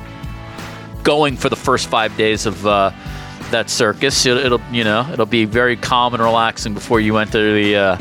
going 1.03 1.37
for 1.37 1.49
the 1.49 1.57
first 1.57 1.89
five 1.89 2.17
days 2.17 2.47
of 2.47 2.67
uh, 2.67 2.93
that 3.51 3.71
circus. 3.71 4.25
It'll, 4.27 4.45
it'll, 4.45 4.61
you 4.73 4.85
know, 4.85 5.09
it'll 5.13 5.27
be 5.27 5.45
very 5.45 5.77
calm 5.77 6.15
and 6.15 6.23
relaxing 6.23 6.75
before 6.75 7.01
you 7.01 7.17
enter 7.17 7.55
the 7.55 7.77
uh, 7.77 7.99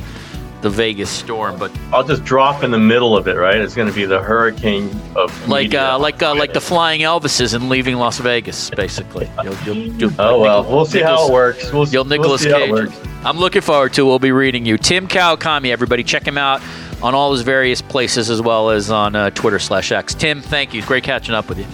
the 0.61 0.69
Vegas 0.71 1.09
storm, 1.09 1.57
but 1.59 1.71
I'll 1.93 2.03
just 2.03 2.23
drop 2.25 2.63
in 2.63 2.71
the 2.71 2.79
middle 2.79 3.15
of 3.15 3.27
it, 3.27 3.35
right? 3.35 3.57
It's 3.57 3.75
going 3.75 3.87
to 3.87 3.93
be 3.93 4.05
the 4.05 4.19
hurricane 4.21 4.89
of 5.15 5.47
like 5.47 5.73
uh, 5.75 5.99
like 5.99 6.21
uh, 6.23 6.33
like 6.35 6.53
the 6.53 6.61
flying 6.61 7.01
Elvises 7.01 7.53
and 7.53 7.69
leaving 7.69 7.97
Las 7.97 8.17
Vegas, 8.17 8.71
basically. 8.71 9.29
You'll, 9.43 9.55
you'll, 9.57 9.77
you'll, 9.77 10.11
Oh 10.17 10.39
well, 10.39 10.63
Nichol- 10.63 10.75
we'll 10.75 10.85
see 10.85 11.01
how 11.01 11.27
it 11.27 11.31
works. 11.31 11.71
We'll, 11.71 11.87
You'll 11.87 12.03
we'll 12.03 12.09
Nicholas 12.09 12.43
it 12.43 12.51
Cage. 12.53 12.91
I'm 13.23 13.37
looking 13.37 13.61
forward 13.61 13.93
to. 13.93 14.01
it. 14.01 14.05
We'll 14.05 14.19
be 14.19 14.31
reading 14.31 14.65
you, 14.65 14.77
Tim 14.77 15.07
Kawakami. 15.07 15.69
Everybody, 15.69 16.03
check 16.03 16.23
him 16.27 16.37
out 16.39 16.61
on 17.03 17.13
all 17.13 17.31
his 17.31 17.41
various 17.43 17.81
places 17.81 18.31
as 18.31 18.41
well 18.41 18.71
as 18.71 18.89
on 18.89 19.15
uh, 19.15 19.29
Twitter 19.29 19.59
slash 19.59 19.91
X. 19.91 20.15
Tim, 20.15 20.41
thank 20.41 20.73
you. 20.73 20.81
Great 20.81 21.03
catching 21.03 21.35
up 21.35 21.49
with 21.49 21.59
you. 21.59 21.67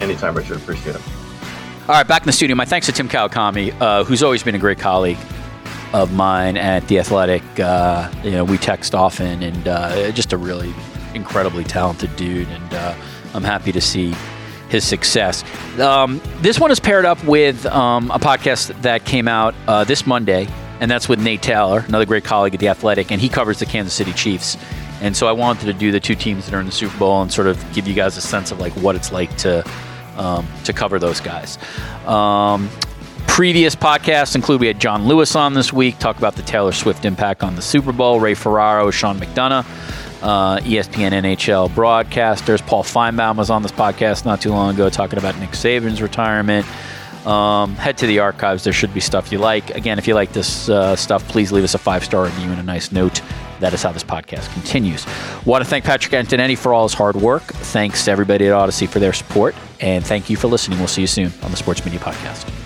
Anytime, 0.00 0.34
Richard. 0.34 0.58
Appreciate 0.58 0.96
it. 0.96 1.02
All 1.88 1.94
right, 1.94 2.04
back 2.04 2.22
in 2.22 2.26
the 2.26 2.32
studio. 2.32 2.56
My 2.56 2.64
thanks 2.64 2.86
to 2.86 2.92
Tim 2.92 3.08
Kawakami, 3.08 3.72
uh, 3.80 4.02
who's 4.02 4.20
always 4.20 4.42
been 4.42 4.56
a 4.56 4.58
great 4.58 4.80
colleague 4.80 5.18
of 5.92 6.12
mine 6.12 6.56
at 6.56 6.88
the 6.88 6.98
Athletic. 6.98 7.44
Uh, 7.60 8.10
you 8.24 8.32
know, 8.32 8.42
we 8.44 8.58
text 8.58 8.92
often, 8.92 9.40
and 9.40 9.68
uh, 9.68 10.10
just 10.10 10.32
a 10.32 10.36
really 10.36 10.74
incredibly 11.14 11.62
talented 11.62 12.16
dude. 12.16 12.48
And 12.48 12.74
uh, 12.74 12.96
I'm 13.34 13.44
happy 13.44 13.70
to 13.70 13.80
see 13.80 14.16
his 14.68 14.84
success. 14.84 15.44
Um, 15.78 16.20
this 16.38 16.58
one 16.58 16.72
is 16.72 16.80
paired 16.80 17.04
up 17.04 17.22
with 17.22 17.64
um, 17.66 18.10
a 18.10 18.18
podcast 18.18 18.82
that 18.82 19.04
came 19.04 19.28
out 19.28 19.54
uh, 19.68 19.84
this 19.84 20.08
Monday, 20.08 20.48
and 20.80 20.90
that's 20.90 21.08
with 21.08 21.20
Nate 21.20 21.42
Taylor, 21.42 21.84
another 21.86 22.04
great 22.04 22.24
colleague 22.24 22.54
at 22.54 22.58
the 22.58 22.66
Athletic, 22.66 23.12
and 23.12 23.20
he 23.20 23.28
covers 23.28 23.60
the 23.60 23.66
Kansas 23.66 23.94
City 23.94 24.12
Chiefs. 24.12 24.56
And 25.00 25.16
so 25.16 25.28
I 25.28 25.32
wanted 25.32 25.66
to 25.66 25.72
do 25.72 25.92
the 25.92 26.00
two 26.00 26.16
teams 26.16 26.46
that 26.46 26.54
are 26.54 26.58
in 26.58 26.66
the 26.66 26.72
Super 26.72 26.98
Bowl 26.98 27.22
and 27.22 27.32
sort 27.32 27.46
of 27.46 27.64
give 27.72 27.86
you 27.86 27.94
guys 27.94 28.16
a 28.16 28.20
sense 28.20 28.50
of 28.50 28.58
like 28.58 28.72
what 28.72 28.96
it's 28.96 29.12
like 29.12 29.36
to 29.36 29.62
um, 30.16 30.46
to 30.64 30.72
cover 30.72 30.98
those 30.98 31.20
guys. 31.20 31.58
Um, 32.06 32.68
previous 33.26 33.76
podcasts 33.76 34.34
include 34.34 34.60
we 34.60 34.66
had 34.66 34.80
John 34.80 35.06
Lewis 35.06 35.36
on 35.36 35.54
this 35.54 35.72
week, 35.72 35.98
talk 35.98 36.16
about 36.18 36.36
the 36.36 36.42
Taylor 36.42 36.72
Swift 36.72 37.04
impact 37.04 37.42
on 37.42 37.54
the 37.54 37.62
Super 37.62 37.92
Bowl, 37.92 38.20
Ray 38.20 38.34
Ferraro, 38.34 38.90
Sean 38.90 39.18
McDonough, 39.18 39.66
uh, 40.22 40.58
ESPN 40.60 41.12
NHL 41.12 41.70
broadcasters. 41.70 42.66
Paul 42.66 42.82
Finebaum 42.82 43.36
was 43.36 43.50
on 43.50 43.62
this 43.62 43.72
podcast 43.72 44.24
not 44.24 44.40
too 44.40 44.50
long 44.50 44.74
ago 44.74 44.88
talking 44.88 45.18
about 45.18 45.38
Nick 45.38 45.50
Saban's 45.50 46.00
retirement. 46.00 46.66
Um, 47.26 47.74
head 47.74 47.98
to 47.98 48.06
the 48.06 48.20
archives. 48.20 48.62
There 48.62 48.72
should 48.72 48.94
be 48.94 49.00
stuff 49.00 49.32
you 49.32 49.38
like. 49.38 49.70
Again, 49.70 49.98
if 49.98 50.06
you 50.06 50.14
like 50.14 50.32
this 50.32 50.68
uh, 50.68 50.94
stuff, 50.94 51.26
please 51.26 51.50
leave 51.50 51.64
us 51.64 51.74
a 51.74 51.78
five 51.78 52.04
star 52.04 52.24
review 52.24 52.50
and 52.50 52.60
a 52.60 52.62
nice 52.62 52.92
note. 52.92 53.20
That 53.60 53.74
is 53.74 53.82
how 53.82 53.92
this 53.92 54.04
podcast 54.04 54.52
continues. 54.52 55.06
Want 55.44 55.64
to 55.64 55.68
thank 55.68 55.84
Patrick 55.84 56.12
Antonetti 56.12 56.56
for 56.56 56.72
all 56.74 56.84
his 56.84 56.94
hard 56.94 57.16
work. 57.16 57.42
Thanks 57.42 58.04
to 58.04 58.10
everybody 58.10 58.46
at 58.46 58.52
Audacy 58.52 58.88
for 58.88 58.98
their 58.98 59.12
support. 59.12 59.54
And 59.80 60.04
thank 60.04 60.28
you 60.30 60.36
for 60.36 60.48
listening. 60.48 60.78
We'll 60.78 60.88
see 60.88 61.02
you 61.02 61.06
soon 61.06 61.32
on 61.42 61.50
the 61.50 61.56
Sports 61.56 61.84
Media 61.84 62.00
Podcast. 62.00 62.65